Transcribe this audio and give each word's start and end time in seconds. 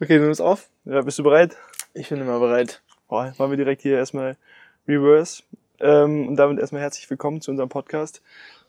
Okay, 0.00 0.18
du 0.18 0.24
nimmst 0.24 0.40
auf. 0.40 0.68
Ja, 0.84 1.02
bist 1.02 1.18
du 1.18 1.22
bereit? 1.22 1.56
Ich 1.94 2.08
bin 2.08 2.20
immer 2.20 2.38
bereit. 2.38 2.82
Boah, 3.08 3.32
machen 3.38 3.50
wir 3.50 3.56
direkt 3.56 3.82
hier 3.82 3.96
erstmal 3.96 4.36
Reverse. 4.88 5.42
Ähm, 5.80 6.28
und 6.28 6.36
damit 6.36 6.58
erstmal 6.58 6.82
herzlich 6.82 7.08
willkommen 7.10 7.40
zu 7.40 7.50
unserem 7.50 7.68
Podcast. 7.68 8.22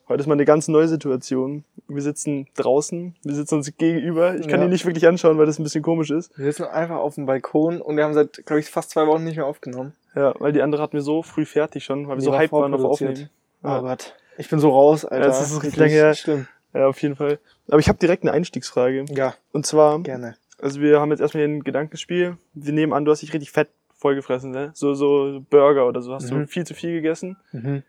Heute 0.08 0.22
ist 0.22 0.28
mal 0.28 0.34
eine 0.34 0.46
ganz 0.46 0.68
neue 0.68 0.88
Situation. 0.88 1.64
Wir 1.88 2.02
sitzen 2.02 2.48
draußen, 2.56 3.16
wir 3.24 3.36
sitzen 3.36 3.56
uns 3.56 3.72
gegenüber. 3.78 4.36
Ich 4.36 4.48
kann 4.48 4.60
Ja. 4.60 4.66
ihn 4.66 4.72
nicht 4.72 4.86
wirklich 4.86 5.08
anschauen, 5.08 5.38
weil 5.38 5.46
das 5.46 5.58
ein 5.60 5.64
bisschen 5.64 5.84
komisch 5.84 6.10
ist. 6.10 6.38
Wir 6.38 6.46
sitzen 6.46 6.66
einfach 6.66 6.98
auf 6.98 7.16
dem 7.16 7.26
Balkon 7.26 7.82
und 7.82 7.96
wir 7.96 8.04
haben 8.04 8.14
seit, 8.14 8.46
glaube 8.46 8.60
ich, 8.60 8.70
fast 8.70 8.90
zwei 8.90 9.08
Wochen 9.08 9.24
nicht 9.24 9.38
mehr 9.38 9.46
aufgenommen. 9.46 9.94
Ja, 10.16 10.34
weil 10.40 10.52
die 10.52 10.62
andere 10.62 10.82
hatten 10.82 10.94
wir 10.94 11.02
so 11.02 11.24
früh 11.24 11.46
fertig 11.46 11.86
schon, 11.86 12.08
weil 12.08 12.16
wir 12.18 12.20
Die 12.20 12.26
so 12.26 12.32
war 12.32 12.40
hyped 12.40 12.52
waren 12.52 12.74
auf. 12.74 12.84
Aufnehmen. 12.84 13.30
Oh 13.64 13.68
Ja. 13.68 13.80
Gott. 13.80 14.16
Ich 14.38 14.50
bin 14.50 14.60
so 14.60 14.70
raus, 14.72 15.06
Alter. 15.06 15.22
Ja, 15.22 15.28
das 15.28 15.50
ist 15.50 15.64
richtig 15.64 15.80
lange 15.80 15.92
her. 15.92 16.14
Schlimm. 16.14 16.48
Ja, 16.74 16.88
auf 16.88 17.02
jeden 17.02 17.16
Fall. 17.16 17.40
Aber 17.70 17.80
ich 17.80 17.88
habe 17.88 18.00
direkt 18.00 18.24
eine 18.24 18.32
Einstiegsfrage. 18.34 19.06
Ja, 19.12 19.34
Und 19.54 19.66
zwar, 19.66 20.00
gerne. 20.02 20.36
Also 20.62 20.82
wir 20.82 21.00
haben 21.00 21.12
jetzt 21.12 21.20
erstmal 21.22 21.46
hier 21.46 21.54
ein 21.56 21.64
Gedankenspiel. 21.64 22.38
Wir 22.54 22.74
nehmen 22.74 22.94
an, 22.94 23.06
du 23.06 23.12
hast 23.12 23.22
dich 23.22 23.34
richtig 23.34 23.52
fett 23.52 23.70
vollgefressen, 23.96 24.52
ne? 24.52 24.72
So, 24.74 24.94
so 24.94 25.42
Burger 25.50 25.88
oder 25.88 26.02
so. 26.02 26.14
Hast 26.14 26.30
du 26.32 26.36
Mhm. 26.36 26.48
viel 26.48 26.66
zu 26.66 26.74
viel 26.74 26.92
gegessen? 26.94 27.38
Mhm. 27.52 27.84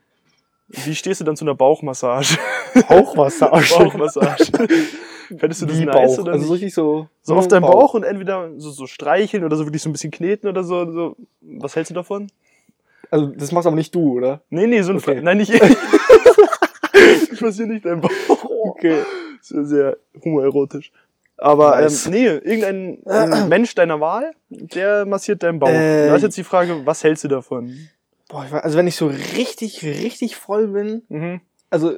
Wie 0.68 0.94
stehst 0.94 1.20
du 1.20 1.24
dann 1.24 1.36
zu 1.36 1.44
einer 1.44 1.54
Bauchmassage? 1.54 2.38
Bauchmassage. 2.88 3.64
Bauchmassage. 3.78 4.44
Fändest 5.38 5.62
du 5.62 5.66
das 5.66 5.78
Wie 5.78 5.86
nice 5.86 6.16
Bauch. 6.16 6.22
oder 6.24 6.32
also 6.32 6.52
richtig 6.52 6.74
so. 6.74 7.08
So 7.22 7.34
auf 7.36 7.48
deinem 7.48 7.62
Bauch 7.62 7.94
und 7.94 8.02
entweder 8.04 8.50
so, 8.58 8.70
so 8.70 8.86
streicheln 8.86 9.44
oder 9.44 9.56
so 9.56 9.64
wirklich 9.66 9.80
so 9.82 9.88
ein 9.88 9.92
bisschen 9.92 10.10
kneten 10.10 10.48
oder 10.48 10.62
so, 10.64 10.90
so. 10.90 11.16
Was 11.40 11.74
hältst 11.76 11.90
du 11.90 11.94
davon? 11.94 12.26
Also 13.10 13.26
das 13.26 13.52
machst 13.52 13.66
aber 13.66 13.76
nicht 13.76 13.94
du, 13.94 14.12
oder? 14.18 14.42
Nee, 14.50 14.66
nee, 14.66 14.82
so 14.82 14.92
ein 14.92 14.98
Okay. 14.98 15.18
Fre- 15.18 15.22
Nein, 15.22 15.38
nicht 15.38 15.52
ich. 15.54 15.60
ich 17.32 17.40
massiere 17.40 17.68
nicht 17.68 17.84
deinen 17.84 18.00
Bauch. 18.00 18.10
Okay. 18.64 19.02
Das 19.38 19.50
ist 19.50 19.68
sehr 19.68 19.96
homoerotisch. 20.24 20.92
Aber 21.38 21.80
Nice. 21.80 22.06
ähm, 22.06 22.12
nee, 22.12 22.26
irgendein 22.26 22.98
ein 23.06 23.48
Mensch 23.48 23.74
deiner 23.74 24.00
Wahl, 24.00 24.32
der 24.48 25.06
massiert 25.06 25.42
deinen 25.42 25.58
Bauch. 25.58 25.70
Äh, 25.70 26.06
da 26.06 26.14
ist 26.16 26.22
jetzt 26.22 26.36
die 26.36 26.44
Frage, 26.44 26.86
was 26.86 27.02
hältst 27.02 27.24
du 27.24 27.28
davon? 27.28 27.88
Boah, 28.28 28.44
ich 28.44 28.52
weiß, 28.52 28.62
also 28.62 28.78
wenn 28.78 28.86
ich 28.86 28.96
so 28.96 29.06
richtig, 29.08 29.82
richtig 29.84 30.36
voll 30.36 30.68
bin, 30.68 31.02
Mhm. 31.08 31.40
also 31.70 31.94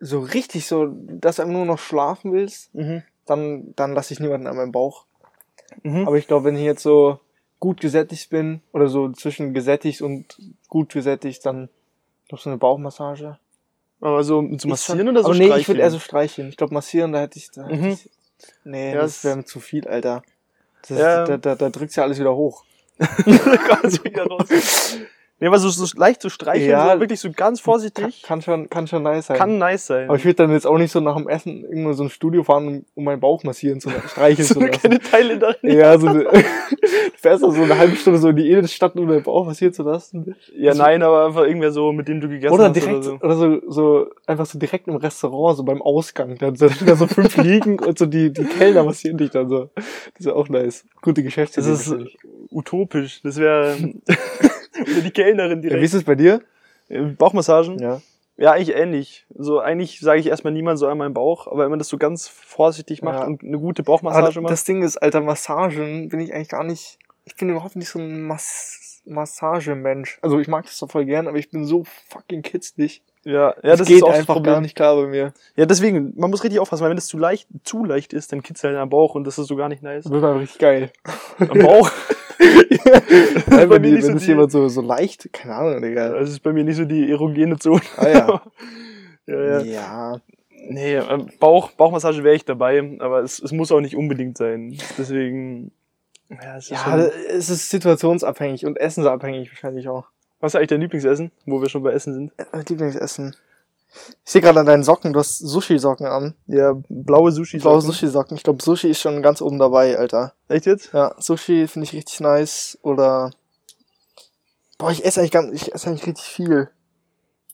so 0.00 0.20
richtig 0.20 0.66
so, 0.66 0.86
dass 0.90 1.36
du 1.36 1.44
nur 1.46 1.66
noch 1.66 1.78
schlafen 1.78 2.32
willst, 2.32 2.74
Mhm. 2.74 3.02
dann, 3.26 3.74
dann 3.76 3.92
lasse 3.92 4.14
ich 4.14 4.20
niemanden 4.20 4.46
an 4.46 4.56
meinem 4.56 4.72
Bauch. 4.72 5.04
Mhm. 5.82 6.06
Aber 6.06 6.16
ich 6.16 6.26
glaube, 6.26 6.46
wenn 6.46 6.56
ich 6.56 6.62
jetzt 6.62 6.82
so 6.82 7.20
gut 7.60 7.80
gesättigt 7.80 8.30
bin 8.30 8.62
oder 8.72 8.88
so 8.88 9.10
zwischen 9.12 9.52
gesättigt 9.52 10.00
und 10.00 10.38
gut 10.68 10.92
gesättigt, 10.92 11.44
dann 11.44 11.68
noch 12.30 12.38
so 12.38 12.48
eine 12.48 12.58
Bauchmassage. 12.58 13.38
Aber 14.00 14.22
so 14.22 14.40
zu 14.56 14.68
massieren 14.68 15.08
oder 15.08 15.22
so 15.22 15.30
Aber 15.30 15.34
nee, 15.36 15.44
ich 15.46 15.50
würde 15.50 15.62
streicheln? 15.62 15.80
eher 15.80 15.90
so 15.90 15.98
streicheln. 15.98 16.48
Ich 16.50 16.56
glaube, 16.56 16.72
massieren, 16.74 17.12
da 17.12 17.20
hätte 17.20 17.38
ich, 17.38 17.50
da 17.50 17.66
hätte 17.66 17.82
Mhm. 17.82 17.88
ich 17.90 18.10
nee, 18.64 18.92
Ja, 18.94 19.00
das 19.02 19.18
es- 19.18 19.24
wäre 19.24 19.44
zu 19.44 19.60
viel, 19.60 19.86
Alter. 19.88 20.22
Das, 20.88 20.98
Ja. 20.98 21.24
Da, 21.24 21.36
da, 21.36 21.54
da 21.54 21.70
drückt's 21.70 21.96
ja 21.96 22.02
alles 22.04 22.18
wieder 22.18 22.34
hoch. 22.34 22.64
Ganz 22.98 24.02
wieder 24.04 24.24
raus. 24.26 24.48
Nee, 25.40 25.46
aber 25.46 25.58
so, 25.60 25.68
so 25.68 25.86
leicht 25.96 26.20
zu 26.20 26.30
streicheln, 26.30 26.70
Ja. 26.70 26.94
so 26.94 27.00
wirklich 27.00 27.20
so 27.20 27.28
ganz 27.30 27.58
Kann, 27.60 27.64
vorsichtig, 27.64 28.22
kann 28.22 28.42
schon, 28.42 28.68
kann 28.68 28.86
schon 28.88 29.04
nice 29.04 29.26
sein. 29.28 29.36
kann 29.36 29.58
nice 29.58 29.86
sein. 29.86 30.08
Aber 30.08 30.16
ich 30.16 30.24
würde 30.24 30.34
dann 30.34 30.50
jetzt 30.50 30.66
auch 30.66 30.78
nicht 30.78 30.90
so 30.90 30.98
nach 31.00 31.16
dem 31.16 31.28
Essen 31.28 31.62
irgendwo 31.62 31.92
so 31.92 32.02
ein 32.02 32.10
Studio 32.10 32.42
fahren, 32.42 32.66
um, 32.66 32.84
um 32.96 33.04
meinen 33.04 33.20
Bauch 33.20 33.44
massieren 33.44 33.80
zu 33.80 33.88
streicheln 34.08 34.46
so 34.48 34.54
zu 34.54 34.60
lassen. 34.60 34.78
kleine 34.80 34.98
Teile 35.00 35.38
darin. 35.38 35.56
Ja, 35.78 35.96
so 35.96 36.08
eine, 36.08 36.24
du 36.24 36.38
fährst 37.16 37.44
da 37.44 37.50
so 37.52 37.62
eine 37.62 37.78
halbe 37.78 37.94
Stunde 37.94 38.18
so 38.18 38.30
in 38.30 38.36
die 38.36 38.50
Innenstadt, 38.50 38.96
um 38.96 39.06
deinen 39.06 39.22
Bauch 39.22 39.46
massieren 39.46 39.72
zu 39.72 39.84
lassen. 39.84 40.34
Ja, 40.56 40.74
nein, 40.74 41.02
aber 41.04 41.26
einfach 41.26 41.42
irgendwer 41.44 41.70
so, 41.70 41.92
mit 41.92 42.08
dem 42.08 42.20
du 42.20 42.28
gegessen 42.28 42.52
Oder 42.54 42.64
hast 42.64 42.72
direkt, 42.74 42.94
oder 42.96 43.02
so. 43.04 43.14
oder 43.22 43.36
so, 43.36 43.60
so, 43.70 44.06
einfach 44.26 44.46
so 44.46 44.58
direkt 44.58 44.88
im 44.88 44.96
Restaurant, 44.96 45.56
so 45.56 45.62
beim 45.62 45.80
Ausgang. 45.82 46.36
Da 46.38 46.52
sind 46.54 46.88
da 46.88 46.96
so 46.96 47.06
fünf 47.06 47.36
liegen 47.42 47.78
und 47.78 47.96
so 47.96 48.06
die, 48.06 48.32
die 48.32 48.44
Kellner 48.44 48.82
massieren 48.82 49.18
dich 49.18 49.30
dann 49.30 49.48
so. 49.48 49.70
Das 49.76 49.86
ist 50.18 50.26
auch 50.28 50.48
nice. 50.48 50.84
Gute 51.00 51.22
Das 51.22 51.26
Geschäftsidee. 51.26 51.70
ist 51.70 51.88
natürlich. 51.90 52.18
utopisch. 52.50 53.20
Das 53.22 53.36
wäre 53.36 53.76
oder 54.82 55.00
die 55.02 55.10
Kellnerin 55.10 55.58
ja, 55.58 55.64
wie 55.64 55.68
direkt. 55.68 55.84
ist 55.84 55.94
es 55.94 56.04
bei 56.04 56.14
dir? 56.14 56.40
Äh, 56.88 57.02
Bauchmassagen? 57.02 57.78
Ja. 57.78 58.00
Ja, 58.40 58.52
eigentlich 58.52 58.76
ähnlich. 58.76 59.26
So 59.34 59.58
eigentlich 59.58 59.98
sage 59.98 60.20
ich 60.20 60.26
erstmal 60.28 60.52
niemand 60.52 60.78
so 60.78 60.86
an 60.86 60.96
meinen 60.98 61.12
Bauch, 61.14 61.48
aber 61.48 61.64
wenn 61.64 61.70
man 61.70 61.80
das 61.80 61.88
so 61.88 61.98
ganz 61.98 62.28
vorsichtig 62.28 63.02
macht 63.02 63.18
Ja. 63.20 63.26
und 63.26 63.42
eine 63.42 63.58
gute 63.58 63.82
Aber 63.82 63.92
Bauchmassage 63.92 64.40
macht. 64.40 64.52
das 64.52 64.62
Ding 64.64 64.82
ist, 64.82 64.96
alter, 64.96 65.20
Massagen 65.22 66.08
bin 66.08 66.20
ich 66.20 66.32
eigentlich 66.32 66.48
gar 66.48 66.62
nicht, 66.62 66.98
ich 67.24 67.34
bin 67.34 67.48
überhaupt 67.50 67.74
nicht 67.74 67.88
so 67.88 67.98
ein 67.98 68.22
Mas 68.22 69.02
Massagemensch. 69.04 70.18
Also 70.22 70.38
ich 70.38 70.48
mag 70.48 70.66
das 70.66 70.78
doch 70.78 70.90
voll 70.90 71.04
gern, 71.06 71.26
aber 71.28 71.38
ich 71.38 71.50
bin 71.50 71.64
so 71.64 71.84
fucking 72.10 72.42
kitzlig. 72.42 73.02
Ja, 73.24 73.32
ja, 73.32 73.54
das, 73.62 73.78
das 73.80 73.88
geht 73.88 73.96
ist 73.98 74.02
auch 74.04 74.10
einfach 74.12 74.34
Problem. 74.34 74.54
gar 74.54 74.60
nicht 74.60 74.76
klar 74.76 74.94
bei 74.96 75.06
mir. 75.08 75.32
Ja, 75.56 75.66
deswegen, 75.66 76.12
man 76.16 76.30
muss 76.30 76.44
richtig 76.44 76.60
aufpassen, 76.60 76.82
weil 76.82 76.90
wenn 76.90 76.96
das 76.96 77.06
zu 77.06 77.18
leicht, 77.18 77.48
zu 77.64 77.84
leicht 77.84 78.12
ist, 78.12 78.32
dann 78.32 78.42
kitzelt 78.42 78.74
halt 78.74 78.82
am 78.82 78.90
Bauch 78.90 79.14
und 79.14 79.24
das 79.24 79.38
ist 79.38 79.48
so 79.48 79.56
gar 79.56 79.68
nicht 79.68 79.82
nice. 79.82 80.04
Das 80.04 80.12
wird 80.12 80.22
einfach 80.24 80.40
richtig 80.40 80.58
geil. 80.60 80.92
Am 81.38 81.58
Bauch? 81.58 81.90
Weil 83.46 83.66
bei 83.66 83.78
mir 83.78 83.92
nicht 83.92 84.06
wenn 84.06 84.14
so 84.14 84.18
die- 84.18 84.26
jemand 84.26 84.52
so, 84.52 84.68
so 84.68 84.80
leicht, 84.80 85.32
keine 85.32 85.54
Ahnung, 85.54 85.82
Digga. 85.82 86.10
Das 86.18 86.30
ist 86.30 86.40
bei 86.40 86.52
mir 86.52 86.64
nicht 86.64 86.76
so 86.76 86.84
die 86.84 87.10
erogene 87.10 87.58
Zone. 87.58 87.80
Ah 87.96 88.08
ja. 88.08 88.42
ja, 89.26 89.40
ja. 89.44 89.60
ja. 89.62 90.20
Nee, 90.70 90.96
äh, 90.96 91.18
Bauch, 91.40 91.70
Bauchmassage 91.72 92.22
wäre 92.24 92.34
ich 92.34 92.44
dabei, 92.44 92.96
aber 92.98 93.20
es, 93.20 93.38
es 93.40 93.52
muss 93.52 93.72
auch 93.72 93.80
nicht 93.80 93.96
unbedingt 93.96 94.36
sein. 94.36 94.76
Deswegen, 94.98 95.70
ja, 96.30 96.56
es 96.58 96.64
ist 96.64 96.70
Ja, 96.72 96.98
es 96.98 97.48
ist 97.48 97.70
situationsabhängig 97.70 98.66
und 98.66 98.78
essensabhängig 98.78 99.50
wahrscheinlich 99.50 99.88
auch. 99.88 100.06
Was 100.40 100.52
ist 100.52 100.56
eigentlich 100.56 100.68
dein 100.68 100.80
Lieblingsessen, 100.82 101.32
wo 101.46 101.60
wir 101.62 101.68
schon 101.68 101.82
bei 101.82 101.92
Essen 101.92 102.12
sind? 102.14 102.32
Äh, 102.36 102.44
Lieblingsessen. 102.68 103.34
Ich 104.24 104.32
sehe 104.32 104.42
gerade 104.42 104.60
an 104.60 104.66
deinen 104.66 104.82
Socken, 104.82 105.12
du 105.12 105.18
hast 105.18 105.38
Sushi-Socken 105.38 106.06
an. 106.06 106.34
Ja, 106.46 106.74
blaue 106.88 107.32
Sushi. 107.32 107.58
Blaue 107.58 107.80
Sushi-Socken. 107.80 108.36
Ich 108.36 108.42
glaube, 108.42 108.62
Sushi 108.62 108.90
ist 108.90 109.00
schon 109.00 109.22
ganz 109.22 109.40
oben 109.40 109.58
dabei, 109.58 109.98
Alter. 109.98 110.34
Echt 110.48 110.66
jetzt? 110.66 110.92
Ja, 110.92 111.14
Sushi 111.18 111.66
finde 111.66 111.86
ich 111.86 111.94
richtig 111.94 112.20
nice. 112.20 112.78
Oder. 112.82 113.30
Boah, 114.76 114.90
ich 114.90 115.04
esse 115.04 115.20
eigentlich 115.20 115.32
ganz, 115.32 115.52
ich 115.52 115.74
esse 115.74 115.88
eigentlich 115.88 116.06
richtig 116.06 116.26
viel. 116.26 116.70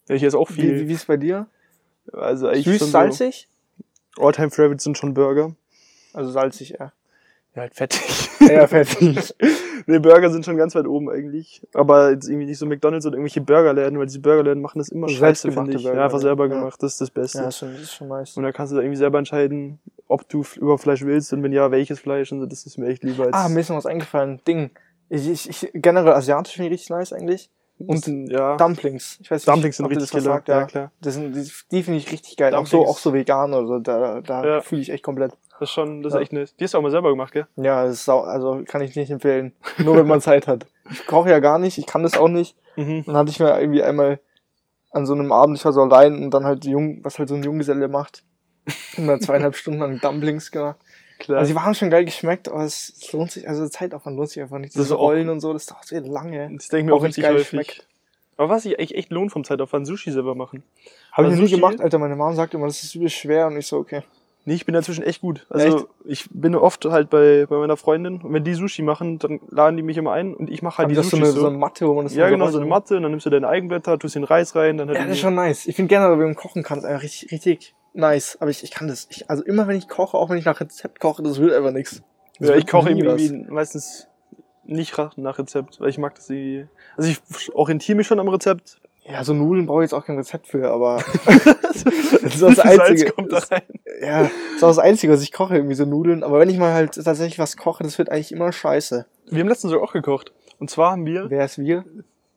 Ja, 0.09 0.15
ich 0.17 0.23
esse 0.23 0.39
auch 0.39 0.49
viel. 0.49 0.81
wie, 0.81 0.89
wie 0.89 0.93
ist 0.93 1.06
bei 1.06 1.17
dir? 1.17 1.47
also 2.12 2.49
eigentlich 2.49 2.81
Süß, 2.81 2.91
salzig? 2.91 3.49
So, 4.17 4.23
All-Time 4.23 4.50
Favorites 4.50 4.84
sind 4.84 4.99
schon 4.99 5.15
Burger. 5.15 5.55
Also 6.12 6.31
salzig, 6.31 6.77
ja. 6.78 6.93
Ja, 7.55 7.63
halt 7.63 7.75
fettig. 7.75 8.31
Ja, 8.41 8.67
fertig. 8.67 9.35
nee, 9.87 9.99
Burger 10.01 10.31
sind 10.31 10.45
schon 10.45 10.57
ganz 10.57 10.75
weit 10.75 10.87
oben 10.87 11.09
eigentlich. 11.09 11.63
Aber 11.73 12.11
jetzt 12.11 12.29
irgendwie 12.29 12.47
nicht 12.47 12.59
so 12.59 12.67
McDonalds 12.67 13.07
oder 13.07 13.15
irgendwelche 13.17 13.41
Burgerläden, 13.41 13.99
weil 13.99 14.07
diese 14.07 14.21
Burgerläden 14.21 14.61
machen 14.61 14.79
das 14.79 14.89
immer 14.89 15.09
scheiße, 15.09 15.53
finde 15.53 15.73
ich. 15.77 15.83
Burger, 15.85 15.97
ja, 15.99 16.05
einfach 16.05 16.19
selber 16.19 16.47
Ja. 16.49 16.55
gemacht, 16.55 16.83
das 16.83 16.93
ist 16.93 17.01
das 17.01 17.11
Beste. 17.11 17.39
ja, 17.39 17.49
ist 17.49 17.59
schon, 17.59 17.75
ist 17.75 17.95
schon 17.95 18.09
nice. 18.09 18.37
Und 18.37 18.43
da 18.43 18.53
kannst 18.53 18.73
du 18.73 18.77
da 18.77 18.83
irgendwie 18.83 18.99
selber 18.99 19.19
entscheiden, 19.19 19.79
ob 20.09 20.29
du 20.29 20.45
über 20.57 20.79
Fleisch 20.79 21.03
willst 21.05 21.33
und 21.33 21.43
wenn 21.43 21.53
ja, 21.53 21.71
welches 21.71 22.01
Fleisch 22.01 22.33
und 22.33 22.41
so. 22.41 22.47
Das 22.47 22.67
ist 22.67 22.77
mir 22.77 22.89
echt 22.89 23.05
lieber 23.05 23.25
als. 23.27 23.35
Ah, 23.35 23.49
mir 23.49 23.61
ist 23.61 23.69
noch 23.69 23.77
was 23.77 23.87
eingefallen. 23.87 24.41
Ding. 24.47 24.71
Ich, 25.09 25.29
ich, 25.29 25.49
ich, 25.49 25.71
generell 25.75 26.13
asiatisch 26.15 26.55
finde 26.55 26.69
ich 26.69 26.73
richtig 26.75 26.91
nice 26.91 27.13
eigentlich. 27.13 27.51
und 27.79 28.07
ja, 28.31 28.57
Dumplings. 28.57 29.19
Ich 29.21 29.31
weiß 29.31 29.43
nicht, 29.47 29.49
Dumplings 29.55 29.77
sind 29.77 29.87
richtig 29.87 30.03
das 30.05 30.11
killer. 30.11 30.23
sagt, 30.23 30.49
Ja, 30.49 30.61
ja. 30.61 30.67
klar. 30.67 30.93
Das 31.01 31.15
sind, 31.15 31.35
die, 31.35 31.49
die 31.71 31.83
finde 31.83 31.99
ich 31.99 32.11
richtig 32.11 32.37
geil. 32.37 32.55
Auch 32.55 32.67
so, 32.67 32.85
auch 32.87 32.99
so 32.99 33.13
vegan 33.13 33.53
oder 33.55 33.67
so. 33.67 33.79
Da, 33.81 34.21
da 34.23 34.45
Ja. 34.45 34.61
fühle 34.61 34.81
ich 34.81 34.91
echt 34.91 35.03
komplett. 35.05 35.33
Das 35.61 35.69
ist 35.69 35.75
schon, 35.75 36.03
das 36.03 36.13
ist 36.13 36.17
Ja. 36.17 36.21
echt 36.23 36.33
nice. 36.33 36.57
Die 36.57 36.65
hast 36.65 36.75
du 36.75 36.79
auch 36.79 36.83
mal 36.83 36.91
selber 36.91 37.11
gemacht, 37.11 37.33
gell? 37.33 37.47
Ja, 37.57 37.85
das 37.85 37.95
ist 37.95 38.05
sau, 38.05 38.21
also 38.23 38.63
kann 38.67 38.83
ich 38.83 38.97
nicht 38.97 39.11
empfehlen. 39.11 39.53
Nur 39.79 39.97
wenn 39.97 40.07
man 40.07 40.21
Zeit 40.21 40.47
hat. 40.49 40.67
Ich 40.91 41.07
koche 41.07 41.31
ja 41.31 41.39
gar 41.39 41.59
nicht, 41.59 41.79
ich 41.79 41.87
kann 41.87 42.03
das 42.03 42.17
auch 42.17 42.29
nicht. 42.29 42.57
Mhm. 42.77 43.05
Dann 43.07 43.17
hatte 43.17 43.31
ich 43.31 43.39
mir 43.41 43.59
irgendwie 43.61 43.83
einmal 43.83 44.19
an 44.91 45.07
so 45.07 45.13
einem 45.15 45.31
Abend, 45.33 45.57
ich 45.59 45.65
war 45.65 45.73
so 45.73 45.83
allein 45.83 46.23
und 46.25 46.31
dann 46.33 46.45
halt 46.45 46.65
jung, 46.65 47.01
was 47.05 47.19
halt 47.19 47.29
so 47.29 47.35
ein 47.37 47.43
Junggeselle 47.43 47.89
macht. 47.89 48.25
Und 48.97 49.07
dann 49.07 49.21
zweieinhalb 49.21 49.55
Stunden 49.57 49.81
lang 49.81 50.01
Dumplings 50.01 50.51
gemacht. 50.51 50.77
Klar. 51.21 51.39
Also 51.39 51.53
die 51.53 51.57
waren 51.57 51.75
schon 51.75 51.91
geil 51.91 52.05
geschmeckt, 52.05 52.49
aber 52.49 52.65
es, 52.65 52.93
es 53.01 53.13
lohnt 53.13 53.31
sich, 53.31 53.49
also 53.49 53.67
Zeitaufwand 53.69 54.17
lohnt 54.17 54.31
sich 54.31 54.43
einfach 54.43 54.59
nicht. 54.59 54.75
Das 54.75 54.81
Das 54.81 54.87
ist 54.87 54.93
auch- 54.93 54.99
Rollen 55.01 55.29
und 55.29 55.39
so, 55.41 55.53
das 55.53 55.67
dauert 55.67 55.87
so 55.87 55.97
lange. 55.97 56.51
ich 56.61 56.69
denke 56.69 56.87
mir 56.87 56.93
auch 56.93 56.99
auch 56.99 57.03
wenn's 57.05 57.11
richtig 57.17 57.25
geil 57.25 57.35
häufig. 57.35 57.49
schmeckt. 57.49 57.87
Aber 58.37 58.49
was 58.49 58.65
ich 58.65 58.77
eigentlich 58.79 58.97
echt 58.97 59.11
lohnt 59.13 59.31
vom 59.31 59.45
Zeitaufwand, 59.45 59.87
Sushi 59.87 60.11
selber 60.11 60.35
machen. 60.35 60.65
Habe 61.13 61.29
ich 61.29 61.31
Also 61.33 61.43
noch 61.43 61.49
nie 61.49 61.55
gemacht, 61.55 61.81
Alter. 61.81 61.99
Meine 61.99 62.17
Mom 62.17 62.35
sagt 62.35 62.53
immer, 62.55 62.67
das 62.67 62.83
ist 62.83 62.95
übel 62.97 63.09
schwer 63.09 63.47
und 63.47 63.57
ich 63.57 63.67
so, 63.69 63.79
okay. 63.79 64.03
Nee, 64.47 64.55
ich 64.55 64.66
bin 64.66 64.75
inzwischen 64.75 65.03
echt 65.05 65.22
gut. 65.22 65.47
Also 65.49 65.88
ich 66.05 66.28
bin 66.31 66.55
oft 66.55 66.84
halt 66.84 67.09
bei, 67.09 67.47
bei 67.49 67.56
meiner 67.56 67.78
Freundin 67.78 68.21
und 68.21 68.32
wenn 68.32 68.44
die 68.44 68.53
Sushi 68.53 68.82
machen, 68.82 69.19
dann 69.19 69.41
laden 69.50 69.76
die 69.76 69.82
mich 69.82 69.96
immer 69.96 70.12
ein 70.12 70.35
und 70.35 70.50
ich 70.50 70.61
mache 70.61 70.79
halt 70.79 70.85
Haben 70.87 70.91
die 70.91 70.96
das 70.96 71.06
so 71.06 71.17
Sushi 71.17 71.23
eine, 71.23 71.32
so. 71.32 71.41
so 71.41 71.46
eine 71.49 71.56
Matte, 71.56 71.88
wo 71.88 71.94
man 71.94 72.05
das 72.05 72.14
ja, 72.14 72.29
genau, 72.29 72.49
so 72.50 72.58
eine? 72.58 72.67
Matte 72.67 72.96
und 72.96 73.02
dann 73.05 73.12
nimmst 73.12 73.25
du 73.25 73.31
deine 73.31 73.49
Eigenblätter, 73.49 73.99
tust 73.99 74.17
den 74.17 74.25
Reis 74.25 74.55
rein, 74.55 74.76
dann 74.76 74.88
halt 74.88 74.99
Ja, 74.99 75.05
das 75.05 75.14
ist 75.14 75.20
schon 75.20 75.35
nice. 75.35 75.67
Ich 75.67 75.76
finde 75.76 75.88
generell, 75.88 76.19
wenn 76.19 76.26
man 76.26 76.35
kochen 76.35 76.62
kann, 76.62 76.79
ist 76.79 76.85
einfach 76.85 77.02
richtig, 77.02 77.32
richtig 77.32 77.75
nice. 77.94 78.37
Aber 78.41 78.50
ich, 78.50 78.62
ich 78.62 78.70
kann 78.70 78.87
das. 78.87 79.06
Ich, 79.11 79.31
also 79.31 79.43
immer 79.43 79.67
wenn 79.67 79.76
ich 79.76 79.88
koche, 79.88 80.19
auch 80.19 80.29
wenn 80.29 80.37
ich 80.37 80.44
nach 80.44 80.61
Rezept 80.61 81.00
koche, 81.00 81.23
das 81.23 81.38
wird 81.38 81.55
einfach 81.55 81.73
nichts. 81.73 82.02
Das 82.38 82.50
Ja, 82.50 82.56
ich 82.56 82.67
koche 82.67 82.90
irgendwie 82.90 83.47
meistens 83.49 84.08
nicht 84.64 84.94
nach 85.17 85.38
Rezept, 85.38 85.81
weil 85.81 85.88
ich 85.88 85.99
mag 85.99 86.14
das 86.14 86.29
irgendwie. 86.29 86.69
Also 86.97 87.11
ich 87.11 87.55
orientiere 87.55 87.97
mich 87.97 88.06
schon 88.06 88.20
am 88.20 88.29
Rezept. 88.29 88.81
Ja, 89.06 89.23
so 89.23 89.35
Nudeln 89.35 89.67
brauche 89.67 89.81
ich 89.83 89.91
jetzt 89.91 89.93
auch 89.95 90.05
kein 90.06 90.17
Rezept 90.17 90.47
für, 90.47 90.71
aber 90.71 91.03
das 91.27 92.35
ist 92.35 92.43
das 92.43 92.59
Einzige. 92.59 93.12
kommt 93.12 93.33
da 93.33 93.39
rein. 93.51 93.62
Ja, 94.01 94.23
das 94.23 94.31
ist 94.56 94.65
auch 94.65 94.69
das 94.69 94.79
Einzige, 94.79 95.12
was 95.12 95.23
ich 95.23 95.31
koche, 95.33 95.56
irgendwie 95.56 95.75
so 95.75 95.85
Nudeln. 95.85 96.23
Aber 96.23 96.41
wenn 96.41 96.49
ich 96.49 96.59
mal 96.59 96.73
halt 96.73 96.95
tatsächlich 96.95 97.39
was 97.39 97.56
koche, 97.56 97.83
das 97.85 97.99
wird 97.99 98.09
eigentlich 98.09 98.33
immer 98.33 98.51
scheiße. 98.51 99.05
Wir 99.31 99.41
haben 99.41 99.49
letztens 99.49 99.75
auch 99.75 99.93
gekocht. 99.93 100.33
Und 100.59 100.71
zwar 100.71 100.93
haben 100.93 101.05
wir 101.05 101.29
Wer 101.29 101.45
ist 101.45 101.59
wir? 101.59 101.85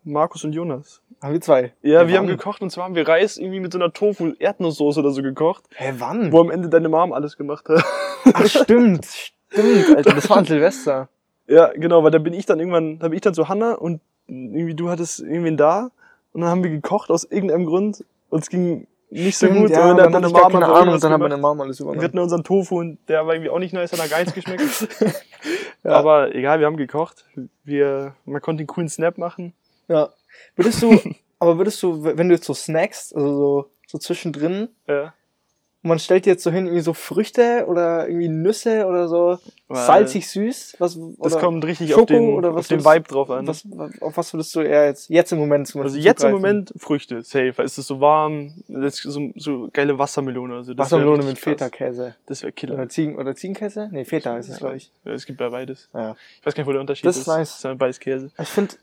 Markus 0.04 0.44
und 0.44 0.54
Jonas. 0.54 1.02
Haben 1.22 1.34
wir 1.34 1.42
zwei? 1.42 1.74
Ja, 1.81 2.02
Hä, 2.02 2.08
wir 2.08 2.18
haben 2.18 2.28
gekocht 2.28 2.62
und 2.62 2.70
zwar 2.70 2.86
haben 2.86 2.96
wir 2.96 3.08
Reis 3.08 3.38
irgendwie 3.38 3.60
mit 3.60 3.74
so 3.74 3.80
einer 3.80 3.92
Tofu-Erdnusssoße 3.92 5.00
oder 5.00 5.12
so 5.12 5.22
gekocht, 5.22 5.63
Hä, 5.75 5.94
wann? 5.98 6.31
wo 6.31 6.40
am 6.42 6.50
Ende 6.52 6.70
deine 6.70 6.90
Mom 6.90 7.12
alles 7.13 7.38
gemacht 7.38 7.68
hat. 7.70 7.84
Ach, 8.34 8.46
stimmt. 8.46 9.06
Stimmt, 9.50 9.96
Alter, 9.96 10.13
das 10.13 10.30
war 10.30 10.38
an 10.38 10.46
Silvester. 10.46 11.10
Ja, 11.50 11.72
genau, 11.74 12.04
weil 12.04 12.12
da 12.12 12.18
bin 12.18 12.34
ich 12.34 12.46
dann 12.46 12.60
irgendwann, 12.60 13.00
da 13.00 13.08
bin 13.08 13.16
ich 13.16 13.22
dann 13.22 13.34
zu 13.34 13.48
Hanna 13.48 13.75
und 13.75 14.02
irgendwie 14.28 14.75
du 14.75 14.90
hattest 14.90 15.22
irgendwen 15.22 15.56
da 15.56 15.92
und 16.38 16.42
dann 16.42 16.51
haben 16.51 16.63
wir 16.63 16.69
gekocht 16.69 17.10
aus 17.10 17.24
irgendeinem 17.24 17.66
Grund 17.66 18.06
und 18.30 18.44
es 18.44 18.50
ging 18.50 18.86
nicht 19.10 19.39
so 19.39 19.48
gut. 19.48 19.72
ja, 19.72 19.89
und 19.89 19.98
dann, 19.98 20.12
dann 20.12 20.24
ich 20.24 20.31
gar 20.34 20.51
keine 20.51 20.68
Ahnung, 20.68 21.00
dann 21.00 21.12
hat 21.12 21.19
meine 21.19 21.38
Mama 21.38 21.63
alles 21.63 21.80
Wir 21.80 21.86
übernommen. 21.86 22.04
hatten 22.04 22.19
unseren 22.19 22.44
Tofu 22.44 22.78
und 22.80 23.00
der 23.07 23.25
war 23.25 23.34
irgendwie 23.34 23.50
auch 23.50 23.57
nicht 23.57 23.74
nice, 23.74 23.92
hat 23.92 23.98
nach 23.98 24.07
gar 24.10 24.19
nichts 24.19 24.36
geschmeckt. 24.36 24.63
Ja. 25.84 25.92
Aber 25.94 26.36
egal, 26.36 26.60
wir 26.60 26.66
haben 26.68 26.78
gekocht. 26.78 27.25
Wir, 27.63 28.13
man 28.25 28.42
konnte 28.42 28.62
einen 28.62 28.68
coolen 28.68 28.89
Snap 28.89 29.18
machen. 29.18 29.54
Ja. 29.88 30.10
Würdest 30.56 30.84
du, 30.84 31.00
aber 31.39 31.57
würdest 31.57 31.81
du, 31.81 32.04
wenn 32.04 32.30
du 32.30 32.36
jetzt 32.36 32.45
so 32.45 32.54
snackst, 32.54 33.16
also 33.16 33.36
so, 33.36 33.69
so 33.88 33.98
zwischendrin, 33.98 34.69
Ja. 34.88 35.13
Und 35.88 35.89
man 35.89 36.00
stellt 36.00 36.25
jetzt 36.25 36.44
so 36.44 36.51
hin, 36.51 36.66
irgendwie 36.66 36.81
so 36.81 36.94
Früchte 36.94 37.63
oder 37.68 38.10
irgendwie 38.10 38.28
Nüsse 38.28 38.86
oder 38.86 39.07
so, 39.07 39.39
Weil 39.69 39.86
salzig 39.86 40.30
süß, 40.30 40.75
was, 40.80 41.00
Das 41.18 41.39
kommt 41.39 41.63
richtig 41.63 41.92
Schoko 41.92 42.01
auf 42.01 42.07
den, 42.07 42.34
oder 42.34 42.54
was 42.54 42.60
auf 42.66 42.68
den 42.68 42.84
Vibe 42.84 43.07
drauf 43.07 43.30
an. 43.30 43.48
was, 43.48 43.63
auf 44.01 44.18
was 44.18 44.34
würdest 44.34 44.54
du 44.54 44.60
eher 44.60 44.86
jetzt, 44.88 45.10
jetzt 45.10 45.31
im 45.31 45.39
Moment 45.39 45.66
zum 45.69 45.80
also 45.81 45.94
Beispiel 45.94 46.06
jetzt 46.06 46.24
im 46.24 46.31
zugreifen? 46.31 46.42
Moment 46.42 46.74
Früchte, 46.78 47.22
safe. 47.22 47.54
weil 47.56 47.66
Es 47.66 47.78
ist 47.78 47.88
so 47.88 48.01
warm, 48.01 48.51
das 48.68 48.95
ist 48.95 49.04
so, 49.04 49.30
so 49.38 49.69
geile 49.72 49.98
Wassermelone. 49.98 50.56
Also 50.56 50.78
Wassermelone 50.78 51.24
mit. 51.24 51.39
Feta-Käse. 51.39 52.16
Das 52.25 52.42
wäre 52.44 52.51
Killer. 52.51 52.74
Oder, 52.74 52.89
Ziegen, 52.89 53.16
oder 53.18 53.34
Ziegenkäse? 53.34 53.88
Nee, 53.89 54.04
Feta 54.04 54.38
ist 54.38 54.50
es, 54.50 54.57
glaube 54.57 54.75
ich. 54.75 54.92
Ja, 55.06 55.13
es 55.13 55.25
gibt 55.25 55.39
ja 55.39 55.48
beides. 55.48 55.88
Ja. 55.94 56.18
Ich 56.42 56.45
weiß 56.45 56.54
gar 56.54 56.62
nicht, 56.63 56.68
wo 56.68 56.74
der 56.74 56.81
Unterschied 56.81 57.06
Das 57.06 57.16
ist. 57.16 57.22
ist 57.22 57.28
nice. 57.28 57.50
Das 57.50 57.57
ist 57.60 57.63
ja 57.63 57.74
beides 57.75 58.00
Käse. 58.01 58.30
Ich 58.42 58.50
finde, 58.50 58.74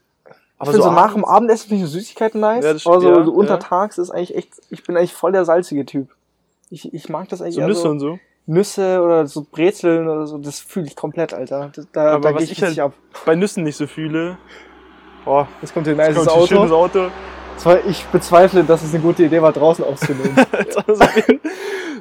Aber 0.59 0.71
ich 0.71 0.77
find 0.77 0.85
so, 0.85 0.91
nach 0.93 1.13
dem 1.13 1.25
Abendessen 1.27 1.69
finde 1.69 1.85
ich 1.85 1.91
so 1.91 1.99
Süßigkeiten 1.99 2.41
nice, 2.41 2.65
Ja, 2.65 2.73
das 2.73 2.87
aber 2.87 3.01
so, 3.01 3.09
ja, 3.09 3.25
so 3.25 3.31
ja. 3.33 3.37
untertags 3.37 3.99
ist 3.99 4.11
eigentlich 4.11 4.35
echt, 4.37 4.49
ich 4.71 4.83
bin 4.85 4.97
eigentlich 4.97 5.13
voll 5.13 5.33
der 5.33 5.45
salzige 5.45 5.85
Typ. 5.85 6.09
Ich, 6.75 6.93
ich 6.93 7.09
mag 7.09 7.29
das 7.29 7.41
eigentlich 7.41 7.55
So 7.55 7.61
Nüsse 7.67 7.81
so. 7.83 7.89
und 7.91 8.01
so. 8.01 8.19
Nüsse 8.47 9.01
oder 9.01 9.27
so 9.27 9.47
Brezeln 9.51 10.09
oder 10.09 10.27
so, 10.27 10.39
das 10.39 10.59
fühle 10.59 10.87
ich 10.87 10.97
komplett, 10.97 11.33
Alter. 11.33 11.71
Da 11.93 12.15
Aber 12.17 12.29
da 12.31 12.35
was 12.35 12.43
gehe 12.43 12.53
ich 12.53 12.59
ich 12.59 12.63
halt- 12.63 12.79
ab. 12.81 12.93
Bei 13.25 13.37
Nüssen 13.37 13.63
nicht 13.63 13.77
so 13.77 13.87
viele. 13.87 14.37
Boah, 15.25 15.47
Jetzt 15.63 15.73
kommt 15.73 15.87
hier 15.87 15.95
ein 15.99 16.09
nices 16.09 16.27
kommt 16.27 16.43
ein 16.43 16.47
schönes 16.49 16.73
Auto. 16.73 17.05
Auto. 17.67 17.81
Ich 17.89 18.05
bezweifle, 18.07 18.65
dass 18.65 18.83
es 18.83 18.93
eine 18.93 19.03
gute 19.03 19.23
Idee 19.25 19.41
war, 19.41 19.53
draußen 19.53 19.85
aufzunehmen. 19.85 20.35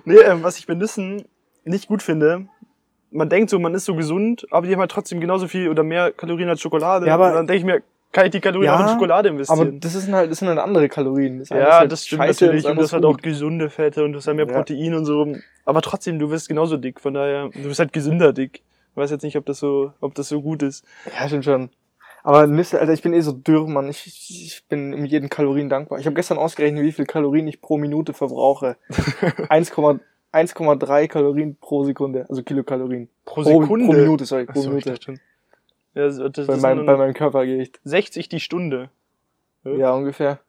Nee, 0.06 0.16
ähm, 0.18 0.44
was 0.44 0.58
ich 0.58 0.68
bei 0.68 0.74
Nüssen 0.74 1.24
nicht 1.64 1.88
gut 1.88 2.02
finde, 2.04 2.48
man 3.12 3.30
denkt 3.30 3.50
so, 3.50 3.60
man 3.60 3.74
ist 3.74 3.86
so 3.86 3.96
gesund, 3.96 4.46
aber 4.52 4.66
die 4.68 4.74
haben 4.74 4.80
halt 4.82 4.92
trotzdem 4.92 5.22
genauso 5.22 5.48
viel 5.48 5.70
oder 5.70 5.84
mehr 5.84 6.12
Kalorien 6.12 6.50
als 6.50 6.60
Schokolade. 6.62 7.06
Ja, 7.08 7.14
aber- 7.14 7.28
Und 7.30 7.36
dann 7.36 7.48
denke 7.48 7.60
ich 7.60 7.66
mir, 7.66 7.84
kann 8.14 8.26
ich 8.26 8.32
die 8.32 8.40
Kalorien 8.40 8.72
Ja, 8.72 8.78
auch 8.78 8.84
in 8.88 8.94
Schokolade 8.94 9.30
Aber 9.30 9.38
investieren? 9.38 9.80
das 9.82 9.94
sind 9.94 10.16
halt, 10.16 10.32
das 10.32 10.40
sind 10.40 10.48
halt 10.48 10.60
andere 10.60 10.88
Kalorien. 10.88 11.40
Das 11.40 11.50
ja, 11.50 11.80
halt 11.80 11.92
das 11.92 12.06
stimmt 12.06 12.22
scheiße, 12.22 12.46
natürlich. 12.46 12.64
das 12.64 12.72
Und 12.72 12.78
halt 12.78 13.04
ist 13.04 13.06
auch 13.06 13.18
gesunde 13.18 13.70
Fette 13.70 14.04
und 14.06 14.14
du 14.14 14.20
hast 14.20 14.28
halt 14.28 14.38
mehr 14.38 14.48
Ja. 14.48 14.54
Protein 14.54 14.94
und 14.94 15.04
so. 15.06 15.28
Aber 15.66 15.82
trotzdem, 15.82 16.18
du 16.20 16.30
wirst 16.30 16.48
genauso 16.48 16.78
dick. 16.78 17.02
Von 17.02 17.14
daher, 17.16 17.50
du 17.50 17.64
bist 17.64 17.80
halt 17.80 17.92
gesünder 17.92 18.32
dick. 18.32 18.62
Ich 18.92 18.98
weiß 18.98 19.12
jetzt 19.12 19.24
nicht, 19.24 19.36
ob 19.38 19.46
das 19.46 19.60
so, 19.60 19.92
ob 20.00 20.16
das 20.16 20.30
so 20.30 20.42
gut 20.42 20.64
ist. 20.64 20.86
Ja, 21.20 21.28
stimmt 21.28 21.44
schon. 21.46 21.70
Aber 22.24 22.48
Nüsse, 22.48 22.80
Alter, 22.80 22.94
ich 22.94 23.02
bin 23.02 23.14
eh 23.14 23.20
so 23.20 23.34
dürr, 23.34 23.68
Mann. 23.68 23.90
Ich, 23.90 24.06
ich 24.06 24.64
bin 24.70 24.94
um 24.94 25.04
jeden 25.04 25.30
Kalorien 25.30 25.68
dankbar. 25.68 26.00
Ich 26.00 26.06
habe 26.06 26.14
gestern 26.16 26.38
ausgerechnet, 26.38 26.84
wie 26.84 26.92
viel 26.94 27.06
Kalorien 27.06 27.48
ich 27.48 27.60
pro 27.60 27.78
Minute 27.78 28.14
verbrauche. 28.14 28.78
1,3 29.50 30.00
1,3 30.32 31.08
Kalorien 31.08 31.58
pro 31.60 31.84
Sekunde, 31.84 32.26
also 32.30 32.42
Kilokalorien. 32.44 33.08
Pro 33.26 33.44
Pro, 33.44 33.62
Sekunde. 33.62 33.86
pro 33.86 33.94
Minute, 33.94 34.26
sorry, 34.26 34.46
pro 34.46 34.62
so, 34.62 34.76
ich 34.76 34.86
Minute. 34.86 35.20
Ja, 35.96 36.06
das, 36.06 36.18
das, 36.18 36.48
Bei, 36.48 36.54
das 36.54 36.62
meinem, 36.62 36.78
sind 36.80 36.86
bei 36.88 36.98
meinem 36.98 37.14
Körpergewicht. 37.14 37.80
60 37.84 38.30
die 38.30 38.40
Stunde. 38.40 38.90
Ja. 39.64 39.72
Ja, 39.74 39.94
ungefähr. 39.94 40.40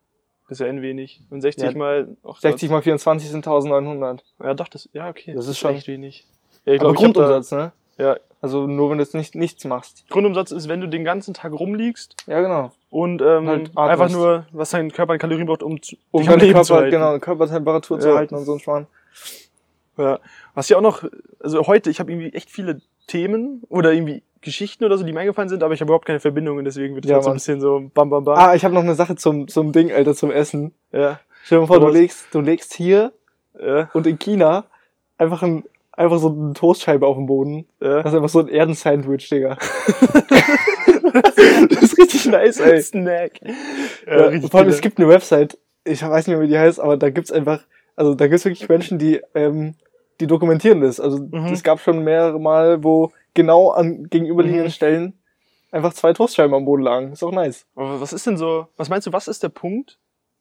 Das 0.48 0.58
ist 0.58 0.64
ja 0.64 0.66
ein 0.66 0.82
wenig. 0.82 1.20
Und 1.30 1.40
60 1.40 1.64
Ja, 1.72 1.78
mal. 1.78 2.16
ach, 2.26 2.38
60 2.40 2.70
mal 2.70 2.82
24 2.82 3.30
sind 3.30 3.46
1900. 3.46 4.22
Ja, 4.42 4.54
doch, 4.54 4.68
das, 4.68 4.88
ja, 4.92 5.08
okay. 5.08 5.32
Das 5.34 5.46
ist 5.48 5.58
schon- 5.58 5.74
echt 5.74 5.86
wenig. 5.88 6.26
Ja, 6.64 6.74
ich 6.74 6.80
Aber 6.80 6.92
glaube, 6.92 6.96
ich 6.98 7.08
hab 7.08 7.14
da, 7.14 7.20
Grundumsatz, 7.20 7.52
ne? 7.52 7.72
ja, 7.98 8.16
Also 8.40 8.66
nur 8.66 8.90
wenn 8.90 8.98
du 8.98 9.04
jetzt 9.04 9.14
nicht, 9.14 9.34
nichts 9.34 9.64
machst. 9.64 10.04
Grundumsatz 10.10 10.50
ist, 10.50 10.68
wenn 10.68 10.80
du 10.80 10.88
den 10.88 11.04
ganzen 11.04 11.32
Tag 11.34 11.52
rumliegst 11.52 12.16
Ja, 12.26 12.40
genau. 12.42 12.72
und 12.90 13.22
ähm, 13.22 13.48
Halt 13.48 13.76
einfach 13.76 14.10
nur, 14.10 14.46
was 14.52 14.70
dein 14.70 14.90
Körper 14.92 15.14
an 15.14 15.18
Kalorien 15.18 15.46
braucht, 15.46 15.62
um, 15.62 15.80
zu, 15.82 15.96
Um 16.10 16.24
deine 16.26 16.40
zu 16.62 16.74
Körper, 16.74 16.90
genau, 16.90 17.18
Körpertemperatur 17.18 18.00
zu 18.00 18.08
Ja. 18.08 18.16
halten 18.16 18.34
und 18.34 18.44
so 18.44 18.52
ein 18.54 18.60
Schmarrn. 18.60 18.86
Ja. 19.96 20.18
Was 20.54 20.68
ja 20.68 20.76
auch 20.76 20.82
noch, 20.82 21.04
also 21.40 21.66
heute, 21.66 21.88
ich 21.90 22.00
habe 22.00 22.10
irgendwie 22.12 22.32
echt 22.34 22.50
viele 22.50 22.80
Themen 23.06 23.62
oder 23.68 23.92
irgendwie 23.92 24.22
Geschichten 24.44 24.84
oder 24.84 24.96
so, 24.98 25.04
die 25.04 25.12
mir 25.12 25.20
eingefallen 25.20 25.48
sind, 25.48 25.62
aber 25.62 25.74
ich 25.74 25.80
habe 25.80 25.88
überhaupt 25.88 26.06
keine 26.06 26.20
Verbindungen, 26.20 26.64
deswegen 26.64 26.94
wird 26.94 27.04
es 27.04 27.08
Ja, 27.10 27.16
halt 27.16 27.24
so 27.24 27.30
ein 27.30 27.34
bisschen 27.34 27.60
so 27.60 27.90
bam 27.94 28.10
bam 28.10 28.24
bam. 28.24 28.38
Ah, 28.38 28.54
ich 28.54 28.64
habe 28.64 28.74
noch 28.74 28.82
eine 28.82 28.94
Sache 28.94 29.16
zum, 29.16 29.48
zum 29.48 29.72
Ding, 29.72 29.90
Alter, 29.92 30.14
zum 30.14 30.30
Essen. 30.30 30.72
Ja, 30.92 31.18
Stell 31.44 31.58
dir 31.58 31.62
mal 31.62 31.66
vor, 31.66 31.80
du 31.80 31.88
legst, 31.88 32.26
du 32.32 32.40
legst 32.40 32.74
hier 32.74 33.12
ja, 33.60 33.90
und 33.92 34.06
in 34.06 34.18
China 34.18 34.64
einfach 35.18 35.42
ein, 35.42 35.64
einfach 35.92 36.18
so 36.18 36.28
eine 36.30 36.52
Toastscheibe 36.54 37.06
auf 37.06 37.16
dem 37.16 37.26
Boden. 37.26 37.66
ja. 37.80 38.02
Das 38.02 38.12
ist 38.12 38.16
einfach 38.16 38.28
so 38.28 38.40
ein 38.40 38.48
Erdensandwich, 38.48 39.28
Digga. 39.28 39.56
das 41.12 41.82
ist 41.82 41.98
richtig 41.98 42.26
nice, 42.26 42.60
ey. 42.60 42.80
Snack. 42.82 43.40
Ja, 44.06 44.30
Ja, 44.30 44.40
vor 44.48 44.60
allem, 44.60 44.68
es 44.68 44.80
gibt 44.80 44.98
eine 44.98 45.08
Website, 45.08 45.58
ich 45.84 46.02
weiß 46.02 46.26
nicht 46.26 46.36
mehr, 46.36 46.44
wie 46.44 46.50
die 46.50 46.58
heißt, 46.58 46.80
aber 46.80 46.96
da 46.96 47.10
gibt's 47.10 47.30
einfach, 47.32 47.60
also 47.96 48.14
da 48.14 48.26
gibt's 48.26 48.44
wirklich 48.44 48.68
Menschen, 48.68 48.98
die, 48.98 49.20
ähm, 49.34 49.74
die 50.20 50.26
dokumentieren 50.26 50.80
das. 50.80 51.00
Also 51.00 51.18
Mhm. 51.18 51.46
es 51.52 51.62
gab 51.62 51.80
schon 51.80 52.04
mehrere 52.04 52.38
Mal, 52.40 52.82
wo 52.84 53.12
genau 53.34 53.70
an 53.70 54.04
gegenüberliegenden 54.10 54.66
Mhm. 54.66 54.70
Stellen 54.72 55.18
einfach 55.72 55.92
zwei 55.92 56.12
Toastscheiben 56.12 56.54
am 56.54 56.64
Boden 56.64 56.82
lagen. 56.82 57.12
Ist 57.12 57.22
auch 57.24 57.32
nice. 57.32 57.66
Aber 57.74 58.00
was 58.00 58.12
ist 58.12 58.26
denn 58.26 58.36
so, 58.36 58.68
was 58.76 58.88
meinst 58.88 59.06
du, 59.06 59.12
was 59.12 59.26
ist 59.28 59.42
der 59.42 59.48
Punkt, 59.48 59.98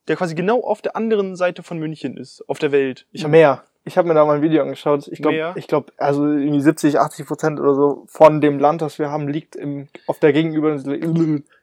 der 0.07 0.15
quasi 0.15 0.35
genau 0.35 0.61
auf 0.61 0.81
der 0.81 0.95
anderen 0.95 1.35
Seite 1.35 1.63
von 1.63 1.79
München 1.79 2.17
ist, 2.17 2.47
auf 2.47 2.59
der 2.59 2.71
Welt? 2.71 3.07
Ich 3.11 3.23
hab, 3.23 3.31
mehr. 3.31 3.63
Ich 3.85 3.97
habe 3.97 4.07
mir 4.07 4.13
da 4.13 4.23
mal 4.25 4.37
ein 4.37 4.41
Video 4.41 4.61
angeschaut. 4.61 5.07
Ich 5.09 5.21
glaube, 5.21 5.53
ich 5.55 5.67
glaube, 5.67 5.91
also 5.97 6.25
irgendwie 6.25 6.61
70, 6.61 6.99
80 6.99 7.25
Prozent 7.27 7.59
oder 7.59 7.73
so 7.75 8.03
von 8.07 8.39
dem 8.39 8.57
Land, 8.59 8.81
das 8.81 8.97
wir 8.99 9.09
haben, 9.11 9.27
liegt 9.27 9.55
im, 9.57 9.87
auf 10.07 10.19
der 10.19 10.31
gegenüber, 10.31 10.77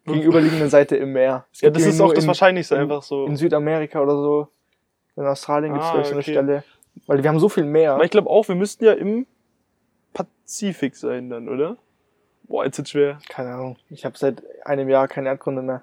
gegenüberliegenden 0.07 0.69
Seite 0.69 0.97
im 0.97 1.13
Meer. 1.13 1.47
Es 1.53 1.61
ja, 1.61 1.69
gibt 1.71 1.77
das 1.79 1.87
ist 1.95 2.01
auch 2.01 2.13
das 2.13 2.25
in, 2.25 2.29
Wahrscheinlichste 2.29 2.75
in- 2.75 2.83
einfach 2.83 3.03
so. 3.03 3.25
in 3.27 3.37
Südamerika 3.37 4.01
oder 4.01 4.17
so. 4.17 4.49
In 5.17 5.25
Australien 5.27 5.75
Ah, 5.75 5.79
glaube 5.79 6.01
ich, 6.03 6.07
so 6.07 6.13
eine 6.13 6.21
okay. 6.21 6.31
Stelle. 6.33 6.65
Weil 7.07 7.23
wir 7.23 7.29
haben 7.31 7.41
so 7.41 7.49
viel 7.49 7.65
Meer. 7.65 7.95
Aber 7.95 8.05
ich 8.05 8.11
glaube 8.11 8.29
auch, 8.31 8.47
wir 8.49 8.55
müssten 8.55 8.85
ja 8.85 8.93
im 8.93 9.27
Pazifik 10.13 10.97
sein 10.97 11.31
dann, 11.31 11.49
oder? 11.49 11.77
Boah, 12.45 12.65
jetzt 12.65 12.79
ist 12.79 12.91
schwer. 12.91 13.19
Keine 13.29 13.51
Ahnung. 13.55 13.77
Ich 13.91 14.05
habe 14.05 14.19
seit 14.19 14.43
einem 14.65 14.89
Jahr 14.89 15.07
keine 15.09 15.29
Erdkunde 15.29 15.63
mehr. 15.63 15.83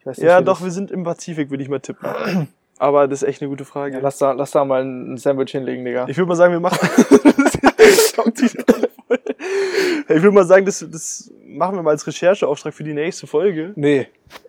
Ich 0.00 0.06
weiß 0.06 0.18
nicht, 0.18 0.26
Ja, 0.26 0.40
doch, 0.40 0.54
das- 0.58 0.64
wir 0.64 0.70
sind 0.70 0.90
im 0.90 1.04
Pazifik, 1.04 1.50
würde 1.50 1.62
ich 1.62 1.68
mal 1.68 1.80
tippen. 1.80 2.48
Aber 2.78 3.06
das 3.08 3.22
ist 3.22 3.28
echt 3.28 3.40
eine 3.42 3.48
gute 3.48 3.64
Frage. 3.64 3.94
Ja, 3.94 4.00
lass 4.00 4.18
da, 4.18 4.32
lass 4.32 4.50
da 4.50 4.64
mal 4.64 4.82
ein 4.84 5.16
Sandwich 5.16 5.52
hinlegen, 5.52 5.84
Digga. 5.84 6.06
Ich 6.08 6.16
würde 6.18 6.28
mal 6.28 6.34
sagen, 6.34 6.52
wir 6.52 6.60
machen. 6.60 6.78
Ich 10.08 10.22
würde 10.22 10.30
mal 10.32 10.44
sagen, 10.44 10.64
das, 10.66 10.84
das 10.90 11.30
machen 11.46 11.76
wir 11.76 11.82
mal 11.82 11.90
als 11.90 12.06
Rechercheauftrag 12.06 12.72
für 12.74 12.84
die 12.84 12.94
nächste 12.94 13.26
Folge. 13.26 13.72
Nee, 13.76 14.08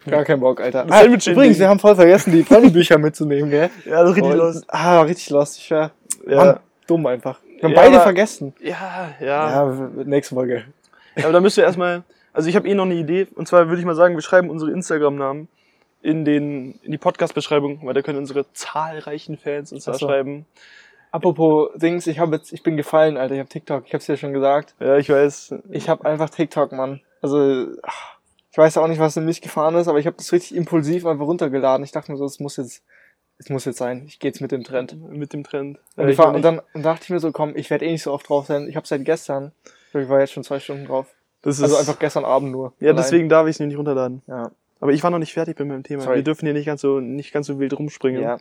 gar 0.10 0.24
kein 0.24 0.40
Bock, 0.40 0.60
Alter. 0.62 0.86
Ah, 0.90 1.04
übrigens, 1.04 1.26
hinlegen. 1.26 1.58
wir 1.60 1.70
haben 1.70 1.80
voll 1.80 1.96
vergessen, 1.96 2.32
die 2.32 2.44
Promi-Bücher 2.44 2.98
mitzunehmen, 2.98 3.50
gell? 3.50 3.70
Ja, 3.86 4.02
das 4.04 4.12
ist 4.12 4.16
richtig 4.18 4.36
los. 4.36 4.62
Ah, 4.68 5.02
richtig 5.02 5.30
los. 5.30 5.58
Ich 5.58 5.72
war 5.72 5.92
Ja. 6.28 6.36
Mann, 6.46 6.60
dumm 6.88 7.06
einfach. 7.06 7.40
Wir 7.44 7.64
haben 7.64 7.72
Ja, 7.72 7.82
beide 7.82 7.96
aber- 7.96 8.04
vergessen. 8.04 8.54
Ja, 8.62 9.14
ja. 9.20 9.26
Ja, 9.74 9.90
nächste 10.06 10.36
Folge. 10.36 10.64
Ja, 11.16 11.26
aber 11.26 11.34
da 11.34 11.42
müsst 11.42 11.58
ihr 11.58 11.64
erstmal, 11.64 12.04
also 12.32 12.50
ich 12.50 12.56
habe 12.56 12.68
eh 12.68 12.74
noch 12.74 12.86
eine 12.86 12.96
Idee, 12.96 13.28
und 13.36 13.48
zwar 13.48 13.68
würde 13.68 13.80
ich 13.80 13.86
mal 13.86 13.96
sagen, 13.96 14.16
wir 14.16 14.22
schreiben 14.22 14.50
unsere 14.50 14.72
Instagram-Namen 14.72 15.48
in, 16.02 16.26
den, 16.26 16.80
in 16.84 16.92
die 16.92 16.98
Podcast-Beschreibung, 16.98 17.80
weil 17.84 17.94
da 17.94 18.02
können 18.02 18.18
unsere 18.18 18.52
zahlreichen 18.54 19.38
Fans 19.38 19.72
uns 19.72 19.86
da 19.86 19.94
so. 19.94 20.08
schreiben. 20.08 20.46
Apropos 21.14 21.70
Dings, 21.76 22.08
ich 22.08 22.18
habe 22.18 22.36
jetzt, 22.36 22.52
ich 22.54 22.64
bin 22.64 22.76
gefallen, 22.76 23.18
Alter. 23.18 23.36
Ich 23.36 23.40
habe 23.40 23.48
TikTok. 23.50 23.84
Ich 23.86 23.94
hab's 23.94 24.08
dir 24.08 24.18
schon 24.18 24.34
gesagt. 24.34 24.74
Ja, 24.80 24.98
ich 24.98 25.10
weiß. 25.10 25.54
Ich 25.70 25.88
habe 25.88 26.06
einfach 26.06 26.32
TikTok, 26.32 26.72
Mann. 26.72 27.02
Also, 27.22 27.68
ach, 27.84 28.18
ich 28.52 28.58
weiß 28.58 28.78
auch 28.78 28.88
nicht, 28.88 28.98
was 29.00 29.16
in 29.16 29.24
mich 29.26 29.40
gefahren 29.42 29.76
ist, 29.76 29.88
aber 29.88 30.00
ich 30.00 30.08
habe 30.08 30.18
das 30.18 30.32
richtig 30.34 30.58
impulsiv 30.58 31.06
einfach 31.06 31.26
runtergeladen. 31.28 31.84
Ich 31.84 31.92
dachte 31.92 32.12
mir 32.12 32.18
so, 32.18 32.26
es 32.26 32.40
muss 32.40 32.58
jetzt, 32.58 32.82
es 33.38 33.50
muss 33.50 33.66
jetzt 33.66 33.78
sein. 33.78 34.06
Ich 34.08 34.18
gehe 34.18 34.30
jetzt 34.30 34.42
mit 34.42 34.52
dem 34.52 34.64
Trend. 34.64 34.98
Mit 35.12 35.34
dem 35.34 35.44
Trend. 35.44 35.78
Und, 35.96 36.10
Ja, 36.10 36.18
war, 36.18 36.34
und 36.34 36.42
dann 36.42 36.62
und 36.74 36.82
dachte 36.84 37.04
ich 37.04 37.10
mir 37.12 37.20
so, 37.20 37.32
komm, 37.32 37.56
ich 37.56 37.70
werde 37.70 37.86
eh 37.86 37.92
nicht 37.92 38.02
so 38.04 38.12
oft 38.12 38.28
drauf 38.28 38.48
sein. 38.48 38.68
Ich 38.68 38.76
habe 38.76 38.88
seit 38.88 39.06
gestern, 39.06 39.52
ich 39.94 40.10
war 40.10 40.20
jetzt 40.20 40.34
schon 40.34 40.44
zwei 40.44 40.60
Stunden 40.60 40.88
drauf. 40.88 41.06
das 41.44 41.58
ist, 41.58 41.64
Also 41.64 41.78
einfach 41.78 42.00
gestern 42.00 42.26
Abend 42.26 42.52
nur. 42.52 42.74
ja, 42.80 42.88
Allein. 42.88 42.96
deswegen 42.98 43.30
darf 43.30 43.46
ich 43.46 43.56
es 43.56 43.60
nicht 43.60 43.78
runterladen. 43.78 44.24
Ja. 44.26 44.50
Aber 44.80 44.92
ich 44.92 45.04
war 45.04 45.12
noch 45.12 45.20
nicht 45.20 45.34
fertig 45.34 45.60
mit 45.60 45.68
meinem 45.68 45.84
Thema. 45.84 46.02
Sorry. 46.02 46.16
Wir 46.18 46.24
dürfen 46.24 46.46
hier 46.48 46.54
nicht 46.54 46.66
ganz 46.66 46.82
so, 46.82 47.00
nicht 47.00 47.32
ganz 47.32 47.46
so 47.46 47.60
wild 47.60 47.78
rumspringen. 47.78 48.24
ja. 48.24 48.40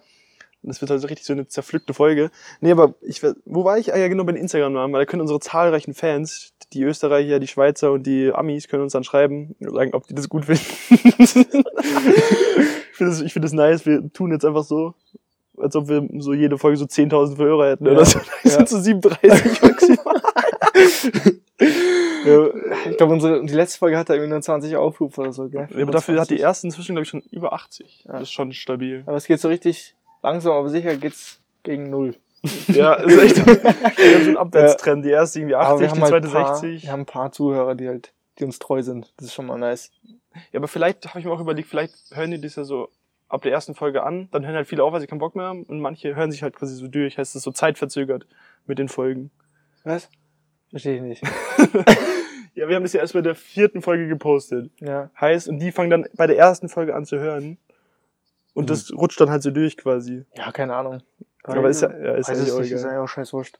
Und 0.62 0.68
das 0.68 0.80
wird 0.80 0.90
also 0.92 1.08
richtig 1.08 1.26
so 1.26 1.32
eine 1.32 1.48
zerpflückte 1.48 1.92
Folge. 1.92 2.30
Nee, 2.60 2.70
aber 2.70 2.94
ich, 3.00 3.20
wo 3.44 3.64
war 3.64 3.78
ich? 3.78 3.92
Ah 3.92 3.98
ja, 3.98 4.06
genau, 4.08 4.22
bei 4.24 4.32
den 4.32 4.40
Instagram-Namen, 4.42 4.92
weil 4.92 5.00
da 5.02 5.06
können 5.06 5.22
unsere 5.22 5.40
zahlreichen 5.40 5.92
Fans, 5.92 6.52
die 6.72 6.82
Österreicher, 6.84 7.40
die 7.40 7.48
Schweizer 7.48 7.90
und 7.92 8.04
die 8.06 8.32
Amis, 8.32 8.68
können 8.68 8.84
uns 8.84 8.92
dann 8.92 9.02
schreiben 9.04 9.56
und 9.60 9.74
sagen, 9.74 9.92
ob 9.94 10.06
die 10.06 10.14
das 10.14 10.28
gut 10.28 10.44
finden. 10.44 10.62
ich 10.90 11.28
finde 12.96 13.10
das, 13.12 13.20
ich 13.20 13.32
finde 13.32 13.46
das 13.46 13.52
nice. 13.52 13.84
Wir 13.86 14.12
tun 14.12 14.30
jetzt 14.30 14.44
einfach 14.44 14.62
so, 14.64 14.94
als 15.58 15.74
ob 15.76 15.88
wir 15.88 16.08
so 16.18 16.32
jede 16.32 16.58
Folge 16.58 16.76
so 16.76 16.84
10.000 16.84 17.36
Hörer 17.38 17.70
hätten 17.70 17.86
Ja. 17.86 17.92
oder 17.92 18.04
so. 18.06 18.20
Ja. 18.44 18.50
sind 18.50 18.68
so 18.68 18.78
37 18.78 19.62
maximal. 19.62 20.22
ja 22.24 22.46
ich 22.90 22.96
glaube, 22.96 23.12
unsere 23.12 23.44
die 23.44 23.52
letzte 23.52 23.78
Folge 23.78 23.98
hatte 23.98 24.14
irgendwie 24.14 24.30
nur 24.30 24.40
20 24.40 24.76
Aufrufe 24.76 25.20
oder 25.20 25.32
so, 25.32 25.48
gell? 25.48 25.68
Ja, 25.74 25.82
aber 25.82 25.92
dafür 25.92 26.20
hat 26.20 26.30
die 26.30 26.36
25. 26.36 26.40
erste 26.40 26.66
inzwischen, 26.68 26.94
glaube 26.94 27.02
ich, 27.02 27.08
schon 27.08 27.22
über 27.30 27.52
80. 27.52 28.04
Ja. 28.06 28.12
Das 28.12 28.22
ist 28.22 28.32
schon 28.32 28.52
stabil. 28.52 29.02
Aber 29.06 29.16
es 29.16 29.26
geht 29.26 29.40
so 29.40 29.48
richtig 29.48 29.94
langsam, 30.22 30.52
aber 30.52 30.68
sicher 30.68 30.96
geht's 30.96 31.40
gegen 31.62 31.90
null. 31.90 32.16
Ja, 32.68 32.94
ist 32.94 33.18
echt 33.18 33.36
so 33.36 34.30
ein 34.30 34.36
Abwärtstrend. 34.36 35.04
Die 35.04 35.10
erste 35.10 35.38
irgendwie 35.38 35.54
Aber 35.54 35.74
80, 35.74 35.80
wir 35.80 35.94
die 35.94 36.00
halt 36.00 36.10
zweite 36.10 36.26
ein 36.26 36.32
paar, 36.32 36.56
60. 36.56 36.82
wir 36.82 36.92
haben 36.92 37.00
ein 37.00 37.06
paar 37.06 37.30
Zuhörer, 37.32 37.74
die 37.76 37.88
halt, 37.88 38.12
die 38.38 38.44
uns 38.44 38.58
treu 38.58 38.82
sind. 38.82 39.12
Das 39.16 39.26
ist 39.26 39.34
schon 39.34 39.46
mal 39.46 39.58
nice. 39.58 39.92
Ja, 40.50 40.58
aber 40.58 40.66
vielleicht 40.66 41.08
habe 41.08 41.20
ich 41.20 41.24
mir 41.24 41.30
auch 41.30 41.40
überlegt, 41.40 41.68
vielleicht 41.68 41.94
hören 42.12 42.32
die 42.32 42.40
das 42.40 42.56
ja 42.56 42.64
so 42.64 42.88
ab 43.28 43.42
der 43.42 43.52
ersten 43.52 43.74
Folge 43.74 44.02
an, 44.02 44.28
dann 44.32 44.44
hören 44.44 44.56
halt 44.56 44.66
viele 44.66 44.82
auf, 44.82 44.92
weil 44.92 45.00
sie 45.00 45.06
keinen 45.06 45.20
Bock 45.20 45.36
mehr 45.36 45.46
haben 45.46 45.62
und 45.62 45.80
manche 45.80 46.16
hören 46.16 46.32
sich 46.32 46.42
halt 46.42 46.56
quasi 46.56 46.74
so 46.74 46.88
durch, 46.88 47.16
heißt 47.16 47.36
es 47.36 47.42
so 47.42 47.52
zeitverzögert 47.52 48.26
mit 48.66 48.78
den 48.78 48.88
Folgen. 48.88 49.30
Was? 49.84 50.10
Verstehe 50.70 50.96
ich 50.96 51.02
nicht. 51.02 51.22
Ja, 52.54 52.68
wir 52.68 52.76
haben 52.76 52.82
das 52.82 52.92
ja 52.92 53.00
erst 53.00 53.14
bei 53.14 53.22
der 53.22 53.34
vierten 53.34 53.80
Folge 53.80 54.08
gepostet. 54.08 54.70
Ja. 54.80 55.10
Heißt, 55.18 55.48
und 55.48 55.58
die 55.58 55.72
fangen 55.72 55.90
dann 55.90 56.06
bei 56.14 56.26
der 56.26 56.36
ersten 56.36 56.68
Folge 56.68 56.94
an 56.94 57.06
zu 57.06 57.18
hören. 57.18 57.58
Und 58.54 58.70
das 58.70 58.92
rutscht 58.92 59.20
dann 59.20 59.30
halt 59.30 59.42
so 59.42 59.50
durch 59.50 59.76
quasi. 59.76 60.24
Ja, 60.36 60.52
keine 60.52 60.74
Ahnung. 60.74 61.00
Aber 61.44 61.68
ist 61.68 61.82
ja, 61.82 61.90
ja 61.90 62.14
ist 62.14 62.28
ja 62.28 62.34
nicht 62.36 62.70
ist 62.70 62.84
ja 62.84 63.02
auch 63.02 63.08
scheiß 63.08 63.32
wurscht. 63.32 63.58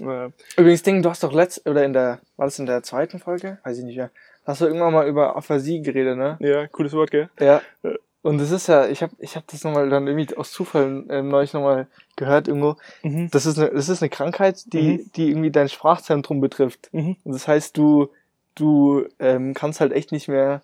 Ja. 0.00 0.30
Übrigens, 0.56 0.82
Ding, 0.82 1.02
du 1.02 1.10
hast 1.10 1.22
doch 1.24 1.32
letzt, 1.32 1.68
oder 1.68 1.84
in 1.84 1.92
der, 1.92 2.20
war 2.36 2.46
das 2.46 2.58
in 2.58 2.66
der 2.66 2.82
zweiten 2.82 3.18
Folge? 3.18 3.58
Weiß 3.64 3.78
ich 3.78 3.84
nicht 3.84 3.96
mehr. 3.96 4.10
Hast 4.44 4.60
du 4.60 4.66
irgendwann 4.66 4.92
mal 4.92 5.08
über 5.08 5.34
Aphasie 5.36 5.82
geredet, 5.82 6.16
ne? 6.16 6.36
ja, 6.38 6.68
cooles 6.68 6.92
Wort, 6.92 7.10
gell? 7.10 7.28
Ja. 7.40 7.60
Ja. 7.82 7.92
Und 8.22 8.38
das 8.38 8.50
ist 8.50 8.66
ja, 8.66 8.86
ich 8.86 9.02
habe 9.02 9.12
ich 9.18 9.36
hab 9.36 9.46
das 9.46 9.62
nochmal 9.62 9.88
dann 9.88 10.06
irgendwie 10.06 10.36
aus 10.36 10.50
Zufall 10.50 11.04
äh, 11.08 11.22
neulich 11.22 11.52
nochmal 11.52 11.86
gehört 12.16 12.48
irgendwo. 12.48 12.76
Mhm. 13.02 13.28
Das 13.30 13.46
ist 13.46 13.56
eine, 13.58 13.70
das 13.70 13.88
ist 13.88 14.02
eine 14.02 14.08
Krankheit, 14.08 14.72
die, 14.72 14.98
Mhm. 14.98 15.10
die 15.14 15.30
irgendwie 15.30 15.50
dein 15.52 15.68
Sprachzentrum 15.68 16.40
betrifft. 16.40 16.88
Mhm. 16.92 17.16
Und 17.22 17.32
das 17.32 17.46
heißt, 17.46 17.76
du, 17.76 18.08
du 18.56 19.06
ähm, 19.20 19.54
kannst 19.54 19.80
halt 19.80 19.92
echt 19.92 20.10
nicht 20.10 20.26
mehr 20.26 20.62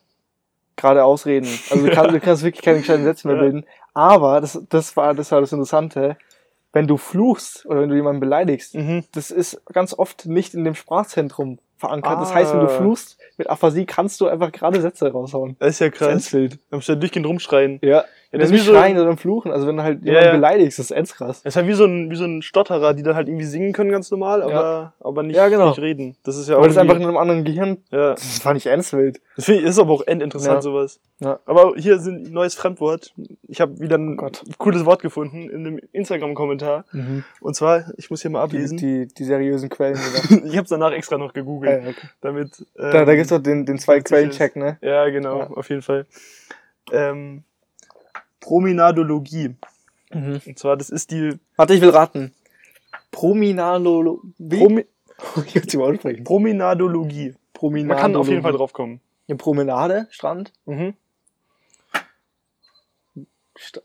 gerade 0.77 1.05
ausreden. 1.05 1.49
Also 1.71 1.87
du, 1.87 1.93
kannst, 1.93 2.15
du 2.15 2.21
kannst 2.21 2.43
wirklich 2.43 2.63
keine 2.65 2.79
gescheiten 2.79 3.05
Sätze 3.05 3.29
mehr 3.29 3.37
bilden. 3.37 3.65
Aber 3.95 4.41
das, 4.41 4.61
das 4.69 4.97
war 4.97 5.15
das 5.15 5.31
war 5.33 5.41
das 5.41 5.53
Interessante. 5.53 6.17
Wenn 6.73 6.87
du 6.87 6.97
fluchst 6.97 7.67
oder 7.67 7.83
wenn 7.83 7.91
du 7.91 7.95
jemanden 7.97 8.21
beleidigst, 8.21 8.75
Mhm. 8.75 9.05
das 9.13 9.31
ist 9.31 9.61
ganz 9.73 9.93
oft 9.93 10.25
nicht 10.27 10.55
in 10.55 10.65
dem 10.65 10.75
Sprachzentrum 10.75 11.59
verankert. 11.77 12.21
Das 12.21 12.33
heißt, 12.33 12.53
wenn 12.55 12.61
du 12.61 12.67
Ah. 12.67 12.77
fluchst 12.79 13.19
mit 13.37 13.51
Aphasie, 13.51 13.85
kannst 13.85 14.21
du 14.21 14.29
einfach 14.29 14.51
gerade 14.53 14.81
Sätze 14.81 15.11
raushauen. 15.13 15.57
Das 15.59 15.71
ist 15.71 15.79
ja 15.81 15.91
krass. 15.91 16.33
wild. 16.33 16.59
Da 16.71 16.77
musst 16.77 16.89
du 16.89 16.93
ja 16.95 16.99
durchgehend 16.99 17.27
rumschreien. 17.27 17.79
Ja. 17.83 18.05
Ja, 18.33 18.39
Ja, 18.39 18.45
das 18.45 18.51
das 18.51 18.59
ist 18.61 18.65
wie 18.65 18.67
so- 18.71 18.75
schreien 18.75 18.99
oder 18.99 19.15
fluchen. 19.17 19.53
Also 19.53 19.67
wenn 19.67 19.77
du 19.77 19.83
halt 19.83 19.99
Ja, 20.05 20.07
jemanden 20.07 20.27
ja. 20.29 20.33
beleidigst, 20.33 20.79
das 20.79 20.87
ist 20.87 20.91
ends 20.91 21.15
krass. 21.15 21.43
Das 21.43 21.53
ist 21.53 21.57
halt 21.57 21.67
wie 21.69 21.75
so 21.75 21.85
ein, 21.85 22.11
wie 22.11 22.17
so 22.17 22.25
ein 22.25 22.41
Stotterer, 22.41 22.95
die 22.95 23.03
dann 23.03 23.15
halt 23.15 23.29
irgendwie 23.29 23.45
singen 23.45 23.73
können 23.75 23.91
ganz 23.91 24.11
normal, 24.11 24.43
aber, 24.43 24.95
aber 25.01 25.23
nicht, 25.23 25.37
Ja, 25.37 25.49
genau. 25.49 25.69
nicht 25.69 25.79
reden. 25.81 26.17
Das 26.23 26.37
ist 26.39 26.49
ja 26.49 26.55
Aber 26.55 26.63
auch 26.63 26.67
das 26.67 26.77
ist 26.77 26.79
einfach 26.81 26.97
in 26.97 27.03
einem 27.03 27.19
anderen 27.19 27.45
Gehirn. 27.45 27.77
ja. 27.91 28.13
Das 28.15 28.39
fand 28.39 28.57
ich 28.57 28.67
ends 28.67 28.93
wild. 28.95 29.21
Das 29.37 29.45
finde 29.45 29.61
ich, 29.61 29.67
ist 29.67 29.79
aber 29.79 29.93
auch 29.93 30.07
endinteressant, 30.07 30.57
Ja. 30.57 30.63
sowas. 30.63 30.99
Ja. 31.21 31.41
Aber 31.45 31.75
hier 31.77 31.99
sind 31.99 32.27
ein 32.29 32.33
neues 32.33 32.55
Fremdwort. 32.55 33.13
Ich 33.49 33.61
habe 33.61 33.79
wieder 33.81 33.97
ein 33.99 34.19
Oh 34.19 34.31
cooles 34.59 34.85
Wort 34.87 35.03
gefunden 35.03 35.51
in 35.51 35.67
einem 35.67 35.81
Instagram-Kommentar. 35.93 36.85
Und 37.43 37.55
zwar, 37.55 37.85
ich 37.99 38.11
muss 38.11 38.23
hier 38.23 38.31
mal 38.31 38.41
Die, 38.49 38.57
ablesen. 38.57 38.79
die, 38.79 39.07
die 39.09 39.25
seriösen 39.25 39.69
Quellen. 39.69 39.99
Ich 40.47 40.57
habe 40.57 40.65
es 40.65 40.71
danach 40.71 40.93
extra 40.93 41.19
noch 41.19 41.33
gegoogelt, 41.35 41.83
ja, 41.85 41.91
okay. 41.91 42.09
damit. 42.23 42.65
Ähm, 42.79 42.91
Da, 42.93 43.05
da 43.05 43.15
gibt's 43.15 43.29
doch 43.31 43.39
den, 43.43 43.67
den 43.67 43.79
zwei 43.79 43.97
witzig 43.97 44.07
Quellen-Check, 44.07 44.57
ne? 44.57 44.79
Ja, 44.81 45.09
genau, 45.11 45.39
Ja. 45.41 45.51
auf 45.51 45.69
jeden 45.69 45.83
Fall. 45.83 46.07
Ähm, 46.91 47.45
Promenadologie. 48.43 49.55
Und 50.13 50.59
zwar, 50.59 50.77
das 50.77 50.91
ist 50.91 51.11
die 51.11 51.39
Warte, 51.57 51.73
ich 51.75 51.81
will 51.81 51.89
raten. 51.91 52.35
Prominalolo... 53.11 54.21
Wie? 54.39 54.59
Promi 54.59 54.87
ich 55.47 55.55
kann 55.55 55.63
es 55.67 55.75
mal 55.75 55.91
aussprechen. 55.93 56.25
Promenadologie. 56.25 57.35
Promenade. 57.55 57.89
Man 57.89 57.99
kann 57.99 58.17
auf 58.17 58.29
jeden 58.29 58.43
Fall 58.43 58.53
drauf 58.53 58.73
kommen. 58.73 59.01
Eine 59.29 59.39
Promenade, 59.39 60.09
Strand. 60.11 60.53
Mhm. 60.67 60.95
St 63.59 63.81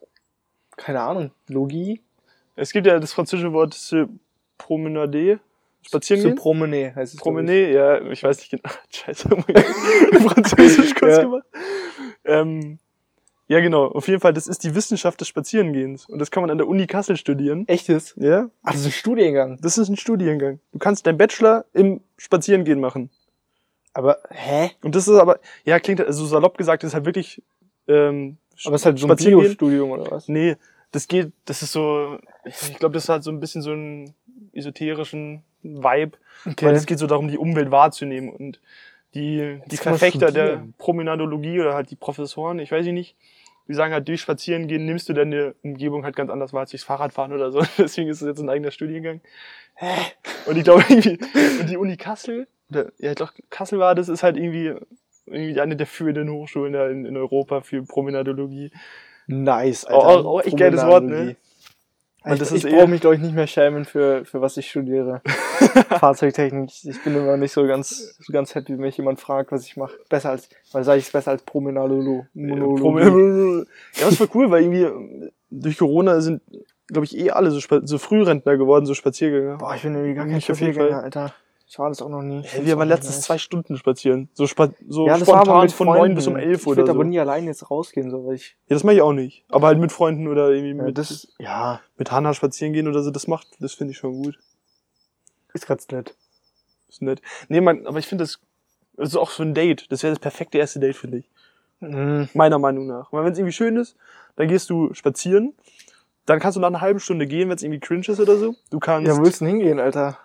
keine 0.76 1.02
Ahnung. 1.02 1.32
Logie. 1.48 2.02
Es 2.56 2.72
gibt 2.72 2.88
ja 2.88 3.00
das 3.00 3.14
französische 3.14 3.52
Wort 3.54 3.74
se 3.74 4.08
promenader, 4.58 5.40
spazieren 5.82 6.24
gehen. 6.24 6.36
Promenade 6.36 6.96
heißt 6.96 7.16
es. 7.16 7.20
Promener, 7.20 7.54
ja, 7.54 8.02
ich 8.12 8.24
weiß 8.24 8.38
nicht 8.40 8.50
genau. 8.52 8.64
Scheiße. 8.90 9.30
Französisch 10.22 10.96
kurz 10.96 11.18
Ja. 11.18 11.22
gemacht. 11.24 11.46
Ähm, 12.26 12.80
ja, 13.48 13.60
genau. 13.62 13.86
Auf 13.88 14.08
jeden 14.08 14.20
Fall, 14.20 14.34
das 14.34 14.48
ist 14.48 14.64
die 14.64 14.76
Wissenschaft 14.76 15.22
des 15.22 15.28
Spazierengehens. 15.28 16.06
Und 16.08 16.20
das 16.20 16.32
kann 16.32 16.42
man 16.42 16.50
an 16.50 16.58
der 16.58 16.68
Uni 16.68 16.88
Kassel 16.88 17.18
studieren. 17.18 17.68
Echtes? 17.68 18.14
Ja, 18.18 18.50
Ach, 18.64 18.72
das 18.72 18.82
ist 18.82 18.88
ein 18.88 18.92
Studiengang. 18.92 19.58
das 19.62 19.78
ist 19.78 19.90
ein 19.90 19.98
Studiengang. 19.98 20.60
Du 20.72 20.80
kannst 20.80 21.08
deinen 21.08 21.18
Bachelor 21.18 21.66
im 21.74 22.02
Spazierengehen 22.18 22.80
machen. 22.80 23.10
Aber, 23.94 24.20
hä? 24.30 24.72
Und 24.84 24.96
das 24.96 25.08
ist 25.08 25.18
aber, 25.18 25.40
ja, 25.66 25.80
klingt, 25.80 26.02
also 26.02 26.26
salopp 26.26 26.58
gesagt, 26.58 26.84
das 26.84 26.90
ist 26.90 26.94
halt 26.94 27.06
wirklich, 27.06 27.42
ähm, 27.88 28.38
Aber 28.66 28.76
es 28.76 28.82
ist 28.82 28.86
halt 28.86 29.00
so 29.00 29.08
ein? 29.08 29.16
Biostudium 29.16 29.90
oder 29.92 30.12
was? 30.12 30.28
Nee, 30.28 30.56
das 30.92 31.08
geht, 31.08 31.32
das 31.46 31.64
ist 31.64 31.72
so, 31.72 32.20
ich 32.46 32.78
glaube, 32.78 32.94
das 32.94 33.10
hat 33.10 33.24
so 33.24 33.32
ein 33.32 33.40
bisschen 33.40 33.62
so 33.62 33.72
einen 33.72 34.14
esoterischen 34.54 35.44
Vibe, 35.64 36.18
weil 36.62 36.76
es 36.76 36.86
geht 36.86 37.00
so 37.00 37.08
darum, 37.08 37.28
die 37.28 37.38
Umwelt 37.38 37.72
wahrzunehmen 37.72 38.30
und 38.30 38.60
die, 39.16 39.60
die 39.68 39.78
Verfechter 39.78 40.32
der. 40.32 40.64
Promenadologie 40.78 41.60
oder 41.60 41.74
halt 41.74 41.90
die 41.92 41.96
Professoren, 41.96 42.60
ich 42.60 42.72
weiß 42.72 42.86
nicht, 42.88 43.16
die 43.68 43.74
sagen 43.74 43.94
halt, 43.94 44.08
durch 44.08 44.22
Spazierengehen 44.22 44.86
nimmst 44.86 45.10
du 45.10 45.14
deine 45.14 45.54
Umgebung 45.64 46.04
halt 46.06 46.16
ganz 46.16 46.30
anders 46.32 46.54
wahr 46.54 46.62
als 46.62 46.72
durchs 46.72 46.86
Fahrradfahren 46.86 47.34
oder 47.34 47.52
so. 47.52 47.62
Deswegen 47.78 48.10
ist 48.10 48.22
es 48.22 48.28
jetzt 48.28 48.40
ein 48.40 48.50
eigener 48.50 48.72
Studiengang. 48.72 49.20
Und 50.46 50.58
ich 50.58 50.64
glaube 50.64 50.84
irgendwie, 50.90 51.20
und 51.60 51.70
die 51.70 51.78
Uni 51.78 51.98
Kassel, 51.98 52.48
oder, 52.70 52.92
ja, 52.98 53.14
doch, 53.14 53.34
Kassel 53.50 53.80
war 53.80 53.94
das, 53.96 54.08
ist 54.10 54.24
halt 54.24 54.38
irgendwie, 54.38 54.74
irgendwie 55.26 55.60
eine 55.60 55.76
der 55.76 55.88
führenden 55.88 56.30
Hochschulen 56.32 56.74
da 56.74 56.88
in, 56.90 57.06
in 57.06 57.18
Europa 57.18 57.62
für 57.62 57.84
Promenadologie. 57.84 58.72
Nice, 59.28 59.86
Auch- 59.86 60.06
auch- 60.06 60.26
auch 60.26 60.42
echt 60.44 60.58
geiles 60.58 60.86
Wort, 60.86 61.04
ne? 61.04 61.36
Und 62.28 62.34
Ich, 62.34 62.40
das 62.40 62.52
ich 62.52 62.66
ist 62.66 62.72
brauche 62.72 62.88
mich, 62.88 63.02
glaube 63.02 63.16
ich, 63.16 63.22
nicht 63.22 63.34
mehr 63.34 63.48
schämen 63.48 63.86
für, 63.86 64.26
für 64.26 64.42
was 64.42 64.58
ich 64.58 64.70
studiere. 64.70 65.22
Fahrzeugtechnik. 66.00 66.70
Ich 66.84 67.04
bin 67.04 67.16
immer 67.16 67.38
nicht 67.38 67.54
so 67.54 67.66
ganz, 67.66 68.18
so 68.20 68.34
ganz 68.34 68.54
happy, 68.54 68.74
wenn 68.74 68.82
mich 68.82 68.98
jemand 68.98 69.20
fragt, 69.20 69.52
was 69.52 69.66
ich 69.66 69.78
mache. 69.78 69.98
Besser 70.10 70.32
als, 70.32 70.50
weil 70.72 70.84
sage 70.84 71.00
ich 71.00 71.06
es 71.06 71.12
besser 71.12 71.32
als 71.32 71.44
Promenadolo. 71.44 72.26
Monologie. 72.34 73.66
Ja, 73.96 74.06
das 74.06 74.20
war 74.20 74.28
cool, 74.36 74.52
weil 74.52 74.64
irgendwie 74.64 74.88
durch 75.50 75.78
Corona 75.78 76.20
sind, 76.22 76.42
glaube 76.88 77.06
ich, 77.06 77.18
eh 77.18 77.32
alle 77.32 77.52
so, 77.52 77.60
so 77.84 77.98
Frührentner 77.98 78.58
geworden, 78.58 78.86
so 78.86 78.94
Spaziergänger. 78.94 79.58
Boah, 79.58 79.76
ich 79.76 79.84
bin 79.84 79.96
irgendwie 79.96 80.14
gar 80.14 80.28
kein 80.28 80.42
Spaziergänger. 80.42 81.04
Alter. 81.04 81.34
Ich 81.70 81.78
war 81.80 81.90
das 81.90 82.02
auch 82.02 82.08
noch 82.10 82.22
nie. 82.22 82.44
Hey, 82.44 82.66
wir 82.66 82.78
waren 82.78 82.88
letztens 82.88 83.22
zwei 83.22 83.38
Stunden 83.38 83.76
spazieren. 83.76 84.30
So, 84.34 84.48
spa 84.48 84.70
so 84.88 85.06
ja, 85.06 85.18
das 85.18 85.28
war 85.28 85.42
aber 85.42 85.68
spontan 85.68 85.70
von 85.70 85.88
neun 85.88 86.16
bis 86.16 86.26
um 86.28 86.38
elf 86.38 86.62
Ich 86.62 86.68
oder 86.68 86.78
würde 86.78 86.92
so. 86.94 86.96
aber 86.96 87.04
nie 87.04 87.20
allein 87.20 87.46
jetzt 87.46 87.70
rausgehen, 87.70 88.10
so, 88.10 88.26
weil 88.26 88.36
ich, 88.36 88.56
Ja, 88.70 88.76
das 88.76 88.86
mache 88.86 88.96
ich 88.96 89.02
auch 89.02 89.12
nicht. 89.12 89.44
Aber 89.50 89.68
halt 89.68 89.78
mit 89.78 89.92
Freunden 89.92 90.30
oder 90.30 90.50
irgendwie 90.50 90.78
ja, 90.78 90.84
mit, 90.84 90.98
das, 90.98 91.28
ja, 91.40 91.82
mit 91.98 92.10
Hanna 92.12 92.34
spazieren 92.34 92.72
gehen 92.72 92.88
oder 92.88 93.04
so, 93.04 93.12
das 93.12 93.28
macht, 93.28 93.48
das 93.60 93.74
finde 93.74 93.92
ich 93.92 93.98
schon 93.98 94.14
gut. 94.14 94.40
ist 95.54 95.68
ganz 95.68 95.88
nett. 95.90 96.16
Ist 96.88 97.02
nett. 97.02 97.22
Nee, 97.50 97.60
man, 97.60 97.86
aber 97.86 98.00
ich 98.00 98.08
finde 98.08 98.24
das, 98.24 98.40
das 98.96 99.10
ist 99.10 99.18
auch 99.18 99.30
so 99.32 99.44
ein 99.44 99.54
Date. 99.54 99.92
Das 99.92 100.04
wäre 100.04 100.14
das 100.14 100.20
perfekte 100.20 100.58
erste 100.58 100.80
Date, 100.80 100.96
finde 100.96 101.18
ich. 101.18 101.30
Mhm. 101.82 102.30
Meiner 102.34 102.60
Meinung 102.60 102.88
nach. 102.88 103.12
Weil 103.12 103.26
wenn 103.26 103.34
es 103.34 103.38
irgendwie 103.40 103.52
schön 103.54 103.76
ist, 103.76 103.98
dann 104.38 104.48
gehst 104.48 104.70
du 104.70 104.94
spazieren. 104.94 105.54
Dann 106.26 106.40
kannst 106.40 106.56
du 106.56 106.62
nach 106.62 106.68
einer 106.70 106.82
halben 106.82 107.00
Stunde 107.02 107.28
gehen, 107.28 107.50
wenn 107.50 107.56
es 107.58 107.64
irgendwie 107.64 107.80
cringe 107.82 108.06
ist 108.08 108.20
oder 108.22 108.38
so. 108.38 108.56
Du 108.72 108.80
kannst, 108.80 109.08
Ja, 109.08 109.18
wo 109.18 109.24
willst 109.24 109.42
du 109.42 109.46
denn 109.46 109.56
hingehen, 109.58 109.80
Alter? 109.82 110.18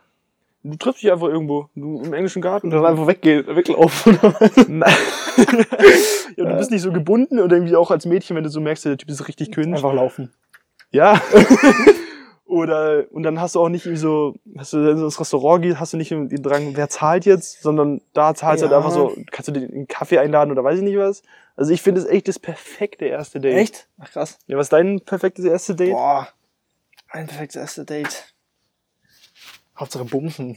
Du 0.62 0.76
triffst 0.76 1.02
dich 1.02 1.12
einfach 1.12 1.28
irgendwo. 1.28 1.68
Du, 1.74 2.02
Im 2.02 2.12
englischen 2.12 2.42
Garten. 2.42 2.68
Und 2.68 2.72
dann 2.72 2.84
einfach 2.86 3.06
weggehen, 3.06 3.46
weglaufen 3.54 4.18
oder 4.18 4.34
was? 4.40 4.56
Nein. 4.68 4.94
ja, 6.36 6.44
du 6.44 6.56
bist 6.56 6.70
nicht 6.70 6.82
so 6.82 6.92
gebunden 6.92 7.40
oder 7.40 7.56
irgendwie 7.56 7.76
auch 7.76 7.90
als 7.90 8.06
Mädchen, 8.06 8.36
wenn 8.36 8.44
du 8.44 8.50
so 8.50 8.60
merkst, 8.60 8.84
der 8.84 8.96
Typ 8.96 9.08
ist 9.08 9.28
richtig 9.28 9.52
cringe. 9.52 9.74
Einfach 9.76 9.92
laufen. 9.94 10.32
Ja. 10.90 11.20
oder, 12.44 13.06
und 13.10 13.22
dann 13.22 13.40
hast 13.40 13.54
du 13.54 13.60
auch 13.60 13.68
nicht 13.68 13.86
irgendwie 13.86 14.00
so, 14.00 14.34
hast 14.58 14.72
du 14.72 14.84
wenn 14.86 14.96
du 14.98 15.04
ins 15.04 15.18
Restaurant 15.18 15.62
gehst, 15.62 15.80
hast 15.80 15.94
du 15.94 15.96
nicht 15.96 16.10
den 16.10 16.42
Drang, 16.42 16.76
wer 16.76 16.88
zahlt 16.88 17.24
jetzt, 17.24 17.62
sondern 17.62 18.02
da 18.12 18.34
zahlst 18.34 18.62
du 18.62 18.66
Ja. 18.66 18.72
halt 18.72 18.84
einfach 18.84 18.94
so, 18.94 19.16
kannst 19.30 19.48
du 19.48 19.52
den 19.52 19.72
einen 19.72 19.88
Kaffee 19.88 20.18
einladen 20.18 20.50
oder 20.50 20.62
weiß 20.62 20.78
ich 20.78 20.84
nicht 20.84 20.98
was. 20.98 21.22
Also 21.56 21.72
ich 21.72 21.82
finde 21.82 22.00
es 22.00 22.06
echt 22.06 22.28
das 22.28 22.38
perfekte 22.38 23.06
erste 23.06 23.40
Date. 23.40 23.56
Echt? 23.56 23.88
Ach 23.98 24.10
krass. 24.10 24.38
Ja, 24.46 24.56
was 24.56 24.66
ist 24.66 24.72
dein 24.72 25.00
perfektes 25.00 25.44
erste 25.44 25.74
Date? 25.74 25.92
Boah. 25.92 26.28
Ein 27.08 27.26
perfektes 27.26 27.56
erste 27.56 27.84
Date. 27.84 28.31
Hauptsache 29.82 30.04
Bumsen. 30.04 30.56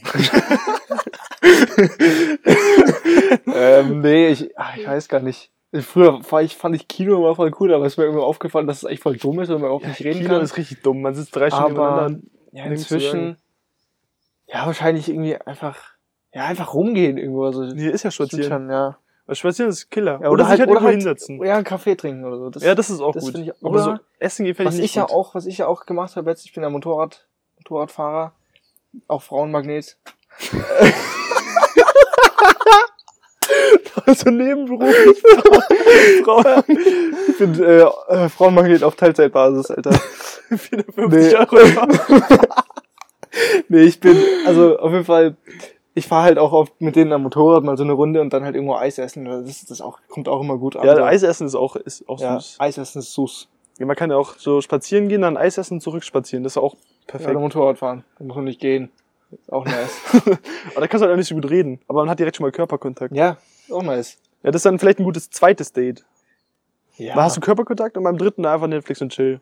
ähm, 3.46 4.00
nee, 4.00 4.28
ich, 4.28 4.56
ach, 4.56 4.76
ich 4.76 4.86
weiß 4.86 5.08
gar 5.08 5.18
nicht. 5.20 5.50
Früher 5.72 6.20
ich, 6.42 6.56
fand 6.56 6.76
ich 6.76 6.86
Kino 6.86 7.16
immer 7.16 7.34
voll 7.34 7.50
cool, 7.58 7.74
aber 7.74 7.86
es 7.86 7.94
ist 7.94 7.96
mir 7.98 8.04
irgendwie 8.04 8.22
aufgefallen, 8.22 8.68
dass 8.68 8.84
es 8.84 8.88
echt 8.88 9.02
voll 9.02 9.16
dumm 9.16 9.40
ist, 9.40 9.48
wenn 9.48 9.60
man 9.60 9.72
auch 9.72 9.84
nicht 9.84 10.00
reden 10.04 10.20
Kino 10.20 10.34
kann. 10.34 10.42
ist 10.42 10.56
richtig 10.56 10.80
dumm. 10.82 11.02
Man 11.02 11.16
sitzt 11.16 11.34
drei 11.34 11.50
Stunden 11.50 11.76
aber 11.76 12.10
ja, 12.52 12.66
inzwischen, 12.66 13.36
ja, 14.46 14.64
wahrscheinlich 14.64 15.08
irgendwie 15.08 15.36
einfach, 15.36 15.76
ja, 16.32 16.44
einfach 16.44 16.72
rumgehen 16.72 17.18
irgendwo. 17.18 17.46
Also, 17.46 17.66
Hier 17.74 17.92
ist 17.92 18.04
ja 18.04 18.12
Spazieren. 18.12 18.48
schon, 18.48 18.70
ja. 18.70 18.96
Weil 19.26 19.34
Spazieren 19.34 19.70
ist 19.70 19.90
Killer. 19.90 20.20
ja 20.22 20.30
oder, 20.30 20.44
sich 20.44 20.50
halt 20.50 20.60
oder 20.60 20.68
irgendwo 20.68 20.86
halt, 20.86 20.94
hinsetzen. 20.94 21.44
Ja, 21.44 21.56
einen 21.56 21.64
Kaffee 21.64 21.96
trinken 21.96 22.24
oder 22.24 22.38
so. 22.38 22.50
Das, 22.50 22.62
ja, 22.62 22.76
das 22.76 22.88
ist 22.88 23.00
auch 23.00 23.12
das 23.12 23.24
gut. 23.24 23.36
ich- 23.36 23.50
aber 23.60 23.70
oder 23.70 23.82
so 23.82 23.94
Essen 24.20 24.44
geht 24.44 24.56
vielleicht 24.56 24.78
was 24.78 24.84
ich 24.84 24.94
ja 24.94 25.02
gut. 25.02 25.12
auch, 25.12 25.34
was 25.34 25.46
ich 25.46 25.58
ja 25.58 25.66
auch 25.66 25.84
gemacht 25.84 26.14
habe 26.14 26.30
jetzt, 26.30 26.46
ich 26.46 26.54
bin 26.54 26.62
ja 26.62 26.70
Motorrad, 26.70 27.26
Motorradfahrer, 27.56 28.35
auch 29.08 29.22
Frauenmagnet. 29.22 29.96
Also 34.06 34.30
nebenberuflich. 34.30 35.22
Frau. 36.24 36.42
Ich 37.28 37.38
bin 37.38 37.62
äh, 37.62 37.80
äh, 37.80 38.28
Frauenmagnet 38.28 38.82
auf 38.82 38.96
Teilzeitbasis, 38.96 39.70
Alter. 39.70 39.92
450 40.56 41.08
Nee. 41.08 41.34
Euro. 41.36 41.88
nee, 43.68 43.82
ich 43.82 44.00
bin, 44.00 44.16
also 44.46 44.78
auf 44.78 44.92
jeden 44.92 45.04
Fall, 45.04 45.36
ich 45.94 46.06
fahre 46.06 46.24
halt 46.24 46.38
auch 46.38 46.52
oft 46.52 46.80
mit 46.80 46.94
denen 46.94 47.12
am 47.12 47.22
Motorrad 47.22 47.64
mal 47.64 47.76
so 47.76 47.82
eine 47.82 47.94
Runde 47.94 48.20
und 48.20 48.32
dann 48.32 48.44
halt 48.44 48.54
irgendwo 48.54 48.76
Eis 48.76 48.98
essen. 48.98 49.24
Das, 49.24 49.48
ist, 49.48 49.70
das 49.70 49.80
auch, 49.80 49.98
kommt 50.08 50.28
auch 50.28 50.40
immer 50.40 50.56
gut 50.56 50.76
an. 50.76 50.86
Ja, 50.86 50.96
so. 50.96 51.02
Eis 51.02 51.22
essen 51.22 51.46
ist 51.46 51.54
auch, 51.54 51.76
ist 51.76 52.08
auch 52.08 52.20
ja, 52.20 52.38
süß. 52.38 52.56
Eis 52.58 52.78
essen 52.78 53.00
ist 53.00 53.12
süß. 53.14 53.48
Ja, 53.78 53.86
man 53.86 53.96
kann 53.96 54.10
ja 54.10 54.16
auch 54.16 54.34
so 54.38 54.60
spazieren 54.60 55.08
gehen, 55.08 55.22
dann 55.22 55.36
Eis 55.36 55.58
essen 55.58 55.74
und 55.74 55.80
zurück 55.80 56.04
spazieren. 56.04 56.44
Das 56.44 56.52
ist 56.52 56.58
auch 56.58 56.76
perfekt. 57.06 57.30
oder 57.30 57.40
Motorrad 57.40 57.78
fahren. 57.78 58.04
Da 58.18 58.24
muss 58.24 58.36
man 58.36 58.44
nicht 58.44 58.60
gehen. 58.60 58.90
Ist 59.30 59.52
auch 59.52 59.64
nice. 59.64 60.00
Aber 60.12 60.80
da 60.80 60.86
kannst 60.86 61.02
du 61.02 61.06
halt 61.06 61.12
auch 61.12 61.16
nicht 61.16 61.28
so 61.28 61.34
gut 61.34 61.50
reden. 61.50 61.80
Aber 61.88 62.00
man 62.00 62.10
hat 62.10 62.18
direkt 62.18 62.36
schon 62.36 62.44
mal 62.44 62.52
Körperkontakt. 62.52 63.14
ja, 63.14 63.36
ist 63.66 63.72
auch 63.72 63.82
nice. 63.82 64.18
Ja, 64.42 64.50
das 64.50 64.60
ist 64.60 64.66
dann 64.66 64.78
vielleicht 64.78 65.00
ein 65.00 65.04
gutes 65.04 65.30
zweites 65.30 65.72
Date. 65.72 66.04
Ja. 66.96 67.14
Da 67.14 67.24
hast 67.24 67.36
du 67.36 67.40
Körperkontakt 67.40 67.96
und 67.96 68.04
beim 68.04 68.16
dritten 68.16 68.46
einfach 68.46 68.68
Netflix 68.68 69.02
und 69.02 69.10
chill. 69.12 69.40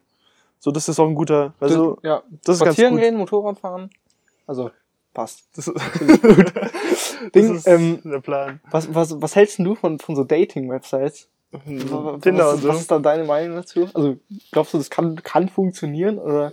So, 0.59 0.71
das 0.71 0.89
ist 0.89 0.99
auch 0.99 1.07
ein 1.07 1.15
guter, 1.15 1.53
also, 1.61 1.99
ja, 2.03 2.23
das 2.43 2.57
ist 2.57 2.65
ganz 2.65 2.77
spazieren 2.77 2.95
gut. 2.95 3.03
gehen, 3.03 3.17
Motorrad 3.17 3.59
fahren. 3.59 3.91
Also, 4.47 4.71
passt. 5.13 5.45
Das 5.55 5.69
ist, 5.69 7.35
Ding, 7.35 7.49
das 7.49 7.59
ist 7.59 7.67
ähm, 7.69 8.01
der 8.05 8.21
Plan. 8.21 8.61
Was, 8.71 8.93
was, 8.95 9.21
was 9.21 9.37
hältst 9.37 9.59
du 9.59 9.75
von, 9.75 9.99
von 9.99 10.17
so 10.17 10.25
Dating-Websites? 10.25 11.29
Was, 11.53 11.63
Tinder 12.21 12.47
was, 12.47 12.55
und 12.55 12.63
so. 12.63 12.69
was 12.69 12.81
ist 12.81 12.91
da 12.91 12.99
deine 12.99 13.25
Meinung 13.25 13.57
dazu? 13.57 13.89
Also, 13.95 14.17
glaubst 14.53 14.75
du, 14.75 14.79
das 14.79 14.91
kann, 14.91 15.17
kann 15.23 15.49
funktionieren? 15.49 16.19
Oder? 16.19 16.53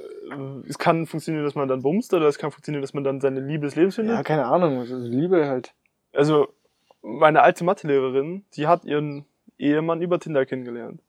Es 0.68 0.78
kann 0.78 1.06
funktionieren, 1.08 1.44
dass 1.46 1.56
man 1.56 1.68
dann 1.68 1.82
bumst, 1.82 2.14
oder 2.14 2.28
es 2.28 2.38
kann 2.38 2.52
funktionieren, 2.52 2.82
dass 2.82 2.94
man 2.94 3.04
dann 3.04 3.20
seine 3.22 3.40
Liebe 3.40 3.66
des 3.66 3.76
Lebens 3.76 3.96
findet. 3.96 4.16
Ja, 4.16 4.24
keine 4.24 4.46
Ahnung. 4.46 4.80
Also, 4.80 4.96
Liebe 4.98 5.48
halt. 5.48 5.74
Also, 6.14 6.50
meine 7.02 7.42
alte 7.42 7.64
Mathelehrerin, 7.64 8.44
die 8.56 8.68
hat 8.68 8.86
ihren 8.86 9.26
Ehemann 9.58 10.02
über 10.02 10.20
Tinder 10.20 10.46
kennengelernt. 10.46 11.00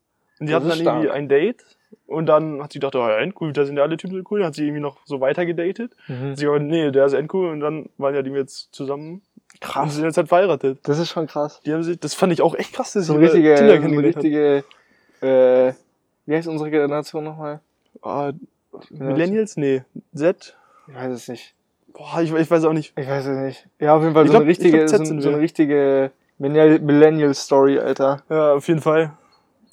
Und 0.41 0.47
die 0.49 0.53
Das 0.53 0.57
hatten 0.63 0.69
dann 0.71 0.79
ist 0.81 0.85
irgendwie 0.87 1.07
stark. 1.07 1.17
ein 1.17 1.29
Date. 1.29 1.65
Und 2.07 2.27
dann 2.27 2.63
hat 2.63 2.73
sie 2.73 2.79
gedacht, 2.79 2.95
oh 2.97 3.01
ja, 3.07 3.19
endcool, 3.19 3.53
da 3.53 3.65
sind 3.65 3.77
ja 3.77 3.83
alle 3.83 3.97
Typen 3.97 4.17
so 4.17 4.23
cool. 4.31 4.41
Dann 4.41 4.49
hat 4.49 4.55
sie 4.55 4.65
irgendwie 4.65 4.81
noch 4.81 4.99
so 5.05 5.21
weiter 5.21 5.45
gedatet. 5.47 5.95
Mhm. 6.09 6.35
Sie 6.37 6.47
aber, 6.47 6.59
nee, 6.59 6.91
der 6.91 7.07
ist 7.07 7.13
endcool. 7.13 7.51
Und 7.51 7.61
dann 7.61 7.89
waren 7.99 8.15
ja 8.15 8.23
die 8.23 8.31
jetzt 8.31 8.75
zusammen. 8.75 9.23
Und 9.53 9.61
Krass. 9.61 9.95
sind 9.95 10.05
jetzt 10.05 10.17
halt 10.17 10.29
verheiratet. 10.29 10.79
Das 10.85 10.99
ist 10.99 11.11
schon 11.11 11.27
krass. 11.27 11.61
Die 11.67 11.73
haben 11.73 11.83
sich, 11.83 12.01
das 12.01 12.15
fand 12.15 12.33
ich 12.33 12.41
auch 12.41 12.55
echt 12.55 12.73
krass, 12.73 12.93
dass 12.95 13.07
So 13.07 13.15
sie 13.15 13.21
richtige, 13.21 13.55
Tinder 13.55 13.75
so 13.77 13.81
kennengelernt 13.83 14.17
richtige, 14.17 14.65
äh, 15.21 15.73
wie 16.27 16.35
heißt 16.35 16.49
unsere 16.49 16.71
Generation 16.71 17.25
nochmal? 17.25 17.61
hat. 18.03 18.03
Ah, 18.03 18.33
Millennials? 18.91 19.57
Nee. 19.57 19.83
Z? 20.15 20.57
Ich 20.89 20.95
weiß 20.95 21.13
es 21.13 21.29
nicht. 21.29 21.55
Boah, 21.93 22.21
ich, 22.23 22.33
ich 22.33 22.51
weiß 22.51 22.65
auch 22.65 22.73
nicht. 22.73 22.93
Ich 22.99 23.07
weiß 23.09 23.27
es 23.27 23.37
nicht. 23.39 23.67
Ja, 23.79 23.95
auf 23.97 24.03
jeden 24.03 24.15
Fall 24.15 24.25
so 24.27 24.31
glaub- 24.31 24.43
eine 24.43 24.51
ich 24.51 24.59
richtige, 24.59 24.85
glaub, 24.87 25.07
so, 25.07 25.21
so 25.21 25.29
eine 25.29 25.39
richtige 25.39 26.11
Millennial- 26.39 26.79
Millennial-Story, 26.81 27.79
Alter. 27.79 28.23
Ja, 28.31 28.55
auf 28.55 28.67
jeden 28.69 28.81
Fall. 28.81 29.13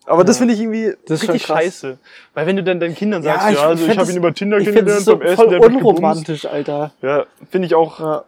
Aber 0.05 0.23
das 0.23 0.37
Ja. 0.37 0.39
finde 0.41 0.53
ich 0.55 0.59
irgendwie 0.61 0.95
Das 1.07 1.21
richtig 1.21 1.43
scheiße. 1.45 1.97
Weil 2.33 2.45
wenn 2.47 2.55
du 2.55 2.63
dann 2.63 2.79
deinen 2.79 2.95
Kindern 2.95 3.23
Ja, 3.23 3.33
sagst, 3.33 3.45
ja, 3.45 3.51
ich 3.51 3.59
also 3.59 3.83
ich 3.83 3.89
habe 3.89 3.99
das- 3.99 4.09
ihn 4.09 4.17
über 4.17 4.33
Tinder 4.33 4.57
das 4.57 4.65
kennengelernt, 4.65 5.03
so 5.03 5.17
beim 5.17 5.27
ersten 5.27 5.35
voll 5.49 5.59
gebumst. 5.59 5.75
unromantisch, 5.85 6.45
Alter. 6.45 6.91
Ja, 7.01 7.25
finde 7.49 7.67
ich 7.67 7.75
auch. 7.75 7.99
Ja, 7.99 8.23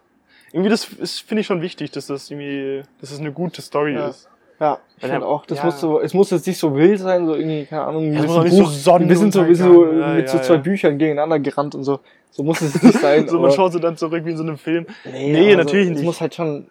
Irgendwie 0.53 0.69
das 0.69 0.85
ist, 0.85 1.21
finde 1.21 1.41
ich 1.41 1.47
schon 1.47 1.61
wichtig, 1.61 1.91
dass 1.91 2.07
das 2.07 2.29
irgendwie, 2.29 2.83
dass 2.99 3.09
das 3.11 3.19
eine 3.19 3.31
gute 3.31 3.61
Story 3.61 3.93
Ja. 3.93 4.09
ist. 4.09 4.27
Ja 4.61 4.79
ich 5.03 5.09
finde 5.09 5.25
auch, 5.25 5.45
das 5.47 5.57
ja. 5.57 5.65
muss 5.65 5.79
so, 5.79 5.99
es 5.99 6.13
muss 6.13 6.29
jetzt 6.29 6.45
nicht 6.45 6.59
so 6.59 6.75
wild 6.75 6.99
sein, 6.99 7.25
so 7.25 7.33
irgendwie, 7.33 7.65
keine 7.65 7.83
Ahnung, 7.85 8.05
ein 8.05 8.21
bisschen 8.21 8.43
nicht 8.43 8.59
so 8.59 8.91
Buch, 8.91 8.99
ein 8.99 9.07
bisschen 9.07 9.31
so, 9.31 9.43
bisschen 9.43 9.73
so. 9.73 9.91
Ja, 9.93 10.13
mit 10.13 10.29
so 10.29 10.37
ja, 10.37 10.43
zwei 10.43 10.53
ja. 10.53 10.59
Büchern 10.59 10.97
gegeneinander 10.99 11.39
gerannt 11.39 11.73
und 11.73 11.83
so. 11.83 11.99
So 12.29 12.43
muss 12.43 12.61
es 12.61 12.81
nicht 12.81 12.99
sein. 12.99 13.27
So, 13.27 13.39
man 13.39 13.51
schaut 13.51 13.73
so 13.73 13.79
dann 13.79 13.97
zurück 13.97 14.23
wie 14.25 14.29
in 14.29 14.37
so 14.37 14.43
einem 14.43 14.57
Film. 14.57 14.85
Nee, 15.05 15.31
Nee, 15.31 15.53
aber 15.53 15.63
natürlich 15.63 15.87
so, 15.87 15.91
Es 15.93 15.97
nicht. 15.97 16.05
muss 16.05 16.21
halt 16.21 16.35
schon, 16.35 16.67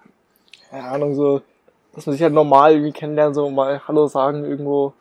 keine 0.70 0.84
Ahnung, 0.84 1.14
so, 1.16 1.42
dass 1.92 2.06
man 2.06 2.12
sich 2.12 2.22
halt 2.22 2.32
normal 2.32 2.74
irgendwie 2.74 2.92
kennenlernt, 2.92 3.34
so 3.34 3.50
mal 3.50 3.80
Hallo 3.88 4.06
sagen 4.06 4.44
irgendwo, 4.44 4.92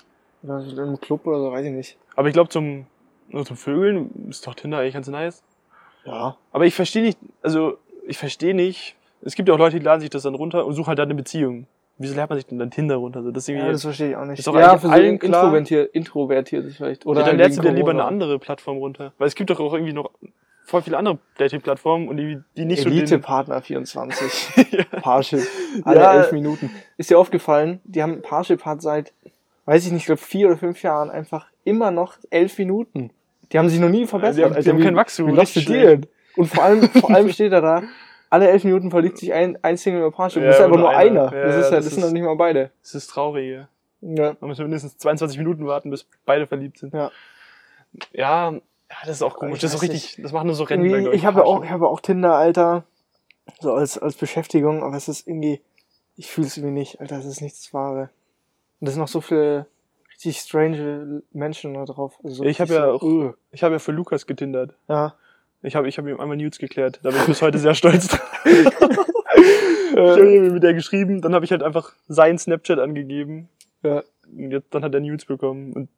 in 0.41 0.49
einem 0.49 0.99
Club 0.99 1.27
oder 1.27 1.39
so, 1.39 1.51
weiß 1.51 1.65
ich 1.67 1.71
nicht. 1.71 1.97
Aber 2.15 2.27
ich 2.27 2.33
glaube 2.33 2.49
zum, 2.49 2.87
nur 3.29 3.45
zum 3.45 3.57
Vögeln 3.57 4.27
ist 4.29 4.47
doch 4.47 4.55
Tinder 4.55 4.79
eigentlich 4.79 4.95
ganz 4.95 5.07
nice. 5.07 5.43
Ja. 6.03 6.35
Aber 6.51 6.65
ich 6.65 6.73
verstehe 6.73 7.03
nicht, 7.03 7.19
also 7.43 7.77
ich 8.07 8.17
verstehe 8.17 8.55
nicht, 8.55 8.95
es 9.21 9.35
gibt 9.35 9.47
ja 9.49 9.53
auch 9.53 9.59
Leute, 9.59 9.77
die 9.77 9.85
laden 9.85 10.01
sich 10.01 10.09
das 10.09 10.23
dann 10.23 10.33
runter 10.33 10.65
und 10.65 10.73
suchen 10.73 10.87
halt 10.87 10.97
dann 10.97 11.07
eine 11.07 11.15
Beziehung. 11.15 11.67
Wieso 12.01 12.15
lernt 12.15 12.29
man 12.29 12.39
sich 12.39 12.45
denn 12.47 12.57
dann 12.59 12.71
Tinder 12.71 12.95
runter? 12.95 13.19
Also 13.19 13.31
das 13.31 13.43
ist 13.43 13.49
irgendwie, 13.49 13.65
Ja, 13.67 13.71
das 13.73 13.81
verstehe 13.83 14.09
ich 14.11 14.15
auch 14.15 14.25
nicht. 14.25 14.39
Ist 14.39 14.47
doch 14.47 14.55
ja, 14.55 14.77
für 14.77 14.87
so 14.87 14.93
allen 14.93 15.19
klar. 15.19 15.43
introvertiert, 15.43 15.93
introvertiert 15.93 16.65
ist 16.65 16.77
vielleicht. 16.77 17.05
Oder 17.05 17.21
ja, 17.21 17.27
dann 17.27 17.37
lernst 17.37 17.57
du 17.57 17.61
dir 17.61 17.71
lieber 17.71 17.91
eine 17.91 18.05
andere 18.05 18.39
Plattform 18.39 18.77
runter. 18.77 19.13
Weil 19.17 19.27
es 19.27 19.35
gibt 19.35 19.49
doch 19.49 19.59
auch 19.59 19.73
irgendwie 19.73 19.93
noch 19.93 20.09
voll 20.63 20.81
viele 20.81 20.97
andere 20.97 21.17
Dating-Plattformen 21.37 22.07
und 22.07 22.17
die, 22.17 22.39
die 22.55 22.65
nicht 22.65 22.83
so 22.83 22.89
den, 22.89 22.99
Elite-Partner 22.99 23.61
24. 23.61 24.71
ja. 24.71 24.83
Parship. 25.01 25.41
Alle 25.83 25.99
Ja. 25.99 26.13
elf 26.15 26.31
Minuten. 26.31 26.69
Ist 26.97 27.09
dir 27.09 27.19
aufgefallen, 27.19 27.79
die 27.83 28.01
haben 28.01 28.21
Parship 28.21 28.63
hat 28.65 28.81
seit, 28.81 29.11
weiß 29.65 29.85
ich 29.85 29.91
nicht, 29.91 30.01
ich 30.01 30.05
glaube 30.05 30.21
vier 30.21 30.47
oder 30.47 30.57
fünf 30.57 30.81
Jahren 30.83 31.09
einfach 31.09 31.47
immer 31.65 31.91
noch 31.91 32.17
elf 32.29 32.57
Minuten. 32.59 33.09
Die 33.51 33.57
haben 33.57 33.67
sich 33.67 33.79
noch 33.79 33.89
nie 33.89 34.05
verbessert. 34.05 34.37
die 34.37 34.43
haben- 34.43 34.51
die 34.51 34.57
Alter, 34.57 34.69
haben 34.71 34.79
wie- 34.79 34.83
kein 34.83 34.95
Wachstum, 34.95 35.27
Wie 35.35 35.65
denn? 35.65 36.05
Und 36.37 36.45
vor 36.45 36.63
allem, 36.63 36.83
vor 36.87 37.09
allem 37.13 37.29
steht 37.33 37.51
er 37.51 37.61
da, 37.61 37.83
alle 38.29 38.49
elf 38.49 38.63
Minuten 38.63 38.91
verliebt 38.91 39.17
sich 39.17 39.33
ein, 39.33 39.57
ein 39.63 39.77
Single 39.77 40.01
über 40.01 40.11
Parship. 40.11 40.41
Ja, 40.41 40.49
das 40.49 40.57
ist 40.57 40.65
einfach 40.65 40.77
nur 40.77 40.89
einer. 40.89 41.29
einer. 41.29 41.37
Ja, 41.37 41.45
das, 41.45 41.55
ist 41.55 41.61
ja, 41.63 41.69
ja, 41.69 41.75
das 41.77 41.85
das, 41.85 41.93
sind 41.93 42.03
doch 42.03 42.11
nicht 42.11 42.23
mal 42.23 42.35
beide. 42.35 42.71
Das 42.81 42.95
ist 42.95 43.07
traurig. 43.07 43.65
Ja. 44.01 44.35
Man 44.39 44.49
muss 44.49 44.57
mindestens 44.59 44.97
22 44.97 45.37
Minuten 45.37 45.65
warten, 45.65 45.89
bis 45.89 46.05
beide 46.25 46.47
verliebt 46.47 46.77
sind. 46.79 46.93
Ja. 46.93 47.11
Ja, 48.13 48.51
ja 48.51 48.61
das 49.01 49.17
ist 49.17 49.21
auch 49.23 49.35
komisch. 49.35 49.59
Das 49.59 49.73
ist 49.73 49.79
so 49.79 49.83
weiß 49.83 49.91
richtig, 49.91 50.21
das 50.21 50.31
machen 50.31 50.47
nur 50.47 50.55
so 50.55 50.63
Rennen. 50.63 50.85
Irgendwie, 50.85 51.15
ich 51.15 51.25
habe 51.25 51.39
ja 51.39 51.45
auch, 51.45 51.63
ich 51.63 51.69
habe 51.69 51.87
auch 51.87 51.99
Tinder, 51.99 52.35
Alter. 52.35 52.83
So 53.59 53.73
als, 53.73 53.97
als 53.97 54.15
Beschäftigung, 54.15 54.83
aber 54.83 54.95
es 54.95 55.07
ist 55.07 55.27
irgendwie, 55.27 55.61
ich 56.15 56.29
fühle 56.29 56.47
es 56.47 56.57
irgendwie 56.57 56.73
nicht, 56.73 57.01
Alter, 57.01 57.17
es 57.17 57.25
ist 57.25 57.41
nichts 57.41 57.73
Wahre. 57.73 58.09
Und 58.79 58.87
es 58.87 58.93
sind 58.93 59.01
noch 59.01 59.07
so 59.07 59.21
viele 59.21 59.65
richtig 60.11 60.37
strange 60.39 61.23
Menschen 61.31 61.73
da 61.73 61.85
drauf. 61.85 62.19
Also 62.23 62.35
so 62.35 62.43
Ich 62.43 62.61
hab 62.61 62.69
richtig 62.69 62.83
ja 62.83 62.91
auch-. 62.91 63.33
Ich 63.51 63.63
habe 63.63 63.75
ja 63.75 63.79
für 63.79 63.91
Lukas 63.91 64.27
getindert. 64.27 64.75
Ja. 64.87 65.15
Ich 65.61 65.75
habe 65.75 65.87
ich 65.87 65.97
hab 65.97 66.07
ihm 66.07 66.19
einmal 66.19 66.37
Nudes 66.37 66.57
geklärt. 66.57 66.99
Da 67.03 67.09
bin 67.09 67.19
ich 67.19 67.25
bis 67.27 67.41
heute 67.41 67.57
sehr 67.57 67.73
stolz 67.75 68.07
drauf. 68.07 68.31
ich 68.45 69.97
habe 69.97 70.51
mit 70.51 70.63
der 70.63 70.73
geschrieben, 70.73 71.21
dann 71.21 71.35
habe 71.35 71.43
ich 71.45 71.51
halt 71.51 71.63
einfach 71.63 71.93
sein 72.07 72.37
Snapchat 72.37 72.79
angegeben. 72.79 73.49
Ja. 73.83 74.03
Und 74.31 74.51
jetzt, 74.51 74.73
dann 74.73 74.83
hat 74.83 74.93
er 74.93 75.01
Nudes 75.01 75.25
bekommen. 75.25 75.73
Und 75.73 75.89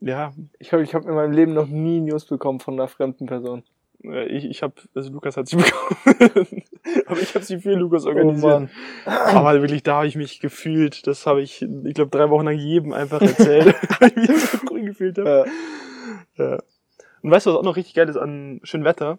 ja, 0.00 0.32
Ich 0.58 0.68
glaube, 0.70 0.84
ich 0.84 0.94
habe 0.94 1.08
in 1.08 1.14
meinem 1.14 1.32
Leben 1.32 1.52
noch 1.54 1.66
nie 1.68 2.00
News 2.00 2.24
bekommen 2.24 2.60
von 2.60 2.74
einer 2.74 2.88
fremden 2.88 3.26
Person. 3.26 3.62
äh, 4.04 4.26
ich, 4.26 4.44
ich 4.44 4.62
habe, 4.62 4.74
also 4.94 5.10
Lukas 5.12 5.36
hat 5.36 5.48
sie 5.48 5.56
bekommen. 5.58 6.62
Aber 7.06 7.20
ich 7.20 7.34
habe 7.34 7.44
sie 7.44 7.58
für 7.60 7.74
Lukas 7.74 8.04
organisiert. 8.04 8.68
Aber 9.04 9.60
wirklich, 9.60 9.82
da 9.82 9.96
habe 9.96 10.06
ich 10.06 10.16
mich 10.16 10.40
gefühlt. 10.40 11.06
Das 11.06 11.26
habe 11.26 11.42
ich, 11.42 11.62
ich 11.62 11.94
glaube, 11.94 12.10
drei 12.10 12.30
Wochen 12.30 12.46
lang 12.46 12.56
jedem 12.58 12.92
einfach 12.92 13.20
erzählt, 13.20 13.74
weil 14.00 14.12
ich 14.16 14.28
mich 14.28 14.40
so 14.44 14.58
cool 14.70 14.82
gefühlt 14.82 15.18
habe. 15.18 15.46
Ja. 16.36 16.44
Ja. 16.44 16.58
Und 17.22 17.30
weißt 17.30 17.46
du, 17.46 17.50
was 17.50 17.58
auch 17.58 17.62
noch 17.62 17.76
richtig 17.76 17.94
geil 17.94 18.08
ist 18.08 18.16
an 18.16 18.60
schönem 18.62 18.84
Wetter? 18.84 19.18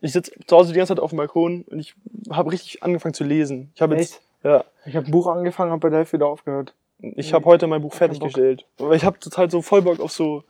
Ich 0.00 0.12
sitze 0.12 0.32
zu 0.46 0.56
Hause 0.56 0.72
die 0.72 0.78
ganze 0.78 0.94
Zeit 0.94 1.02
auf 1.02 1.10
dem 1.10 1.16
Balkon 1.16 1.62
und 1.68 1.78
ich 1.80 1.94
habe 2.30 2.52
richtig 2.52 2.82
angefangen 2.82 3.14
zu 3.14 3.24
lesen. 3.24 3.72
Ich 3.74 3.82
habe 3.82 3.96
jetzt, 3.96 4.20
ja, 4.44 4.64
Ich 4.86 4.94
habe 4.94 5.06
ein 5.06 5.10
Buch 5.10 5.26
angefangen, 5.26 5.72
habe 5.72 5.80
bei 5.80 5.88
der 5.90 5.98
Hälfte 5.98 6.14
wieder 6.18 6.26
aufgehört. 6.28 6.74
ich 7.00 7.32
habe 7.32 7.44
heute 7.46 7.66
mein 7.66 7.82
Buch 7.82 7.94
fertiggestellt. 7.94 8.66
Aber 8.78 8.94
ich 8.94 9.04
habe 9.04 9.18
total 9.18 9.50
so 9.50 9.62
voll 9.62 9.82
Bock 9.82 9.98
auf 10.00 10.12
so, 10.12 10.44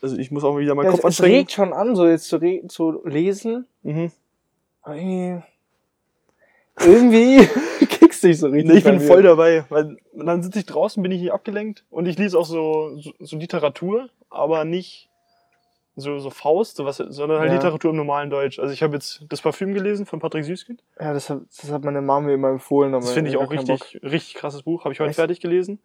also 0.00 0.16
ich 0.16 0.30
muss 0.30 0.44
auch 0.44 0.52
mal 0.52 0.60
wieder 0.60 0.74
meinen 0.76 0.86
Ja, 0.86 0.90
Kopf 0.92 1.00
es, 1.00 1.04
es 1.04 1.06
anstrengen. 1.06 1.34
regt 1.38 1.52
schon 1.52 1.72
an, 1.72 1.96
so 1.96 2.06
jetzt 2.06 2.28
zu, 2.28 2.38
zu 2.68 3.00
lesen. 3.04 3.66
Mhm. 3.82 4.12
Aber 4.82 4.94
irgendwie, 4.94 5.42
irgendwie 6.80 7.46
kickst 7.86 8.22
dich 8.22 8.38
so 8.38 8.46
richtig. 8.48 8.70
Nee, 8.70 8.78
ich 8.78 8.84
bin 8.84 9.00
voll 9.00 9.22
dabei, 9.24 9.64
weil 9.68 9.96
dann 10.14 10.42
sitze 10.44 10.60
ich 10.60 10.66
draußen, 10.66 11.02
bin 11.02 11.10
ich 11.12 11.20
nicht 11.22 11.32
abgelenkt 11.32 11.84
und 11.90 12.06
ich 12.06 12.16
lese 12.18 12.38
auch 12.38 12.46
so, 12.46 12.96
so, 12.98 13.12
so 13.18 13.36
Literatur, 13.36 14.08
aber 14.30 14.64
nicht 14.64 15.08
so, 16.00 16.18
so 16.18 16.30
Faust, 16.30 16.76
so 16.76 16.84
was, 16.84 16.98
sondern 16.98 17.40
halt 17.40 17.50
Ja. 17.50 17.56
Literatur 17.56 17.90
im 17.90 17.96
normalen 17.96 18.30
Deutsch. 18.30 18.58
Also 18.58 18.72
ich 18.72 18.82
habe 18.82 18.94
jetzt 18.94 19.24
das 19.28 19.40
Parfüm 19.42 19.74
gelesen 19.74 20.06
von 20.06 20.20
Patrick 20.20 20.44
Süßkind. 20.44 20.82
Ja, 21.00 21.12
das 21.12 21.28
hat, 21.28 21.40
das 21.60 21.70
hat 21.70 21.84
meine 21.84 22.00
Mama 22.00 22.26
mir 22.28 22.34
immer 22.34 22.48
empfohlen. 22.50 22.92
Das 22.92 23.10
finde 23.12 23.30
ich 23.30 23.36
auch 23.36 23.48
keinen 23.48 23.66
Bock. 23.66 23.80
richtig, 23.82 24.02
richtig 24.02 24.34
krasses 24.34 24.62
Buch. 24.62 24.84
Habe 24.84 24.92
ich 24.94 25.00
heute 25.00 25.10
Echt? 25.10 25.16
fertig 25.16 25.40
gelesen. 25.40 25.80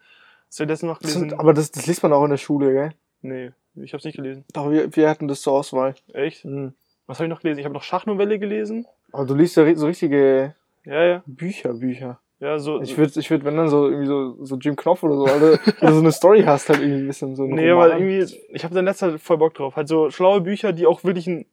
Hast 0.47 0.59
du 0.59 0.65
das 0.67 0.83
noch 0.83 0.99
Das 0.99 1.11
gelesen? 1.13 1.29
sind, 1.31 1.39
aber 1.39 1.53
das, 1.53 1.71
das 1.71 1.87
liest 1.87 2.03
man 2.03 2.13
auch 2.13 2.23
in 2.23 2.29
der 2.29 2.37
Schule, 2.37 2.71
gell? 2.73 2.91
nee, 3.21 3.51
ich 3.75 3.91
habe 3.93 3.97
es 3.99 4.05
nicht 4.05 4.17
gelesen. 4.17 4.45
Doch, 4.53 4.69
wir, 4.69 4.95
wir 4.95 5.09
hatten 5.09 5.27
das 5.27 5.41
zur 5.41 5.53
Auswahl. 5.53 5.95
Echt? 6.13 6.45
Mhm. 6.45 6.73
Was 7.07 7.17
habe 7.17 7.25
ich 7.25 7.29
noch 7.31 7.41
gelesen? 7.41 7.59
Ich 7.59 7.65
habe 7.65 7.73
noch 7.73 7.83
Schachnovelle 7.83 8.37
gelesen. 8.37 8.85
Aber 9.11 9.25
du 9.25 9.33
liest 9.35 9.57
ja 9.57 9.75
so 9.75 9.87
richtige 9.87 10.55
Ja, 10.85 11.03
ja. 11.03 11.23
Bücher, 11.25 11.73
Bücher. 11.73 12.19
Ja, 12.43 12.59
so. 12.59 12.81
Ich 12.81 12.97
würde, 12.97 13.17
ich 13.17 13.29
würd, 13.29 13.45
wenn 13.45 13.55
dann 13.55 13.69
so 13.69 13.87
irgendwie 13.87 14.05
so, 14.05 14.35
so 14.43 14.57
Jim 14.57 14.75
Knopf 14.75 15.01
oder 15.01 15.15
so, 15.15 15.25
Alter, 15.25 15.59
wo 15.79 15.87
du 15.87 15.93
so 15.93 15.99
eine 15.99 16.11
Story 16.11 16.43
hast, 16.43 16.67
halt 16.67 16.81
irgendwie 16.81 17.03
ein 17.03 17.07
bisschen 17.07 17.37
so 17.37 17.45
nee, 17.45 17.69
aber 17.69 17.97
irgendwie, 17.97 18.35
ich 18.49 18.63
habe 18.65 18.73
da 18.73 18.81
in 18.81 18.85
letzter 18.85 19.11
Zeit 19.11 19.21
voll 19.21 19.37
Bock 19.37 19.53
drauf. 19.53 19.77
Halt 19.77 19.87
so 19.87 20.09
schlaue 20.09 20.41
Bücher, 20.41 20.73
die 20.73 20.85
auch 20.85 21.05
wirklich 21.05 21.25
einen, 21.27 21.45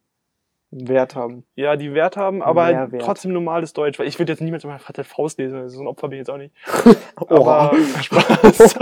Wert 0.73 1.15
haben. 1.15 1.45
ja, 1.55 1.75
die 1.75 1.93
Wert 1.93 2.15
haben, 2.15 2.41
aber 2.41 2.63
halt 2.63 2.75
Mehrwert. 2.75 3.01
trotzdem 3.01 3.33
normales 3.33 3.73
Deutsch. 3.73 3.99
Weil 3.99 4.07
ich 4.07 4.19
würde 4.19 4.31
jetzt 4.31 4.41
niemals 4.41 4.63
mal 4.65 4.79
Vater 4.79 5.03
Faust 5.03 5.37
lesen. 5.37 5.57
Also 5.57 5.77
so 5.77 5.83
ein 5.83 5.87
Opfer 5.87 6.07
bin 6.07 6.17
ich 6.17 6.19
jetzt 6.21 6.29
auch 6.29 6.37
nicht. 6.37 6.53
Aber 7.15 7.73
Spaß. 8.01 8.77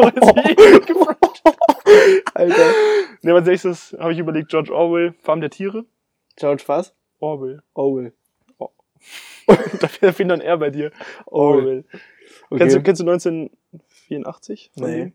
Alter. 2.36 2.74
nee, 3.22 3.32
als 3.32 3.48
nächstes 3.48 3.98
habe 4.00 4.14
ich 4.14 4.20
überlegt, 4.20 4.50
George 4.50 4.72
Orwell, 4.72 5.14
Farm 5.20 5.42
der 5.42 5.50
Tiere. 5.50 5.86
George 6.36 6.64
was? 6.68 6.94
Orwell. 7.20 7.64
Orwell. 7.74 8.14
Da 9.80 9.88
fehlt 9.88 10.32
dann 10.32 10.42
R 10.42 10.58
bei 10.58 10.70
dir. 10.70 10.92
Orwell. 11.26 11.86
Okay. 12.50 12.60
Kennst, 12.60 12.76
du, 12.76 12.82
kennst 12.82 13.02
du 13.02 13.10
1984? 13.10 14.72
von 14.78 14.90
Nee. 14.90 15.14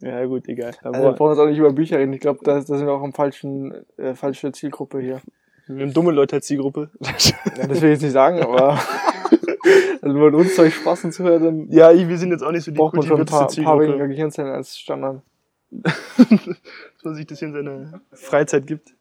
Ja, 0.00 0.24
gut, 0.26 0.48
egal. 0.48 0.74
also, 0.82 1.02
wir 1.02 1.12
brauchen 1.12 1.32
jetzt 1.32 1.40
auch 1.40 1.48
nicht 1.48 1.58
über 1.58 1.72
Bücher 1.72 1.98
reden. 1.98 2.12
Ich 2.12 2.20
glaube, 2.20 2.38
da, 2.44 2.54
da 2.54 2.60
sind 2.60 2.86
wir 2.86 2.92
auch 2.92 3.02
am 3.02 3.12
falschen, 3.12 3.84
äh, 3.96 4.14
falsche 4.14 4.52
Zielgruppe 4.52 5.00
hier. 5.00 5.20
Wir 5.66 5.84
haben 5.84 5.92
dumme 5.92 6.12
Leute 6.12 6.36
als 6.36 6.46
Zielgruppe. 6.46 6.90
Ja, 7.00 7.66
das 7.66 7.82
will 7.82 7.90
ich 7.90 7.96
jetzt 7.96 8.02
nicht 8.02 8.12
sagen, 8.12 8.40
aber 8.40 8.70
also 10.00 10.14
wenn 10.14 10.22
man 10.22 10.34
uns 10.34 10.56
solche 10.56 10.78
Spaßen 10.78 11.12
zuhört, 11.12 11.42
dann 11.42 11.68
ja, 11.68 11.92
wir 11.92 12.16
sind 12.16 12.30
jetzt 12.30 12.42
auch 12.42 12.52
nicht 12.52 12.64
so 12.64 12.70
die 12.70 12.76
braucht 12.76 12.94
man 12.94 13.04
schon 13.04 13.20
ein 13.20 13.26
paar, 13.26 13.48
paar 13.48 13.80
weniger 13.80 14.06
Gehirnzellen 14.06 14.52
als 14.52 14.78
Standard. 14.78 15.22
dass 15.70 17.04
man 17.04 17.14
sich 17.14 17.26
das 17.26 17.40
hier 17.40 17.48
in 17.48 17.54
seiner 17.54 18.00
Freizeit 18.12 18.66
gibt. 18.66 18.94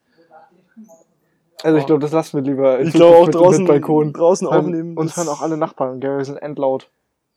Also 1.63 1.78
ich 1.80 1.86
glaube, 1.86 2.02
das 2.02 2.12
lassen 2.12 2.38
wir 2.38 2.43
lieber. 2.43 2.80
Ich 2.82 2.93
glaube 2.93 3.17
auch 3.17 3.26
mit- 3.26 3.36
draußen, 3.36 3.63
mit 3.63 3.67
Balkon. 3.67 4.13
draußen 4.13 4.48
aufnehmen. 4.48 4.96
Uns 4.98 5.15
das- 5.15 5.26
hören 5.26 5.34
auch 5.36 5.41
alle 5.41 5.58
Nachbarn, 5.58 6.00
gell? 6.00 6.17
Wir 6.17 6.26
sind 6.26 6.38
endlaut. 6.38 6.89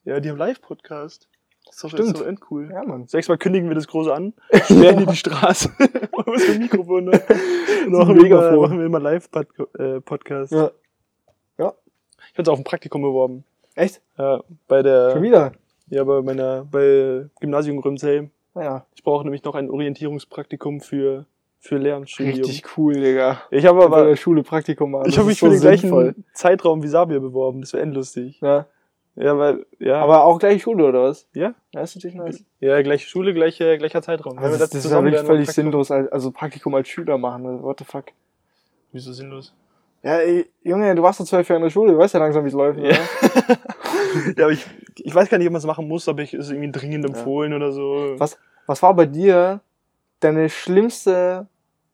Ja, 0.05 0.21
die 0.21 0.29
haben 0.31 0.37
Live-Podcast. 0.39 1.29
Das 1.67 1.77
ist 1.77 1.85
doch 1.85 1.91
Stimmt. 1.91 2.17
So 2.17 2.25
endcool. 2.25 2.71
Ja, 2.73 2.83
Mann. 2.85 3.07
Sechsmal 3.07 3.39
kündigen 3.39 3.69
wir 3.69 3.75
das 3.77 3.87
große 3.87 4.13
an, 4.13 4.33
sperren 4.53 4.99
hier 4.99 5.07
die 5.07 5.17
Straße, 5.17 5.71
so 5.79 6.53
ein 6.53 6.59
Mikrofon 6.59 7.05
ne? 7.05 7.13
und 7.87 7.93
machen 7.93 8.17
wir, 8.17 8.27
immer, 8.27 8.57
machen 8.61 8.79
wir 8.79 8.87
immer 8.87 9.01
Live-Podcast. 9.01 10.53
Ja. 10.53 10.71
Ich 11.59 12.35
habe 12.35 12.43
uns 12.43 12.49
auf 12.49 12.59
ein 12.59 12.65
Praktikum 12.65 13.03
beworben. 13.03 13.45
Echt? 13.75 14.01
Ja, 14.19 14.43
bei 14.69 14.77
Schon 14.79 14.85
der, 14.85 15.23
wieder? 15.23 15.53
ja, 15.89 16.05
bei 16.05 16.23
meiner, 16.23 16.65
bei 16.65 17.27
Gymnasium 17.41 17.81
Grümshelm. 17.81 18.31
Naja. 18.55 18.85
Ich 18.95 19.03
brauche 19.03 19.25
nämlich 19.25 19.43
noch 19.43 19.55
ein 19.55 19.71
Orientierungspraktikum 19.71 20.81
für, 20.81 21.27
für 21.61 21.77
Lehramtsstudium. 21.77 22.35
Richtig 22.37 22.65
cool, 22.77 22.95
Digga. 22.95 23.43
Ich 23.51 23.67
habe 23.67 23.79
Aber 23.81 23.91
bei 23.91 23.97
aber, 23.99 24.09
der 24.09 24.17
Schule 24.17 24.43
Praktikum 24.43 24.91
machen. 24.93 25.09
ich 25.09 25.17
habe 25.19 25.29
mich 25.29 25.39
für 25.39 25.47
so 25.47 25.53
den 25.53 25.61
gleichen. 25.61 26.25
Zeitraum 26.33 26.83
wie 26.83 26.89
Sabir 26.89 27.21
beworben. 27.21 27.61
Das 27.61 27.73
wäre 27.75 27.83
endlustig. 27.83 28.41
Ja. 28.41 28.67
Ja, 29.17 29.37
weil, 29.37 29.67
ja, 29.79 30.01
Aber 30.01 30.25
auch 30.25 30.39
gleiche 30.39 30.61
Schule, 30.61 30.85
oder 30.87 31.03
was? 31.03 31.29
ja, 31.35 31.53
Ja, 31.75 31.83
ist 31.83 31.97
natürlich 31.97 32.17
nice. 32.17 32.45
ja, 32.61 32.81
gleiche 32.81 33.07
Schule, 33.09 33.35
gleiche, 33.35 33.77
gleicher 33.77 34.01
Zeitraum. 34.01 34.39
Aber 34.39 34.51
wir 34.53 34.57
das, 34.59 34.71
das 34.71 34.85
ist 34.85 34.91
ja 34.91 34.97
wirklich 34.99 35.15
wären, 35.15 35.27
völlig 35.27 35.51
sinnlos, 35.51 35.91
als- 35.91 36.11
also 36.13 36.31
Praktikum 36.31 36.75
als 36.77 36.89
Schüler 36.89 37.19
machen. 37.19 37.45
Also, 37.45 37.63
what 37.63 37.79
the 37.81 37.85
fuck? 37.85 38.05
Wieso 38.93 39.13
sinnlos? 39.13 39.53
Ja, 40.03 40.19
ey, 40.21 40.47
Junge, 40.63 40.95
du 40.95 41.03
warst 41.03 41.21
doch 41.21 41.27
zwölf 41.27 41.47
Jahre 41.49 41.59
in 41.59 41.65
der 41.65 41.71
Schule, 41.71 41.93
du 41.93 41.99
weißt 41.99 42.15
ja 42.15 42.21
langsam, 42.21 42.45
wie 42.45 42.49
es 42.49 42.55
läuft, 42.55 42.79
Ja. 42.79 42.91
ja, 44.37 44.45
aber 44.45 44.53
ich, 44.53 44.65
ich 44.97 45.15
weiß 45.15 45.29
gar 45.29 45.37
nicht, 45.39 45.47
ob 45.49 45.53
man 45.53 45.59
es 45.59 45.67
machen 45.67 45.87
muss, 45.89 46.09
aber 46.09 46.23
ich 46.23 46.33
ist 46.33 46.49
irgendwie 46.51 46.71
dringend 46.73 47.05
empfohlen 47.05 47.53
oder 47.53 47.73
so. 47.73 48.15
Was, 48.17 48.39
was 48.67 48.83
war 48.83 48.95
bei 48.95 49.07
dir 49.07 49.61
deine 50.21 50.49
schlimmste 50.49 51.47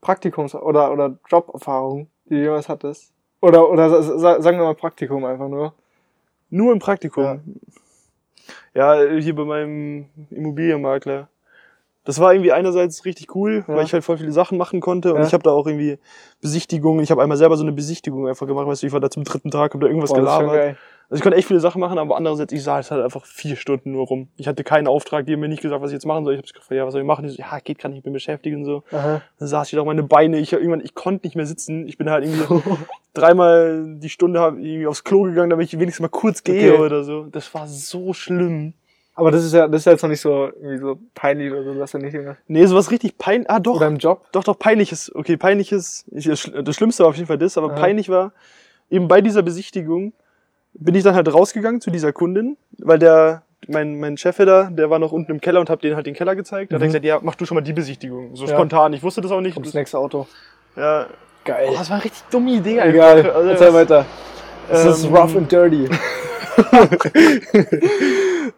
Praktikums- 0.07 0.55
oder, 0.55 0.93
oder 0.93 1.17
Joberfahrung, 1.29 2.09
die 2.27 2.35
du 2.37 2.43
jemals 2.43 2.69
hattest? 2.69 3.13
Oder, 3.41 3.69
oder 3.71 3.91
sa- 4.03 4.19
sa- 4.19 4.41
sagen 4.41 4.59
wir 4.59 4.65
mal 4.65 4.75
Praktikum 4.75 5.25
einfach 5.25 5.49
nur. 5.49 5.73
Nur 6.51 6.73
im 6.73 6.79
Praktikum. 6.79 7.43
Ja, 8.75 8.95
hier 9.19 9.35
bei 9.35 9.45
meinem 9.45 10.07
Immobilienmakler. 10.31 11.29
Das 12.05 12.21
war 12.21 12.33
irgendwie 12.33 12.53
einerseits 12.53 13.05
richtig 13.05 13.35
cool, 13.35 13.65
Ja. 13.67 13.75
weil 13.75 13.85
ich 13.85 13.93
halt 13.93 14.05
voll 14.05 14.17
viele 14.19 14.31
Sachen 14.31 14.59
machen 14.59 14.81
konnte 14.81 15.13
und 15.13 15.21
Ja. 15.23 15.27
ich 15.27 15.33
habe 15.33 15.43
da 15.43 15.51
auch 15.51 15.67
irgendwie 15.67 15.99
Besichtigungen. 16.41 17.03
Ich 17.03 17.11
habe 17.11 17.21
einmal 17.23 17.37
selber 17.37 17.57
so 17.57 17.65
eine 17.65 17.73
Besichtigung 17.73 18.29
einfach 18.29 18.47
gemacht, 18.47 18.67
weißt 18.69 18.83
du, 18.83 18.87
ich 18.87 18.93
war 18.93 19.01
da 19.01 19.11
zum 19.11 19.25
dritten 19.25 19.51
Tag, 19.51 19.75
habe 19.75 19.81
da 19.85 19.87
irgendwas 19.89 20.11
Boah, 20.11 20.19
gelabert. 20.21 20.77
Also 21.09 21.21
ich 21.21 21.23
konnte 21.23 21.39
echt 21.39 21.47
viele 21.47 21.61
Sachen 21.61 21.81
machen, 21.81 21.99
aber 21.99 22.17
andererseits, 22.17 22.53
ich 22.53 22.65
saß 22.65 22.91
halt 22.91 23.05
einfach 23.05 23.25
vier 23.27 23.55
Stunden 23.57 23.93
nur 23.93 24.07
rum. 24.07 24.29
Ich 24.37 24.49
hatte 24.49 24.65
keinen 24.65 24.89
Auftrag, 24.89 25.25
die 25.27 25.35
haben 25.35 25.41
mir 25.41 25.49
nicht 25.49 25.63
gesagt, 25.63 25.81
was 25.81 25.91
ich 25.91 25.95
jetzt 25.95 26.07
machen 26.07 26.25
soll. 26.25 26.35
Ich 26.35 26.39
habe 26.39 26.49
gefragt, 26.49 26.73
ja, 26.73 26.85
was 26.85 26.93
soll 26.93 27.03
ich 27.03 27.07
machen? 27.07 27.23
Die 27.23 27.29
so, 27.31 27.37
ja, 27.39 27.59
geht 27.61 27.79
gar 27.79 27.89
nicht, 27.89 27.99
ich 27.99 28.05
bin 28.05 28.13
beschäftigt 28.13 28.57
und 28.57 28.65
so. 28.65 28.83
Aha. 28.91 29.23
Dann 29.39 29.49
saß 29.49 29.69
ich 29.69 29.75
da 29.77 29.81
auf 29.81 29.87
meine 29.87 30.03
Beine, 30.03 30.39
ich 30.39 30.53
irgendwann, 30.53 30.81
ich 30.81 30.95
konnte 30.95 31.27
nicht 31.27 31.37
mehr 31.37 31.47
sitzen. 31.47 31.87
Ich 31.87 31.97
bin 31.97 32.11
halt 32.11 32.25
irgendwie 32.25 32.61
dreimal 33.15 33.85
die 33.99 34.09
Stunde 34.09 34.41
irgendwie 34.41 34.87
aufs 34.87 35.05
Klo 35.05 35.23
gegangen, 35.23 35.51
damit 35.51 35.73
ich 35.73 35.79
wenigstens 35.79 36.03
mal 36.03 36.09
kurz 36.09 36.43
gehe 36.43 36.73
Okay. 36.75 36.83
oder 36.83 37.05
so. 37.05 37.25
Das 37.25 37.53
war 37.55 37.69
so 37.69 38.13
schlimm. 38.13 38.75
Aber 39.15 39.31
das 39.31 39.45
ist 39.45 39.55
ja, 39.55 39.67
das 39.67 39.83
ist 39.83 39.85
ja 39.87 39.93
jetzt 39.93 40.03
noch 40.03 40.11
nicht 40.11 40.21
so, 40.21 40.49
irgendwie 40.61 40.79
so 40.79 40.99
peinlich 41.15 41.51
oder 41.51 41.65
so, 41.65 41.75
dass 41.75 41.95
er 41.95 42.01
nicht 42.01 42.13
immer. 42.15 42.37
Nee, 42.49 42.67
sowas 42.67 42.91
richtig 42.91 43.17
peinlich. 43.17 43.49
Ah, 43.49 43.61
doch. 43.61 43.77
Oder 43.77 43.87
im 43.87 43.97
Job. 43.97 44.27
Doch, 44.33 44.45
doch, 44.45 44.59
peinliches. 44.59 45.15
Okay, 45.15 45.39
peinliches. 45.39 46.05
Ich, 46.11 46.27
das 46.27 46.51
das 46.63 46.77
Schlimmste 46.77 47.05
war 47.05 47.11
auf 47.11 47.17
jeden 47.17 47.27
Fall 47.27 47.39
das, 47.39 47.57
aber 47.57 47.69
Aha. 47.69 47.81
peinlich 47.81 48.11
war, 48.11 48.33
eben 48.91 49.09
bei 49.09 49.23
dieser 49.23 49.43
Besichtigung 49.43 50.13
bin 50.79 50.95
ich 50.95 51.05
dann 51.05 51.15
halt 51.15 51.33
rausgegangen 51.33 51.81
zu 51.81 51.91
dieser 51.91 52.13
Kundin, 52.13 52.57
weil 52.79 52.99
der, 52.99 53.43
mein, 53.69 53.99
mein 53.99 54.17
Chef 54.17 54.37
da, 54.37 54.65
der 54.71 54.91
war 54.91 54.99
noch 54.99 55.13
unten 55.13 55.33
im 55.33 55.41
Keller 55.41 55.61
und 55.61 55.71
hab 55.71 55.81
denen 55.81 55.97
halt 55.97 56.07
den 56.07 56.15
Keller 56.15 56.37
gezeigt. 56.37 56.73
Da 56.73 56.77
hat 56.77 56.83
er 56.83 56.85
Mhm. 56.85 56.89
gesagt, 56.89 57.05
ja, 57.05 57.19
mach 57.23 57.35
du 57.35 57.47
schon 57.47 57.55
mal 57.55 57.61
die 57.63 57.73
Besichtigung. 57.73 58.37
So 58.37 58.47
Ja. 58.47 58.55
spontan. 58.55 58.93
Ich 58.93 59.03
wusste 59.03 59.21
das 59.21 59.31
auch 59.33 59.41
nicht. 59.41 59.57
Ums 59.57 59.75
nächste 59.75 59.99
Auto. 59.99 60.27
Ja. 60.77 61.07
Geil. 61.45 61.69
Oh, 61.71 61.75
das 61.79 61.89
war 61.91 61.97
eine 61.97 62.05
richtig 62.05 62.23
dumme 62.31 62.51
Idee 62.53 62.79
Egal. 62.79 63.19
einfach. 63.19 63.35
Also, 63.37 63.51
Erzähl 63.51 63.75
weiter. 63.75 64.05
Das 64.69 64.85
ist 64.85 65.05
ähm, 65.05 65.15
rough 65.15 65.37
and 65.37 65.51
dirty. 65.53 65.89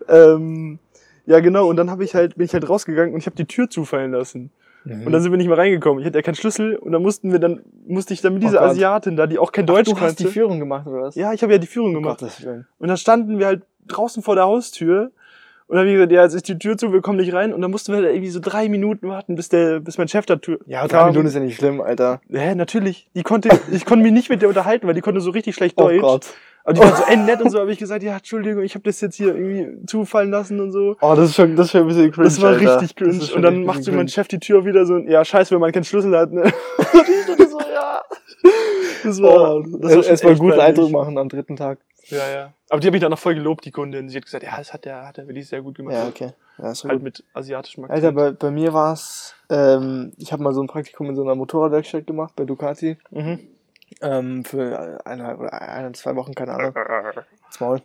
ähm, 0.08 0.78
ja, 1.26 1.40
genau. 1.40 1.68
Und 1.68 1.76
dann 1.76 1.90
hab 1.90 2.00
ich 2.00 2.14
halt, 2.14 2.36
bin 2.36 2.46
ich 2.46 2.54
halt 2.54 2.66
rausgegangen 2.68 3.12
und 3.12 3.20
ich 3.20 3.26
habe 3.26 3.36
die 3.36 3.44
Tür 3.44 3.68
zufallen 3.68 4.12
lassen. 4.12 4.50
Mhm. 4.84 5.06
Und 5.06 5.12
dann 5.12 5.22
sind 5.22 5.32
wir 5.32 5.36
nicht 5.38 5.48
mehr 5.48 5.58
reingekommen. 5.58 6.00
Ich 6.00 6.06
hatte 6.06 6.18
ja 6.18 6.22
keinen 6.22 6.34
Schlüssel 6.34 6.76
und 6.76 6.92
dann 6.92 7.02
mussten 7.02 7.32
wir 7.32 7.38
dann, 7.38 7.60
musste 7.86 8.14
ich 8.14 8.20
dann 8.20 8.34
mit 8.34 8.42
Oh 8.42 8.46
dieser 8.46 8.60
Gott. 8.60 8.70
Asiatin 8.70 9.16
da, 9.16 9.26
die 9.26 9.38
auch 9.38 9.52
kein 9.52 9.66
Deutsch 9.66 9.88
du 9.90 9.98
hast 9.98 10.18
die 10.18 10.24
kannte. 10.24 10.32
Führung 10.32 10.58
gemacht, 10.58 10.86
oder 10.86 11.02
was? 11.02 11.14
Ja, 11.14 11.32
ich 11.32 11.42
habe 11.42 11.52
ja 11.52 11.58
die 11.58 11.66
Führung 11.66 11.94
um 11.96 12.02
gemacht. 12.02 12.22
Willen. 12.42 12.66
Und 12.78 12.88
dann 12.88 12.96
standen 12.96 13.38
wir 13.38 13.46
halt 13.46 13.62
draußen 13.86 14.22
vor 14.22 14.34
der 14.34 14.44
Haustür 14.44 15.10
und 15.68 15.76
dann 15.76 15.80
hab 15.80 15.86
ich 15.86 15.92
gesagt, 15.94 16.12
ja, 16.12 16.22
jetzt 16.24 16.34
ist 16.34 16.48
die 16.48 16.58
Tür 16.58 16.76
zu, 16.78 16.92
wir 16.94 17.02
kommen 17.02 17.18
nicht 17.18 17.32
rein. 17.34 17.52
Und 17.52 17.60
dann 17.60 17.70
mussten 17.70 17.92
wir 17.92 17.98
halt 17.98 18.08
irgendwie 18.14 18.30
so 18.30 18.40
drei 18.40 18.68
Minuten 18.70 19.08
warten, 19.08 19.34
bis 19.34 19.50
der, 19.50 19.80
bis 19.80 19.98
mein 19.98 20.08
Chef 20.08 20.24
da 20.24 20.36
Tür 20.36 20.58
Ja, 20.66 20.86
drei 20.88 21.06
Minuten 21.06 21.26
ist 21.26 21.34
ja 21.34 21.40
nicht 21.40 21.56
schlimm, 21.56 21.80
Alter. 21.82 22.20
Ja, 22.30 22.54
natürlich. 22.54 23.08
Die 23.14 23.22
konnte, 23.22 23.50
ich 23.70 23.84
konnte 23.84 24.02
mich 24.02 24.12
nicht 24.12 24.30
mit 24.30 24.40
der 24.40 24.48
unterhalten, 24.48 24.86
weil 24.86 24.94
die 24.94 25.02
konnte 25.02 25.20
so 25.20 25.30
richtig 25.30 25.54
schlecht 25.54 25.74
Oh 25.78 25.84
Deutsch. 25.84 26.00
Gott. 26.00 26.26
Aber 26.64 26.72
die 26.74 26.80
war 26.80 26.96
so 26.96 27.04
endnett 27.08 27.42
und 27.42 27.50
so, 27.50 27.60
habe 27.60 27.70
ich 27.70 27.78
gesagt, 27.78 28.02
ja, 28.02 28.16
Entschuldigung, 28.16 28.62
ich 28.62 28.74
habe 28.74 28.82
das 28.84 29.00
jetzt 29.02 29.16
hier 29.16 29.34
irgendwie 29.36 29.86
zufallen 29.86 30.30
lassen 30.30 30.58
und 30.60 30.72
so. 30.72 30.96
Oh, 31.02 31.14
das 31.14 31.30
ist 31.30 31.34
schon, 31.36 31.54
das 31.54 31.66
ist 31.66 31.72
schon 31.72 31.82
ein 31.82 31.86
bisschen 31.88 32.12
cringe. 32.12 32.24
Das 32.28 32.40
war 32.40 32.50
Alter. 32.54 32.80
richtig 32.80 32.96
cringe. 32.96 33.20
Und 33.34 33.42
dann 33.42 33.64
macht 33.64 33.84
so 33.84 33.92
mein. 33.92 34.08
Chef 34.08 34.26
die 34.28 34.38
Tür 34.38 34.64
wieder 34.64 34.86
so, 34.86 34.96
ja, 34.98 35.22
scheiße, 35.22 35.50
wenn 35.54 35.60
man 35.60 35.70
keinen 35.72 35.84
Schlüssel 35.84 36.16
hat, 36.16 36.32
ne? 36.32 36.42
Und 36.44 36.50
ich 37.08 37.26
dachte 37.26 37.46
so, 37.48 37.58
ja. 37.60 38.02
Das 39.04 39.20
war, 39.22 39.56
Oh, 39.56 39.62
das 39.80 39.96
war 39.96 40.04
erstmal 40.06 40.32
echt 40.32 40.40
guten. 40.40 40.60
Eindruck 40.60 40.90
machen 40.90 41.18
am 41.18 41.28
dritten 41.28 41.56
Tag. 41.56 41.78
Ja, 42.08 42.28
ja. 42.30 42.52
Aber 42.70 42.80
die 42.80 42.86
habe 42.86 42.96
ich 42.96 43.00
dann 43.00 43.10
noch 43.10 43.18
voll 43.18 43.34
gelobt, 43.34 43.64
die 43.64 43.70
Kundin. 43.70 44.08
Sie 44.08 44.16
hat 44.16 44.24
gesagt, 44.24 44.44
ja, 44.44 44.56
das 44.56 44.72
hat 44.72 44.84
der, 44.84 45.06
hat 45.06 45.16
der 45.16 45.26
wirklich 45.26 45.48
sehr 45.48 45.62
gut 45.62 45.76
gemacht. 45.76 45.94
Ja, 45.94 46.06
okay. 46.06 46.32
Ja, 46.58 46.72
ist 46.72 46.84
Halt 46.84 46.94
gut. 46.94 47.02
mit 47.02 47.24
asiatischem 47.34 47.84
Akzent. 47.84 48.04
Alter, 48.04 48.12
bei, 48.12 48.30
bei 48.32 48.50
mir 48.50 48.72
war's, 48.72 49.34
ähm, 49.48 50.12
ich 50.16 50.32
habe 50.32 50.42
mal 50.42 50.52
so 50.52 50.62
ein 50.62 50.66
Praktikum 50.66 51.08
in 51.08 51.16
so 51.16 51.22
einer 51.22 51.34
Motorradwerkstatt 51.34 52.06
gemacht 52.06 52.34
bei 52.36 52.44
Ducati. 52.44 52.98
Mhm. 53.10 53.40
Ähm, 54.02 54.44
für 54.44 55.00
eine 55.06 55.36
oder 55.38 55.52
eine, 55.52 55.92
zwei 55.92 56.14
Wochen, 56.16 56.34
keine 56.34 56.52
Ahnung. 56.54 56.74
Ins 57.46 57.60
Maul. 57.60 57.80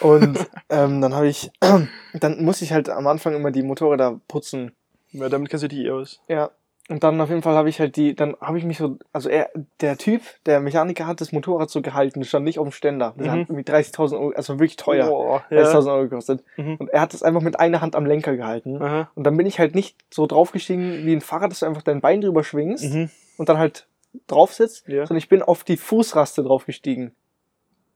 Und 0.00 0.38
ähm, 0.68 1.00
dann 1.00 1.14
habe 1.14 1.26
ich, 1.28 1.50
dann 2.12 2.44
musste 2.44 2.64
ich 2.64 2.72
halt 2.72 2.88
am 2.88 3.06
Anfang 3.06 3.34
immer 3.34 3.50
die 3.50 3.62
Motorräder 3.62 4.20
putzen. 4.28 4.72
Ja, 5.10 5.28
damit 5.28 5.48
kennst 5.50 5.64
du 5.64 5.68
dich 5.68 5.80
eh 5.80 5.90
aus. 5.90 6.20
Ja. 6.28 6.50
Und 6.90 7.02
dann 7.02 7.18
auf 7.22 7.30
jeden 7.30 7.40
Fall 7.40 7.54
habe 7.54 7.70
ich 7.70 7.80
halt 7.80 7.96
die, 7.96 8.14
dann 8.14 8.36
habe 8.42 8.58
ich 8.58 8.64
mich 8.64 8.76
so, 8.76 8.98
also 9.10 9.30
er, 9.30 9.48
der 9.80 9.96
Typ, 9.96 10.20
der 10.44 10.60
Mechaniker 10.60 11.06
hat 11.06 11.22
das 11.22 11.32
Motorrad 11.32 11.70
so 11.70 11.80
gehalten, 11.80 12.20
das 12.20 12.28
stand 12.28 12.44
nicht 12.44 12.58
auf 12.58 12.68
dem 12.68 12.72
Ständer. 12.72 13.14
Das 13.16 13.26
Mhm. 13.26 13.30
hat 13.30 13.38
irgendwie 13.48 13.62
30.000 13.62 14.12
Euro, 14.18 14.32
also 14.36 14.54
wirklich 14.58 14.76
teuer. 14.76 15.06
Boah, 15.08 15.42
ja. 15.48 15.62
30.000 15.62 15.90
Euro 15.90 16.02
gekostet. 16.02 16.44
Mhm. 16.58 16.76
Und 16.76 16.90
er 16.90 17.00
hat 17.00 17.14
es 17.14 17.22
einfach 17.22 17.40
mit 17.40 17.58
einer 17.58 17.80
Hand 17.80 17.96
am 17.96 18.04
Lenker 18.04 18.36
gehalten. 18.36 18.82
Aha. 18.82 19.10
Und 19.14 19.24
dann 19.24 19.34
bin 19.36 19.46
ich 19.46 19.58
halt 19.58 19.74
nicht 19.74 19.96
so 20.12 20.26
draufgestiegen 20.26 21.06
wie 21.06 21.14
ein 21.14 21.22
Fahrrad, 21.22 21.50
dass 21.50 21.60
du 21.60 21.66
einfach 21.66 21.82
dein 21.82 22.02
Bein 22.02 22.20
drüber 22.20 22.44
schwingst 22.44 22.92
Mhm. 22.92 23.08
und 23.38 23.48
dann 23.48 23.56
halt 23.56 23.86
drauf 24.26 24.52
sitzt, 24.52 24.86
Ja. 24.86 25.06
sondern 25.06 25.18
ich 25.18 25.30
bin 25.30 25.40
auf 25.42 25.64
die 25.64 25.78
Fußraste 25.78 26.42
draufgestiegen. 26.42 27.14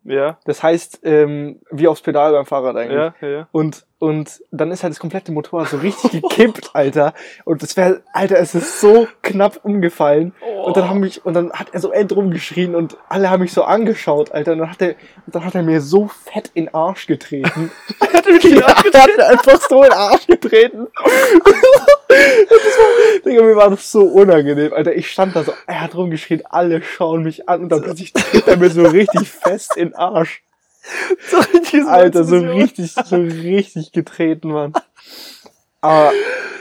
Ja. 0.04 0.38
Das 0.46 0.62
heißt, 0.62 1.00
ähm, 1.02 1.60
wie 1.70 1.88
aufs 1.88 2.00
Pedal 2.00 2.32
beim 2.32 2.46
Fahrrad 2.46 2.76
eigentlich. 2.76 2.96
Ja, 2.96 3.14
ja, 3.20 3.28
ja. 3.28 3.48
Und, 3.52 3.84
und 4.00 4.42
dann 4.52 4.70
ist 4.70 4.84
halt 4.84 4.92
das 4.92 5.00
komplette 5.00 5.32
Motorrad 5.32 5.68
so 5.68 5.78
richtig 5.78 6.12
gekippt, 6.22 6.70
Alter. 6.72 7.14
Und 7.44 7.62
das 7.62 7.76
wäre, 7.76 8.02
Alter, 8.12 8.38
es 8.38 8.54
ist 8.54 8.80
so 8.80 9.08
knapp 9.22 9.60
umgefallen. 9.64 10.34
Und 10.64 10.76
dann 10.76 10.88
haben 10.88 11.00
mich, 11.00 11.24
und 11.24 11.34
dann 11.34 11.52
hat 11.52 11.68
er 11.72 11.80
so 11.80 11.90
end 11.90 12.14
rumgeschrien 12.14 12.74
und 12.76 12.96
alle 13.08 13.28
haben 13.28 13.40
mich 13.40 13.52
so 13.52 13.64
angeschaut, 13.64 14.30
Alter. 14.30 14.52
Und 14.52 14.58
dann 14.58 14.70
hat 14.70 14.82
er, 14.82 14.94
und 15.26 15.34
dann 15.34 15.44
hat 15.44 15.54
er 15.56 15.64
mir 15.64 15.80
so 15.80 16.08
fett 16.08 16.50
in 16.54 16.66
den 16.66 16.74
Arsch 16.74 17.06
getreten. 17.06 17.72
er 18.00 18.12
hat 18.12 18.26
mich 18.26 18.44
ja, 18.44 18.60
er 18.60 19.02
hat 19.02 19.16
mir 19.16 19.26
einfach 19.26 19.60
so 19.68 19.82
in 19.82 19.90
den 19.90 19.98
Arsch 19.98 20.26
getreten. 20.28 20.86
das 22.08 22.18
war, 22.18 23.20
Digga, 23.24 23.42
mir 23.42 23.56
war 23.56 23.70
das 23.70 23.90
so 23.90 24.02
unangenehm, 24.02 24.72
Alter. 24.72 24.94
Ich 24.94 25.10
stand 25.10 25.34
da 25.34 25.42
so, 25.42 25.52
er 25.66 25.80
hat 25.80 25.96
rumgeschrien, 25.96 26.42
alle 26.48 26.82
schauen 26.82 27.24
mich 27.24 27.48
an 27.48 27.62
und 27.62 27.68
dann 27.70 27.82
plötzlich 27.82 28.12
tritt 28.12 28.46
er 28.46 28.56
mir 28.56 28.70
so 28.70 28.84
richtig 28.84 29.28
fest 29.28 29.76
in 29.76 29.88
den 29.88 29.94
Arsch. 29.96 30.42
So 31.30 31.88
Alter, 31.88 32.24
so 32.24 32.38
richtig, 32.38 32.92
so 32.92 33.16
richtig 33.16 33.92
getreten, 33.92 34.48
Mann. 34.48 34.72
Aber, 35.80 36.12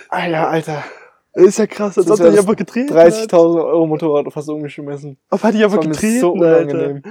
Alter, 0.10 0.50
Alter, 0.50 0.84
ist 1.34 1.60
ja 1.60 1.68
krass, 1.68 1.98
als 1.98 2.08
Das 2.08 2.20
ob 2.20 2.26
er 2.26 2.30
ist 2.30 2.34
dich 2.34 2.40
einfach 2.42 2.56
getreten 2.56 2.94
30.000 2.94 3.66
Euro 3.66 3.86
Motorrad 3.86 4.32
fast 4.34 4.50
umgeschmissen. 4.50 5.12
hat. 5.12 5.18
Ob 5.40 5.44
hat 5.44 5.54
dich 5.54 5.64
einfach 5.64 5.82
getreten, 5.82 6.20
so 6.20 6.32
unangenehm. 6.34 6.96
Alter. 6.98 7.10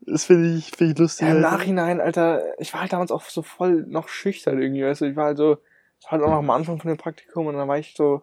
Das 0.00 0.24
finde 0.24 0.56
ich, 0.56 0.70
finde 0.70 0.92
ich 0.92 0.98
lustig. 0.98 1.26
Ja, 1.26 1.34
im. 1.34 1.40
Nachhinein, 1.40 2.00
Alter, 2.00 2.42
ich 2.58 2.72
war 2.72 2.82
halt 2.82 2.92
damals 2.92 3.10
auch 3.10 3.22
so 3.22 3.42
voll 3.42 3.84
noch 3.88 4.08
schüchtern 4.08 4.60
irgendwie, 4.60 4.84
weißt 4.84 5.02
du, 5.02 5.06
ich 5.06 5.16
war 5.16 5.26
halt 5.26 5.36
so, 5.36 5.58
ich 6.00 6.06
war 6.06 6.12
halt 6.12 6.22
auch 6.22 6.30
noch 6.30 6.38
am 6.38 6.50
Anfang 6.50 6.80
von 6.80 6.88
dem 6.88 6.96
Praktikum 6.96 7.46
und 7.46 7.56
dann 7.56 7.68
war 7.68 7.78
ich 7.78 7.94
so, 7.96 8.22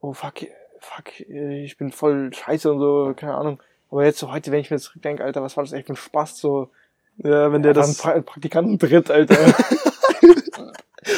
oh 0.00 0.12
fuck, 0.12 0.34
fuck, 0.80 1.20
ich 1.20 1.76
bin 1.76 1.90
voll 1.90 2.32
scheiße 2.32 2.72
und 2.72 2.78
so, 2.78 3.14
keine 3.16 3.34
Ahnung. 3.34 3.60
Aber 3.90 4.04
jetzt 4.04 4.18
so 4.18 4.30
heute, 4.30 4.52
wenn 4.52 4.60
ich 4.60 4.70
mir 4.70 4.78
zurückdenke, 4.78 5.24
Alter, 5.24 5.42
was 5.42 5.56
war 5.56 5.64
das 5.64 5.72
echt 5.72 5.86
für 5.86 5.94
ein 5.94 5.96
Spaß, 5.96 6.38
so, 6.38 6.70
Ja, 7.18 7.52
wenn 7.52 7.62
der 7.62 7.74
da 7.74 7.80
das. 7.82 7.98
pra 7.98 8.20
Praktikanten 8.20 8.78
tritt, 8.78 9.10
Alter. 9.10 9.36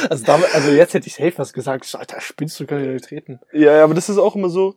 also, 0.09 0.25
damit, 0.25 0.53
also 0.53 0.71
jetzt 0.71 0.93
hätte 0.93 1.07
ich 1.07 1.15
safe 1.15 1.33
was 1.37 1.53
gesagt, 1.53 1.85
so, 1.85 1.97
Alter, 1.97 2.21
spinnst 2.21 2.59
du, 2.59 2.63
ich 2.63 2.71
nicht 2.71 3.05
treten. 3.05 3.39
Ja, 3.51 3.77
ja, 3.77 3.83
aber 3.83 3.93
das 3.93 4.09
ist 4.09 4.17
auch 4.17 4.35
immer 4.35 4.49
so. 4.49 4.75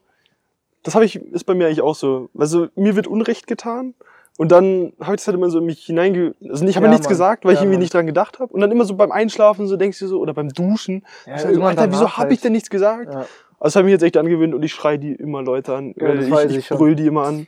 das 0.83 0.95
habe 0.95 1.05
ich, 1.05 1.17
ist 1.17 1.45
bei 1.45 1.55
mir 1.55 1.67
eigentlich 1.67 1.81
auch 1.83 1.95
so. 1.95 2.29
Also 2.37 2.69
mir 2.75 2.95
wird 2.97 3.07
Unrecht 3.07 3.47
getan 3.47 3.95
und 4.37 4.51
dann 4.53 4.93
habe 5.01 5.15
ich 5.15 5.21
das 5.21 5.29
halt 5.29 5.37
immer 5.37 5.49
so 5.49 5.59
in 5.59 5.67
mich 5.67 5.85
hineinge... 5.87 6.35
Also 6.51 6.67
ich 6.67 6.77
habe 6.77 6.87
Ja, 6.87 6.91
nichts 6.91 7.07
Mann. 7.07 7.11
gesagt, 7.11 7.45
weil 7.45 7.53
ich 7.53 7.59
Ja, 7.59 7.63
irgendwie 7.63 7.77
Mann. 7.77 7.83
nicht 7.83 7.95
dran 7.95 8.07
gedacht 8.07 8.41
habe. 8.41 8.53
Und 8.53 8.61
dann 8.61 8.71
immer 8.71 8.85
so 8.85 8.95
beim 8.95 9.13
Einschlafen 9.13 9.67
so 9.67 9.77
denkst 9.77 9.99
du 10.01 10.09
so, 10.09 10.19
oder 10.21 10.35
beim 10.35 10.49
Duschen. 10.49 11.05
Ja, 11.27 11.39
so, 11.39 11.63
Alter, 11.63 11.91
wieso 11.91 12.17
habe 12.17 12.33
ich 12.33 12.39
halt. 12.39 12.45
denn 12.45 12.53
nichts 12.53 12.69
gesagt? 12.69 13.13
Ja. 13.13 13.21
Also 13.21 13.29
das 13.61 13.77
habe 13.77 13.89
ich 13.89 13.93
jetzt 13.93 14.03
echt 14.03 14.17
angewöhnt 14.17 14.53
und 14.55 14.63
ich 14.63 14.73
schreie 14.73 14.99
die 14.99 15.13
immer 15.13 15.41
Leute 15.41 15.75
an. 15.75 15.95
Ja, 15.97 16.15
das 16.15 16.27
ich, 16.27 16.57
ich, 16.57 16.57
ich 16.59 16.69
brüll 16.69 16.97
die 16.97 17.07
immer 17.07 17.25
an. 17.25 17.47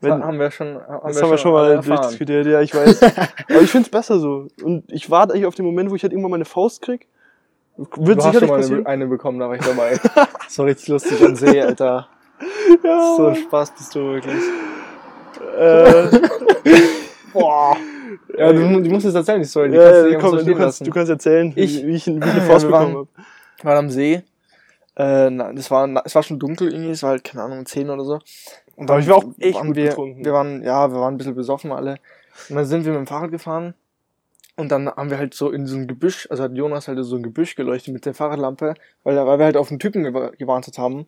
Das 0.00 0.10
Wenn, 0.10 0.24
haben 0.24 0.38
wir 0.38 0.50
schon, 0.50 0.76
haben 0.76 1.00
das 1.08 1.22
haben 1.22 1.30
wir 1.30 1.38
schon 1.38 1.52
mal 1.52 1.78
durchdiskutiert, 1.80 2.46
ja, 2.46 2.60
ich 2.62 2.74
weiß. 2.74 3.02
Aber 3.50 3.60
ich 3.60 3.70
find's 3.70 3.90
besser 3.90 4.18
so. 4.18 4.46
Und 4.62 4.84
ich 4.90 5.10
warte 5.10 5.34
eigentlich 5.34 5.46
auf 5.46 5.54
den 5.54 5.66
Moment, 5.66 5.90
wo 5.90 5.94
ich 5.94 6.02
halt 6.02 6.12
irgendwann 6.12 6.30
meine 6.30 6.46
Faust 6.46 6.80
krieg. 6.82 7.06
Wird 7.76 8.18
Du 8.18 8.24
hast 8.24 8.24
schon 8.24 8.32
sicherlich 8.32 8.70
mal 8.70 8.76
eine, 8.78 8.86
eine 8.86 9.06
bekommen, 9.06 9.38
da 9.38 9.48
war 9.48 9.56
ich 9.56 9.62
dabei. 9.62 9.98
das 10.44 10.58
war 10.58 10.66
richtig 10.66 10.88
lustig 10.88 11.22
am 11.24 11.36
See, 11.36 11.60
Alter. 11.60 12.08
Ja. 12.82 13.14
So 13.16 13.26
ein 13.26 13.36
Spaß 13.36 13.72
bist 13.72 13.94
du 13.94 14.00
wirklich. 14.14 14.42
Äh, 15.58 16.08
Boah. 17.32 17.76
Ja, 18.36 18.52
du, 18.52 18.80
du 18.80 18.90
musst 18.90 19.06
es 19.06 19.14
erzählen, 19.14 19.40
die 19.40 19.46
Story. 19.48 19.70
Die 19.70 19.76
ja, 19.76 19.90
kannst 19.90 20.12
ja, 20.12 20.18
komm, 20.18 20.46
du, 20.46 20.54
kannst, 20.54 20.86
du 20.86 20.90
kannst 20.90 21.10
erzählen, 21.10 21.52
Ich- 21.54 21.56
wie, 21.56 21.64
ich, 21.80 21.86
wie 21.86 21.96
ich 21.96 22.08
eine 22.08 22.26
Ja, 22.26 22.40
Faust 22.42 22.66
wir 22.66 22.70
bekommen 22.70 22.96
habe. 22.96 23.08
Wir 23.58 23.64
waren 23.64 23.78
am 23.78 23.90
See. 23.90 24.22
Äh, 24.96 25.30
na, 25.30 25.52
das 25.52 25.70
war, 25.70 25.86
na, 25.86 26.02
es 26.04 26.14
war 26.14 26.22
schon 26.22 26.38
dunkel 26.38 26.72
irgendwie, 26.72 26.90
es 26.90 27.02
war 27.02 27.10
halt, 27.10 27.24
keine 27.24 27.42
Ahnung, 27.42 27.64
10 27.66 27.90
oder 27.90 28.04
so. 28.04 28.18
Und 28.76 28.90
Aber 28.90 29.00
ich 29.00 29.08
war 29.08 29.16
auch 29.16 29.24
echt 29.38 29.56
waren 29.56 29.68
gut 29.68 29.76
wir, 29.76 29.88
betrunken. 29.90 30.24
wir 30.24 30.32
waren, 30.32 30.62
ja, 30.62 30.90
wir 30.90 31.00
waren 31.00 31.14
ein 31.14 31.18
bisschen 31.18 31.34
besoffen 31.34 31.72
alle. 31.72 31.96
Und 32.48 32.56
dann 32.56 32.64
sind 32.64 32.84
wir 32.84 32.92
mit 32.92 33.00
dem 33.00 33.06
Fahrrad 33.06 33.30
gefahren. 33.30 33.74
Und 34.56 34.70
dann 34.70 34.88
haben 34.88 35.10
wir 35.10 35.18
halt 35.18 35.34
so 35.34 35.50
in 35.50 35.66
so 35.66 35.76
ein 35.76 35.86
Gebüsch, 35.86 36.26
also 36.30 36.42
hat 36.42 36.52
Jonas 36.54 36.88
halt 36.88 36.98
so 37.02 37.16
ein 37.16 37.22
Gebüsch 37.22 37.54
geleuchtet 37.56 37.94
mit 37.94 38.04
der 38.06 38.14
Fahrradlampe, 38.14 38.74
weil, 39.04 39.16
weil 39.26 39.38
wir 39.38 39.44
halt 39.46 39.56
auf 39.56 39.70
einen 39.70 39.78
Typen 39.80 40.04
gewa- 40.06 40.36
gewartet 40.36 40.78
haben. 40.78 41.00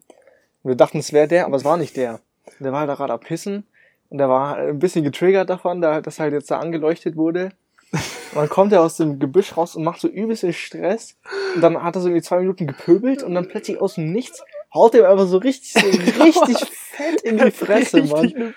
Und 0.62 0.68
wir 0.70 0.74
dachten, 0.74 0.98
es 0.98 1.12
wäre 1.12 1.28
der, 1.28 1.46
aber 1.46 1.56
es 1.56 1.64
war 1.64 1.76
nicht 1.76 1.96
der. 1.96 2.20
Der 2.60 2.72
war 2.72 2.80
halt 2.80 2.88
da 2.90 2.94
gerade 2.94 3.12
am 3.12 3.20
Pissen. 3.20 3.66
Und 4.10 4.18
der 4.18 4.28
war 4.28 4.56
ein 4.56 4.78
bisschen 4.78 5.04
getriggert 5.04 5.48
davon, 5.50 5.80
da, 5.80 6.00
dass 6.00 6.18
er 6.18 6.24
halt 6.24 6.34
jetzt 6.34 6.50
da 6.50 6.58
angeleuchtet 6.58 7.16
wurde. 7.16 7.50
Und 7.92 8.36
dann 8.36 8.48
kommt 8.48 8.72
er 8.72 8.82
aus 8.82 8.96
dem 8.96 9.18
Gebüsch 9.18 9.56
raus 9.56 9.76
und 9.76 9.84
macht 9.84 10.00
so 10.00 10.08
übelst 10.08 10.46
Stress. 10.54 11.16
Und 11.54 11.60
dann 11.62 11.82
hat 11.82 11.94
er 11.96 12.00
so 12.00 12.08
irgendwie 12.08 12.22
zwei 12.22 12.38
Minuten 12.40 12.66
gepöbelt 12.66 13.22
und 13.22 13.34
dann 13.34 13.48
plötzlich 13.48 13.80
aus 13.80 13.94
dem 13.96 14.12
Nichts 14.12 14.42
haut 14.72 14.94
er 14.94 15.10
einfach 15.10 15.26
so 15.26 15.36
richtig, 15.38 15.72
so 15.74 15.80
richtig 16.22 16.56
fett 16.92 17.20
in 17.22 17.38
die 17.38 17.50
Fresse, 17.50 18.02
Mann. 18.04 18.54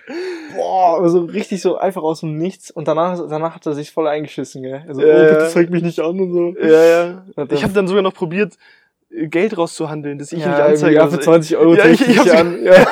Boah, 0.55 1.01
also 1.01 1.21
richtig 1.25 1.61
so 1.61 1.77
einfach 1.77 2.03
aus 2.03 2.19
dem 2.21 2.37
Nichts. 2.37 2.71
Und 2.71 2.87
danach, 2.87 3.17
danach 3.29 3.55
hat 3.55 3.65
er 3.65 3.73
sich 3.73 3.91
voll 3.91 4.07
eingeschissen, 4.07 4.61
gell. 4.63 4.83
Also, 4.87 5.01
Ja, 5.01 5.07
oh, 5.15 5.19
bitte 5.19 5.39
ja. 5.43 5.47
zeig 5.47 5.69
mich 5.69 5.83
nicht 5.83 5.99
an 5.99 6.19
und 6.19 6.31
so. 6.33 6.53
Ja, 6.61 6.83
ja. 6.85 7.25
Ich 7.49 7.59
er- 7.59 7.63
habe 7.63 7.73
dann 7.73 7.87
sogar 7.87 8.03
noch 8.03 8.13
probiert, 8.13 8.55
Geld 9.09 9.57
rauszuhandeln, 9.57 10.17
dass 10.19 10.31
ich 10.31 10.39
ihn 10.39 10.45
ja, 10.45 10.49
nicht 10.51 10.61
anzeige. 10.61 10.95
Ja, 10.95 11.07
für 11.07 11.19
20 11.19 11.57
Euro 11.57 11.75
Ja, 11.75 11.85
ich- 11.85 12.01
ich 12.01 12.09
ich 12.09 12.19
hab's- 12.19 12.31
an. 12.31 12.57
Ja. 12.63 12.85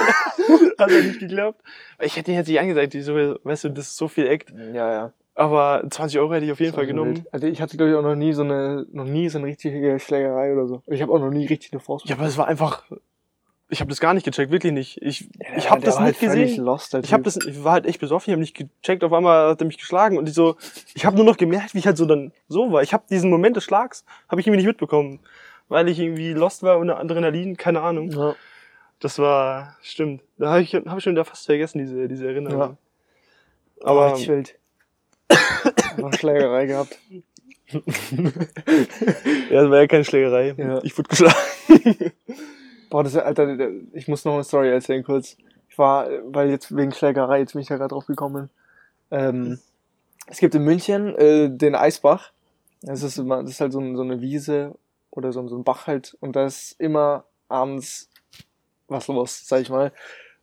Hat 0.80 0.92
ja 0.92 0.98
nicht 1.02 1.20
geklappt. 1.20 1.62
Ich 2.02 2.18
hätte 2.18 2.32
ihn 2.32 2.38
jetzt 2.38 2.48
nicht 2.48 2.60
angezeigt, 2.60 2.94
die 2.94 3.02
so, 3.02 3.14
weißt 3.16 3.66
du, 3.66 3.70
das 3.70 3.88
ist 3.88 3.98
so 3.98 4.08
viel 4.08 4.28
Act. 4.28 4.52
ja, 4.74 4.92
ja. 4.92 5.14
Aber 5.36 5.84
20 5.90 6.20
Euro 6.20 6.34
hätte 6.34 6.46
ich 6.46 6.52
auf 6.52 6.60
jeden 6.60 6.74
Fall 6.74 6.86
genommen. 6.86 7.16
wild. 7.18 7.34
Also 7.34 7.48
ich 7.48 7.60
hatte, 7.62 7.76
glaube 7.76 7.92
ich, 7.92 7.98
auch 7.98 8.04
noch 8.04 8.16
nie 8.16 8.34
so 8.34 8.44
eine, 8.44 8.86
noch 8.92 9.06
nie 9.06 9.30
so 9.30 9.40
eine 9.40 9.48
richtige 9.48 9.98
Schlägerei 10.00 10.54
oder 10.54 10.68
so. 10.68 10.82
Ich 10.88 11.02
habe 11.02 11.12
auch 11.12 11.18
noch 11.20 11.32
nie 11.32 11.48
richtig 11.48 11.72
eine 11.74 11.80
Faust. 11.80 12.08
Ja, 12.08 12.16
aber 12.18 12.26
es 12.28 12.38
war 12.38 12.48
einfach. 12.48 12.84
Ich 13.74 13.80
habe 13.82 13.90
das 13.90 14.00
gar 14.00 14.14
nicht 14.14 14.24
gecheckt, 14.24 14.52
wirklich 14.52 14.72
nicht. 14.72 15.02
Ich, 15.02 15.22
Ja, 15.22 15.58
ich 15.58 15.70
habe 15.72 15.82
das 15.82 16.00
nicht 16.00 16.06
halt 16.06 16.20
gesehen. 16.20 16.64
Lost, 16.64 16.94
Ich 16.94 17.12
habe 17.12 17.24
das, 17.24 17.38
ich 17.38 17.64
war 17.64 17.74
halt 17.74 17.88
echt 17.88 18.00
besoffen, 18.00 18.30
ich 18.30 18.34
habe 18.34 18.42
nicht 18.42 18.56
gecheckt, 18.56 19.04
auf 19.04 19.12
einmal 19.12 19.50
hat 19.50 19.62
er 19.62 19.66
mich 19.66 19.80
geschlagen 19.80 20.18
und 20.18 20.30
ich 20.30 20.36
so, 20.36 20.56
ich 20.94 21.06
habe 21.06 21.16
nur 21.16 21.26
noch 21.26 21.38
gemerkt, 21.38 21.74
wie 21.74 21.80
ich 21.80 21.88
halt 21.88 21.98
so 21.98 22.06
dann 22.06 22.32
so 22.48 22.72
war. 22.72 22.84
Ich 22.84 22.94
habe 22.94 23.04
diesen 23.10 23.32
Moment 23.32 23.56
des 23.56 23.64
Schlags, 23.64 24.06
habe 24.30 24.40
ich 24.40 24.48
irgendwie 24.48 24.58
nicht 24.58 24.68
mitbekommen, 24.68 25.20
weil 25.70 25.90
ich 25.90 26.00
irgendwie 26.00 26.34
lost 26.34 26.62
war 26.62 26.78
und 26.78 26.92
Adrenalin, 26.92 27.58
keine 27.58 27.82
Ahnung. 27.82 28.12
Ja. 28.12 28.36
Das 29.00 29.18
war, 29.18 29.76
stimmt. 29.82 30.22
Da 30.38 30.52
habe 30.52 30.62
ich, 30.62 30.76
hab 30.76 30.98
ich 30.98 31.04
schon 31.04 31.14
wieder 31.14 31.26
fast 31.26 31.48
vergessen, 31.48 31.80
diese, 31.80 32.08
diese 32.08 32.28
Erinnerung. 32.28 32.60
Ja. 32.60 32.78
Aber 33.82 34.06
Aber 34.06 34.14
richtig 34.14 34.30
wild. 34.30 34.56
Noch 35.98 36.14
Schlägerei 36.14 36.68
gehabt. 36.68 37.00
ja, 37.72 37.80
das 39.50 39.70
war 39.70 39.80
ja 39.80 39.88
keine 39.88 40.06
Schlägerei. 40.06 40.54
Ja. 40.56 40.80
Ich 40.84 40.96
wurde 40.96 41.10
geschlagen. 41.10 41.36
Boah, 42.94 43.04
das 43.04 43.16
Alter, 43.16 43.58
ich 43.94 44.08
muss 44.08 44.24
noch 44.24 44.36
eine 44.36 44.44
Story 44.44 44.70
erzählen 44.70 45.04
kurz. 45.04 45.36
Ich 45.68 45.80
war, 45.80 46.08
weil 46.26 46.52
jetzt 46.52 46.76
wegen 46.78 46.92
Schlägerei, 46.92 47.40
jetzt 47.40 47.54
bin 47.54 47.64
ich 47.64 47.68
da 47.68 47.78
gerade 47.78 47.90
drauf 47.90 48.06
gekommen. 48.06 48.52
Ähm, 49.10 49.58
es 50.28 50.38
gibt 50.38 50.54
in 50.54 50.64
München 50.64 51.16
äh, 51.16 51.50
den 51.50 51.74
Eisbach. 51.74 52.34
Das 52.84 53.02
ist 53.02 53.18
immer, 53.18 53.42
das 53.42 53.54
ist 53.54 53.62
halt 53.62 53.74
so, 53.74 53.80
so 53.96 54.04
eine 54.04 54.22
Wiese 54.22 54.76
oder 55.10 55.34
so, 55.34 55.48
so 55.48 55.58
ein 55.58 55.64
Bach 55.64 55.88
halt. 55.88 56.16
Und 56.20 56.36
da 56.36 56.46
ist 56.46 56.80
immer 56.80 57.26
abends 57.48 58.12
was 58.88 59.08
los, 59.08 59.42
sag 59.44 59.62
ich 59.62 59.72
mal. 59.72 59.92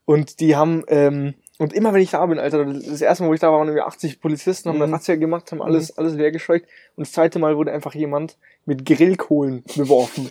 Und 0.05 0.41
die 0.41 0.57
haben, 0.57 0.83
ähm, 0.89 1.35
und 1.61 1.73
immer 1.73 1.93
wenn 1.93 2.01
ich 2.01 2.11
da 2.11 2.25
bin, 2.27 2.39
Alter, 2.39 2.65
das 2.65 3.01
erste 3.01 3.23
Mal, 3.23 3.31
wo 3.31 3.35
ich 3.35 3.41
da 3.41 3.49
war, 3.53 3.59
waren 3.59 3.69
irgendwie 3.69 3.83
80 3.83 4.21
Polizisten, 4.21 4.69
haben 4.71 4.77
Mhm. 4.77 4.83
eine 4.85 4.93
Razzia 4.95 5.17
gemacht, 5.17 5.53
haben 5.53 5.63
alles, 5.63 5.97
alles 5.99 6.15
leer 6.15 6.31
gescheucht. 6.33 6.65
Und 6.97 7.07
das 7.07 7.13
zweite 7.13 7.39
Mal 7.39 7.57
wurde 7.57 7.73
einfach 7.73 7.95
jemand 7.95 8.37
mit 8.65 8.85
Grillkohlen 8.87 9.63
beworfen. 9.77 10.31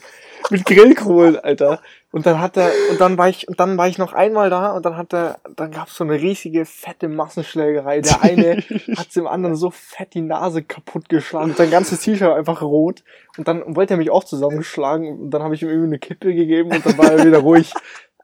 mit 0.50 0.66
Grillkohlen, 0.66 1.38
Alter. 1.38 1.82
Und 2.12 2.26
dann 2.26 2.40
hat 2.42 2.58
er, 2.58 2.72
und 2.90 3.00
dann 3.00 3.20
war 3.20 3.30
ich, 3.30 3.48
und 3.48 3.60
dann 3.60 3.78
war 3.78 3.88
ich 3.88 4.00
noch 4.00 4.14
einmal 4.14 4.50
da 4.50 4.72
und 4.72 4.84
dann 4.84 4.98
hat 4.98 5.14
er, 5.14 5.40
dann 5.56 5.70
gab's 5.70 5.96
so 5.96 6.04
eine 6.04 6.14
riesige, 6.20 6.66
fette 6.66 7.08
Massenschlägerei. 7.08 8.02
Der 8.02 8.24
eine 8.24 8.58
hat 8.98 9.16
dem 9.16 9.28
anderen 9.28 9.56
so 9.56 9.70
fett 9.70 10.16
die 10.16 10.22
Nase 10.22 10.64
kaputt 10.64 11.10
geschlagen. 11.10 11.54
Sein 11.56 11.70
ganzes 11.70 12.02
T-Shirt 12.02 12.28
war 12.28 12.36
einfach 12.38 12.64
rot. 12.64 13.04
Und 13.38 13.48
dann 13.48 13.76
wollte 13.76 13.94
er 13.94 13.98
mich 13.98 14.10
auch 14.10 14.24
zusammengeschlagen. 14.24 15.20
Und 15.20 15.30
dann 15.30 15.44
habe 15.44 15.54
ich 15.54 15.62
ihm 15.62 15.70
irgendwie 15.70 15.88
eine 15.90 16.00
Kippe 16.00 16.34
gegeben 16.34 16.72
und 16.72 16.84
dann 16.84 16.98
war 16.98 17.12
er 17.12 17.24
wieder 17.26 17.40
ruhig. 17.40 17.72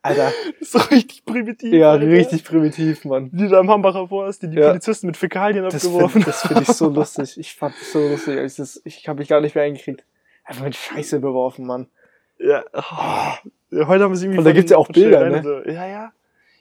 Alter, 0.05 0.31
Das 0.59 0.61
ist 0.61 0.71
so 0.71 0.79
richtig 0.93 1.25
primitiv. 1.25 1.73
ja, 1.73 1.91
Alter. 1.91 2.07
richtig 2.07 2.43
primitiv, 2.43 3.05
Mann. 3.05 3.29
Die 3.33 3.47
da 3.47 3.59
im 3.59 3.69
Hambacher 3.69 4.07
Forst, 4.07 4.43
die 4.43 4.49
die 4.49 4.57
Ja. 4.57 4.67
Polizisten 4.69 5.07
mit 5.07 5.17
Fäkalien 5.17 5.63
Das 5.63 5.75
abgeworfen 5.85 6.21
finde 6.23 6.31
find 6.31 6.61
ich 6.61 6.67
so 6.75 6.89
lustig. 6.89 7.37
Ich 7.39 7.55
fand 7.55 7.75
das 7.79 7.91
so 7.91 7.99
lustig. 8.07 8.37
Ich, 8.37 8.55
das, 8.55 8.81
ich 8.85 9.07
habe 9.07 9.19
mich 9.19 9.27
gar 9.27 9.41
nicht 9.41 9.55
mehr 9.55 9.63
eingekriegt. 9.63 10.03
Einfach 10.43 10.63
mit 10.63 10.75
Scheiße 10.75 11.19
beworfen, 11.19 11.65
Mann. 11.65 11.87
Ja. 12.37 12.63
Oh. 12.73 13.49
ja 13.75 13.87
heute 13.87 14.03
haben 14.03 14.11
wir 14.11 14.17
sie 14.17 14.25
irgendwie 14.25 14.39
Und 14.39 14.43
da 14.45 14.51
gibt's 14.51 14.71
ja 14.71 14.77
auch 14.77 14.89
Bilder, 14.89 15.29
ne? 15.29 15.41
So. 15.43 15.69
Ja, 15.69 15.87
ja. 15.87 16.11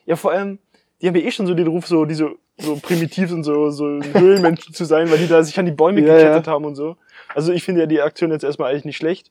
Ja, 0.05 0.15
vor 0.15 0.31
allem, 0.31 0.59
die 1.01 1.07
haben 1.07 1.15
ja 1.15 1.21
eh 1.23 1.31
schon 1.31 1.45
so 1.45 1.53
den 1.53 1.67
Ruf, 1.67 1.85
so, 1.87 2.05
die 2.05 2.13
so, 2.15 2.37
so 2.57 2.77
primitiv 2.77 3.31
und 3.31 3.43
so, 3.43 3.69
so 3.69 3.85
Höhlenmenschen 4.13 4.73
zu 4.73 4.85
sein, 4.85 5.11
weil 5.11 5.17
die 5.19 5.27
da 5.27 5.43
sich 5.43 5.57
an 5.59 5.65
die 5.65 5.71
Bäume 5.71 6.01
Ja, 6.01 6.15
gekettet 6.15 6.47
ja. 6.47 6.53
haben 6.53 6.65
und 6.65 6.75
so. 6.75 6.97
Also 7.35 7.51
ich 7.51 7.63
finde 7.63 7.81
ja 7.81 7.87
die 7.87 8.01
Aktion 8.01 8.31
jetzt 8.31 8.43
erstmal 8.43 8.71
eigentlich 8.71 8.85
nicht 8.85 8.97
schlecht. 8.97 9.29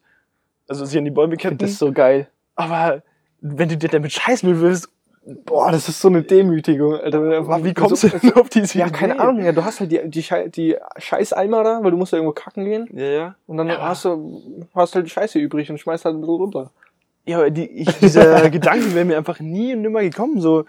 Also 0.67 0.85
sich 0.85 0.97
an 0.97 1.05
die 1.05 1.11
Bäume 1.11 1.35
ketten. 1.37 1.57
finde 1.59 1.65
das 1.65 1.77
so 1.77 1.91
geil. 1.91 2.27
aber 2.55 3.01
wenn 3.57 3.69
du 3.69 3.77
dir 3.77 3.89
damit 3.89 4.11
scheißen 4.13 4.61
willst, 4.61 4.89
Boah, 5.43 5.71
das 5.71 5.89
ist 5.89 5.99
so 6.01 6.07
eine 6.07 6.21
Demütigung, 6.21 6.93
Alter. 6.99 7.63
wie 7.63 7.73
kommst 7.73 8.03
du 8.03 8.09
denn 8.09 8.33
auf 8.33 8.47
diese 8.49 8.77
Ja, 8.77 8.89
keine 8.89 9.15
Idee? 9.15 9.23
Ahnung. 9.23 9.43
Ja, 9.43 9.53
du 9.53 9.65
hast 9.65 9.79
halt 9.79 9.91
die, 9.91 9.99
die, 10.07 10.21
Schei 10.21 10.49
die 10.49 10.75
Scheißeimer 10.99 11.63
da, 11.63 11.79
weil 11.81 11.89
du 11.89 11.97
musst 11.97 12.11
ja 12.13 12.19
irgendwo 12.19 12.33
kacken 12.33 12.63
gehen. 12.65 12.87
Ja, 12.93 13.05
ja. 13.05 13.35
Und 13.47 13.57
dann 13.57 13.67
Ja. 13.69 13.81
hast 13.81 14.05
du 14.05 14.67
hast 14.75 14.93
halt 14.93 15.07
die 15.07 15.09
Scheiße 15.09 15.39
übrig 15.39 15.71
und 15.71 15.79
schmeißt 15.79 16.05
halt 16.05 16.13
ein 16.15 16.21
bisschen 16.21 16.35
runter. 16.35 16.69
Ja, 17.25 17.37
aber 17.37 17.49
die, 17.49 17.65
ich, 17.65 17.87
dieser 17.97 18.47
Gedanke 18.51 18.93
wäre 18.93 19.03
mir 19.03 19.17
einfach 19.17 19.39
nie 19.39 19.73
und 19.73 19.81
nimmer 19.81 20.01
gekommen. 20.01 20.39
So, 20.41 20.65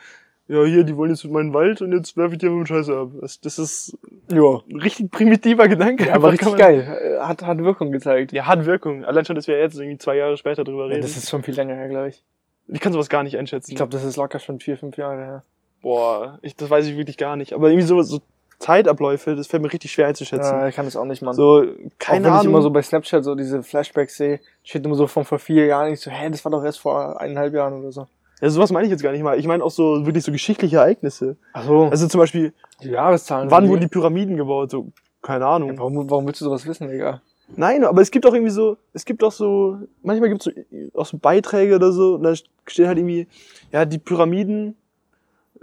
ja, 0.48 0.64
hier, 0.64 0.84
die 0.84 0.96
wollen 0.96 1.10
jetzt 1.10 1.24
in 1.26 1.32
meinen 1.32 1.52
Wald 1.52 1.82
und 1.82 1.92
jetzt 1.92 2.16
werfe 2.16 2.32
ich 2.32 2.38
dir 2.38 2.48
mit 2.48 2.66
Scheiße 2.66 2.96
ab. 2.96 3.10
Das, 3.20 3.38
das 3.42 3.58
ist 3.58 3.98
Ja. 4.32 4.62
ein 4.70 4.80
richtig 4.80 5.10
primitiver 5.10 5.68
Gedanke. 5.68 6.06
Ja, 6.06 6.14
aber 6.14 6.32
richtig 6.32 6.48
man- 6.48 6.56
geil. 6.58 7.18
Hat, 7.20 7.42
hat 7.42 7.58
Wirkung 7.58 7.92
gezeigt. 7.92 8.32
Ja, 8.32 8.46
hat 8.46 8.64
Wirkung. 8.64 9.04
Allein 9.04 9.26
schon, 9.26 9.36
dass 9.36 9.48
wir 9.48 9.58
jetzt 9.58 9.78
irgendwie 9.78 9.98
zwei 9.98 10.16
Jahre 10.16 10.38
später 10.38 10.64
drüber 10.64 10.84
Ja, 10.84 10.92
reden. 10.92 11.02
das 11.02 11.14
ist 11.18 11.28
schon 11.28 11.42
viel 11.42 11.54
länger 11.54 11.74
her, 11.74 11.90
glaube 11.90 12.08
ich. 12.08 12.24
Ich 12.68 12.80
kann 12.80 12.92
sowas 12.92 13.08
gar 13.08 13.22
nicht 13.22 13.36
einschätzen. 13.38 13.70
Ich 13.70 13.76
glaube, 13.76 13.92
das 13.92 14.04
ist 14.04 14.16
locker 14.16 14.38
schon 14.38 14.60
vier, 14.60 14.76
fünf 14.76 14.96
Jahre 14.96 15.16
her. 15.24 15.42
boah, 15.82 16.38
ich, 16.42 16.56
das 16.56 16.68
weiß 16.70 16.86
ich 16.86 16.96
wirklich 16.96 17.16
gar 17.16 17.36
nicht. 17.36 17.52
Aber 17.52 17.68
irgendwie 17.68 17.86
so, 17.86 18.00
so 18.02 18.20
Zeitabläufe, 18.58 19.36
das 19.36 19.46
fällt 19.48 19.62
mir 19.62 19.72
richtig 19.72 19.92
schwer 19.92 20.06
einzuschätzen. 20.08 20.50
Ja, 20.52 20.68
ich 20.68 20.74
kann 20.74 20.86
das 20.86 20.96
auch 20.96 21.04
nicht, 21.04 21.20
Mann. 21.22 21.34
so, 21.34 21.58
Auch 21.58 21.64
keine 21.98 22.24
wenn 22.24 22.32
ich 22.32 22.38
Ahnung. 22.40 22.54
immer 22.54 22.62
so 22.62 22.70
bei 22.70 22.80
Snapchat 22.82 23.22
so 23.22 23.34
diese 23.34 23.62
Flashbacks 23.62 24.16
sehe, 24.16 24.40
steht 24.64 24.84
immer 24.84 24.94
so 24.94 25.06
von 25.06 25.24
vor 25.24 25.38
vier 25.38 25.66
Jahren. 25.66 25.92
Ich 25.92 26.00
so, 26.00 26.10
hä, 26.10 26.30
das 26.30 26.44
war 26.44 26.50
doch 26.52 26.64
erst 26.64 26.78
vor 26.80 27.20
eineinhalb 27.20 27.52
Jahren 27.54 27.74
oder 27.74 27.92
so. 27.92 28.06
ja, 28.40 28.48
sowas 28.50 28.72
meine 28.72 28.86
ich 28.86 28.90
jetzt 28.90 29.02
gar 29.02 29.12
nicht 29.12 29.22
mal. 29.22 29.38
Ich 29.38 29.46
meine 29.46 29.62
auch 29.62 29.70
so 29.70 30.06
wirklich 30.06 30.24
so 30.24 30.32
geschichtliche 30.32 30.76
Ereignisse. 30.76 31.36
Ach 31.52 31.64
so. 31.64 31.84
Also 31.84 32.08
zum 32.08 32.18
Beispiel, 32.20 32.54
die 32.82 32.88
Jahreszahlen. 32.88 33.50
wann 33.50 33.68
wurden 33.68 33.82
die 33.82 33.88
Pyramiden 33.88 34.36
gebaut? 34.38 34.70
So, 34.70 34.88
keine 35.22 35.46
Ahnung. 35.46 35.72
Ja, 35.72 35.78
warum, 35.78 36.08
warum 36.10 36.26
willst 36.26 36.40
du 36.40 36.46
sowas 36.46 36.66
wissen, 36.66 36.88
Digga? 36.88 37.20
Nein, 37.54 37.84
aber 37.84 38.02
es 38.02 38.10
gibt 38.10 38.26
auch 38.26 38.34
irgendwie 38.34 38.50
so, 38.50 38.76
es 38.92 39.04
gibt 39.04 39.22
auch 39.22 39.30
so, 39.32 39.78
manchmal 40.02 40.30
gibt 40.30 40.46
es 40.46 40.52
so, 40.52 41.00
auch 41.00 41.06
so 41.06 41.16
Beiträge 41.16 41.76
oder 41.76 41.92
so, 41.92 42.14
und 42.16 42.24
da 42.24 42.34
steht 42.34 42.86
halt 42.86 42.98
irgendwie, 42.98 43.28
ja, 43.72 43.84
die 43.84 43.98
Pyramiden 43.98 44.74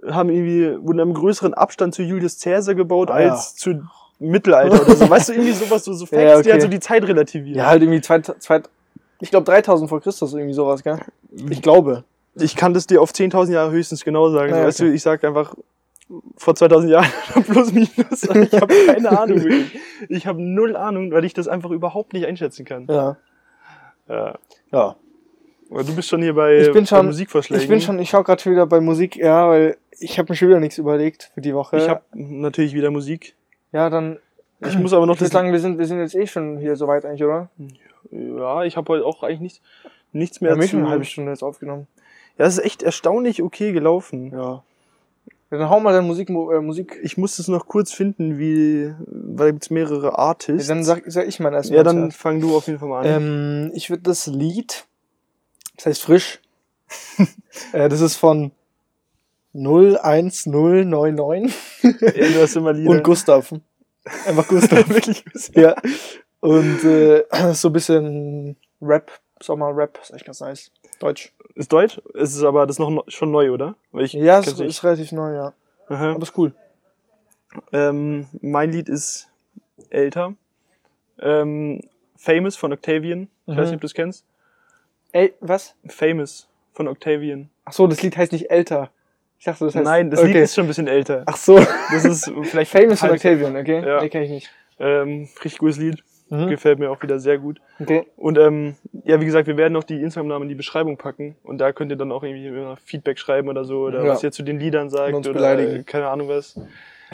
haben 0.09 0.29
irgendwie, 0.29 0.77
wurden 0.85 0.99
im 0.99 1.13
größeren 1.13 1.53
Abstand 1.53 1.93
zu 1.93 2.03
Julius 2.03 2.39
Caesar 2.39 2.75
gebaut 2.75 3.11
Ah, 3.11 3.21
ja. 3.21 3.31
als 3.31 3.55
zu 3.55 3.83
Mittelalter 4.19 4.81
oder 4.81 4.95
so. 4.95 5.09
Weißt 5.09 5.29
du, 5.29 5.33
irgendwie 5.33 5.51
sowas, 5.53 5.83
so, 5.83 5.93
so 5.93 6.05
Facts, 6.07 6.21
Ja, 6.21 6.29
die 6.29 6.33
halt 6.35 6.47
okay. 6.47 6.61
so 6.61 6.67
die 6.67 6.79
Zeit 6.79 7.03
relativieren. 7.07 7.57
Ja, 7.57 7.67
halt 7.67 7.81
irgendwie 7.81 8.01
zwei, 8.01 8.19
zwei 8.19 8.61
ich 9.19 9.29
glaube 9.29 9.45
3000 9.45 9.89
vor 9.89 10.01
Christus 10.01 10.33
irgendwie 10.33 10.53
sowas, 10.53 10.83
gell? 10.83 10.99
Ich 11.49 11.61
glaube. 11.61 12.03
Ich 12.35 12.55
kann 12.55 12.73
das 12.73 12.87
dir 12.87 13.01
auf 13.01 13.11
10.000 13.11 13.51
Jahre 13.51 13.71
höchstens 13.71 14.03
genau 14.03 14.29
sagen. 14.29 14.53
Ja, 14.53 14.65
weißt 14.65 14.81
okay. 14.81 14.89
du, 14.89 14.95
ich 14.95 15.01
sag 15.01 15.23
einfach 15.23 15.55
vor 16.37 16.55
2000 16.55 16.91
Jahren 16.91 17.07
plus 17.47 17.71
minus. 17.73 17.89
Ich 18.23 18.53
habe 18.61 18.73
keine 18.85 19.19
Ahnung 19.19 19.43
wirklich. 19.43 19.79
Ich 20.09 20.27
habe 20.27 20.41
null 20.41 20.75
Ahnung, 20.75 21.11
weil 21.11 21.25
ich 21.25 21.33
das 21.33 21.47
einfach 21.47 21.71
überhaupt 21.71 22.13
nicht 22.13 22.25
einschätzen 22.25 22.65
kann. 22.65 22.85
Ja. 22.89 23.17
Ja. 24.07 24.37
Ja. 24.71 24.95
Du 25.69 25.95
bist 25.95 26.09
schon 26.09 26.21
hier 26.21 26.35
bei, 26.35 26.57
Ich 26.57 26.71
bin 26.71 26.83
bei 26.83 26.85
schon- 26.85 27.05
Musikvorschlägen. 27.07 27.63
Ich 27.63 27.69
bin 27.69 27.81
schon, 27.81 27.97
ich 27.99 28.09
schau 28.09 28.21
gerade 28.23 28.43
wieder 28.45 28.67
bei 28.67 28.79
Musik, 28.79 29.15
ja, 29.15 29.47
weil 29.49 29.77
ich 29.99 30.19
habe 30.19 30.31
mir 30.31 30.35
schon 30.35 30.49
wieder 30.49 30.59
nichts 30.59 30.77
überlegt 30.77 31.31
für 31.33 31.41
die 31.41 31.55
Woche. 31.55 31.77
Ich 31.77 31.89
habe 31.89 32.01
natürlich 32.13 32.73
wieder 32.73 32.91
Musik. 32.91 33.35
ja, 33.71 33.89
dann. 33.89 34.19
Ich 34.65 34.77
muss 34.79 34.93
aber 34.93 35.05
noch 35.05 35.15
Ich 35.15 35.19
würde 35.21 35.29
das. 35.31 35.33
sagen, 35.33 35.51
wir 35.51 35.59
sind, 35.59 35.77
wir 35.77 35.85
sind 35.87 35.99
jetzt 35.99 36.15
eh 36.15 36.25
schon 36.25 36.57
hier 36.57 36.77
soweit 36.77 37.03
eigentlich, 37.05 37.23
oder? 37.23 37.49
Ja, 38.11 38.63
ich 38.63 38.77
habe 38.77 38.93
heute 38.93 39.05
auch 39.05 39.21
eigentlich 39.23 39.41
nichts, 39.41 39.61
nichts 40.13 40.41
mehr 40.41 40.51
haben 40.51 40.59
eh 40.61 40.65
zu. 40.65 40.69
schon 40.71 40.79
eine 40.81 40.89
halbe 40.89 41.03
Stunde 41.05 41.31
jetzt 41.31 41.43
aufgenommen. 41.43 41.87
Ja, 42.37 42.45
es 42.45 42.57
ist 42.59 42.63
echt 42.65 42.81
erstaunlich 42.83 43.41
okay 43.43 43.73
gelaufen. 43.73 44.31
Ja. 44.31 44.63
Ja 45.53 45.59
dann 45.59 45.69
hau 45.69 45.79
mal 45.79 45.93
deine 45.93 46.05
Musik, 46.07 46.29
äh, 46.29 46.33
Musik. 46.33 46.99
Ich 47.03 47.17
muss 47.17 47.37
es 47.39 47.47
noch 47.47 47.67
kurz 47.67 47.93
finden, 47.93 48.37
wie, 48.39 48.93
weil 49.07 49.47
da 49.47 49.51
gibt's 49.51 49.69
mehrere 49.69 50.07
Ja, 50.07 50.15
Artists. 50.17 50.67
dann 50.67 50.83
sag, 50.83 51.03
sag 51.07 51.27
ich 51.27 51.39
mal 51.39 51.53
erstmal. 51.53 51.77
ja, 51.77 51.83
dann 51.83 52.11
fang 52.11 52.41
du 52.41 52.55
auf 52.57 52.67
jeden 52.67 52.79
Fall 52.79 52.89
mal 52.89 53.05
an. 53.05 53.07
Ähm, 53.67 53.71
ich 53.75 53.89
würde 53.89 54.03
das 54.03 54.27
Lied, 54.27 54.85
das 55.77 55.85
heißt 55.85 56.01
frisch, 56.01 56.41
äh, 57.71 57.87
das 57.89 58.01
ist 58.01 58.15
von 58.17 58.51
01099 59.53 61.53
Ja, 61.83 61.91
du 62.27 62.41
hast 62.41 62.55
immer 62.55 62.73
Lieder. 62.73 62.89
und 62.89 63.03
Gustav. 63.03 63.53
Einfach 64.25 64.47
Gustav. 64.47 64.89
Wirklich? 64.89 65.23
ja. 65.53 65.75
Und 66.39 66.83
äh, 66.83 67.23
so 67.53 67.69
ein 67.69 67.73
bisschen 67.73 68.57
Rap, 68.81 69.11
Sommer-Rap, 69.41 69.99
ist 70.01 70.11
echt 70.13 70.25
ganz 70.25 70.39
nice. 70.41 70.71
Deutsch. 70.99 71.33
Ist 71.55 71.71
Deutsch? 71.71 72.01
Es 72.15 72.35
ist 72.35 72.43
aber 72.43 72.65
das 72.65 72.79
noch 72.79 73.03
schon 73.07 73.31
neu, 73.31 73.51
oder? 73.51 73.75
Ich 73.93 74.13
Ja, 74.13 74.39
es 74.39 74.47
ist, 74.59 74.83
relativ 74.83 75.11
neu, 75.11 75.33
ja. 75.35 75.53
Aha. 75.89 76.11
Aber 76.13 76.23
ist 76.23 76.37
cool. 76.37 76.53
Ähm, 77.71 78.27
mein 78.41 78.71
Lied 78.71 78.89
ist 78.89 79.29
älter. 79.89 80.33
Ähm, 81.19 81.81
Famous 82.17 82.55
von 82.55 82.73
Octavian. 82.73 83.27
Ich 83.45 83.53
Mhm. 83.53 83.57
weiß 83.59 83.67
nicht, 83.67 83.75
ob 83.75 83.81
du 83.81 83.87
es 83.87 83.93
kennst. 83.93 84.25
Ey, 85.11 85.33
was? 85.41 85.75
Famous 85.87 86.47
von 86.73 86.87
Octavian. 86.87 87.49
Ach 87.65 87.73
so, 87.73 87.85
das 87.85 88.01
Lied 88.01 88.17
heißt 88.17 88.31
nicht 88.31 88.49
älter. 88.49 88.89
Ich 89.37 89.45
dachte, 89.45 89.65
das 89.65 89.75
heißt. 89.75 89.83
Nein, 89.85 90.09
das 90.09 90.19
okay. 90.21 90.29
Lied 90.29 90.37
ist 90.37 90.55
schon 90.55 90.65
ein 90.65 90.67
bisschen 90.67 90.87
älter. 90.87 91.23
Ach 91.25 91.35
so. 91.37 91.59
Das 91.91 92.05
ist 92.05 92.31
vielleicht 92.43 92.71
Famous 92.71 92.99
von 92.99 93.09
halb- 93.09 93.17
Octavian, 93.17 93.55
okay? 93.55 93.85
Ja. 93.85 94.01
Nee, 94.01 94.09
kenn 94.09 94.23
ich 94.23 94.29
nicht. 94.31 94.49
Ähm, 94.79 95.27
richtig 95.43 95.59
gutes 95.59 95.77
Lied. 95.77 96.03
Mhm. 96.33 96.49
Gefällt 96.49 96.79
mir 96.79 96.89
auch 96.89 97.01
wieder 97.03 97.19
sehr 97.19 97.37
gut. 97.37 97.59
Okay. 97.79 98.07
Und 98.17 98.37
ähm, 98.37 98.75
ja, 99.03 99.19
wie 99.21 99.25
gesagt, 99.25 99.47
wir 99.47 99.55
werden 99.57 99.73
noch 99.73 99.83
die 99.83 100.01
Instagram-Namen 100.01 100.43
in 100.43 100.49
die 100.49 100.55
Beschreibung 100.55 100.97
packen. 100.97 101.35
Und 101.43 101.59
da 101.59 101.71
könnt 101.73 101.91
ihr 101.91 101.95
dann 101.97 102.11
auch 102.11 102.23
irgendwie 102.23 102.47
immer 102.47 102.75
Feedback 102.77 103.19
schreiben 103.19 103.49
oder 103.49 103.65
so. 103.65 103.81
Oder 103.81 104.03
Ja. 104.03 104.11
was 104.11 104.23
ihr 104.23 104.31
zu 104.31 104.41
den 104.43 104.59
Liedern 104.59 104.89
sagt. 104.89 105.13
Oder 105.13 105.33
beleidigen. 105.33 105.85
keine 105.85 106.07
Ahnung 106.07 106.29
was. 106.29 106.59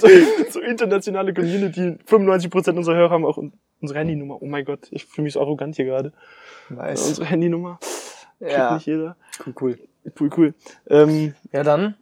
so, 0.00 0.08
so 0.50 0.60
internationale 0.60 1.32
Community. 1.32 1.96
95% 2.08 2.76
unserer 2.76 2.96
Hörer 2.96 3.10
haben 3.10 3.24
auch 3.24 3.36
un- 3.36 3.52
unsere 3.80 4.00
Handynummer. 4.00 4.40
Oh 4.40 4.46
mein 4.46 4.64
Gott, 4.64 4.88
ich 4.90 5.06
fühle 5.06 5.24
mich 5.24 5.34
so 5.34 5.40
arrogant 5.40 5.76
hier 5.76 5.84
gerade. 5.84 6.12
Nice. 6.68 7.06
Unsere 7.08 7.26
Handynummer. 7.26 7.78
Kriegt 8.40 8.52
Ja. 8.52 8.74
nicht 8.74 8.86
jeder. 8.86 9.16
Cool, 9.46 9.54
cool. 9.60 9.78
Cool, 10.18 10.30
cool. 10.36 10.54
Ähm, 10.90 11.34
Ja, 11.52 11.62
dann. 11.62 11.94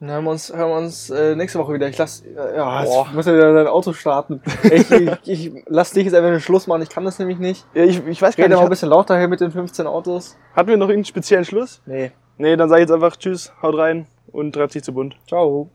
Dann 0.00 0.10
hören 0.10 0.24
wir 0.24 0.30
uns, 0.30 0.52
hören 0.52 0.70
wir 0.70 0.76
uns 0.76 1.10
äh, 1.10 1.34
nächste 1.36 1.58
Woche 1.58 1.72
wieder. 1.72 1.88
Ich 1.88 1.96
lass, 1.96 2.20
äh, 2.22 2.56
ja, 2.56 2.82
Boah. 2.82 3.06
ich 3.08 3.14
muss 3.14 3.26
ja 3.26 3.32
wieder 3.32 3.54
dein 3.54 3.66
Auto 3.66 3.94
starten. 3.94 4.42
ich, 4.62 4.90
ich, 4.90 5.10
ich 5.24 5.64
lass 5.66 5.92
dich 5.92 6.04
jetzt 6.04 6.14
einfach 6.14 6.30
den 6.30 6.40
Schluss 6.40 6.66
machen. 6.66 6.82
Ich 6.82 6.90
kann 6.90 7.04
das 7.04 7.18
nämlich 7.18 7.38
nicht. 7.38 7.66
ja, 7.72 7.84
ich, 7.84 8.06
ich 8.06 8.20
weiß 8.20 8.36
gar 8.36 8.44
rede 8.44 8.54
nicht, 8.54 8.58
mal 8.58 8.64
ein 8.66 8.70
bisschen 8.70 8.90
lauter 8.90 9.18
hier 9.18 9.28
mit 9.28 9.40
den 9.40 9.50
15 9.50 9.86
Autos. 9.86 10.36
hatten 10.54 10.68
wir 10.68 10.76
noch 10.76 10.88
irgendeinen 10.88 11.06
speziellen 11.06 11.44
Schluss? 11.44 11.80
Nee. 11.86 12.12
Nee, 12.36 12.56
dann 12.56 12.68
sag 12.68 12.76
ich 12.76 12.82
jetzt 12.82 12.92
einfach 12.92 13.16
Tschüss, 13.16 13.52
haut 13.62 13.78
rein 13.78 14.06
und 14.30 14.52
treibt 14.52 14.72
sich 14.72 14.84
zu 14.84 14.92
bunt. 14.92 15.16
Ciao. 15.26 15.70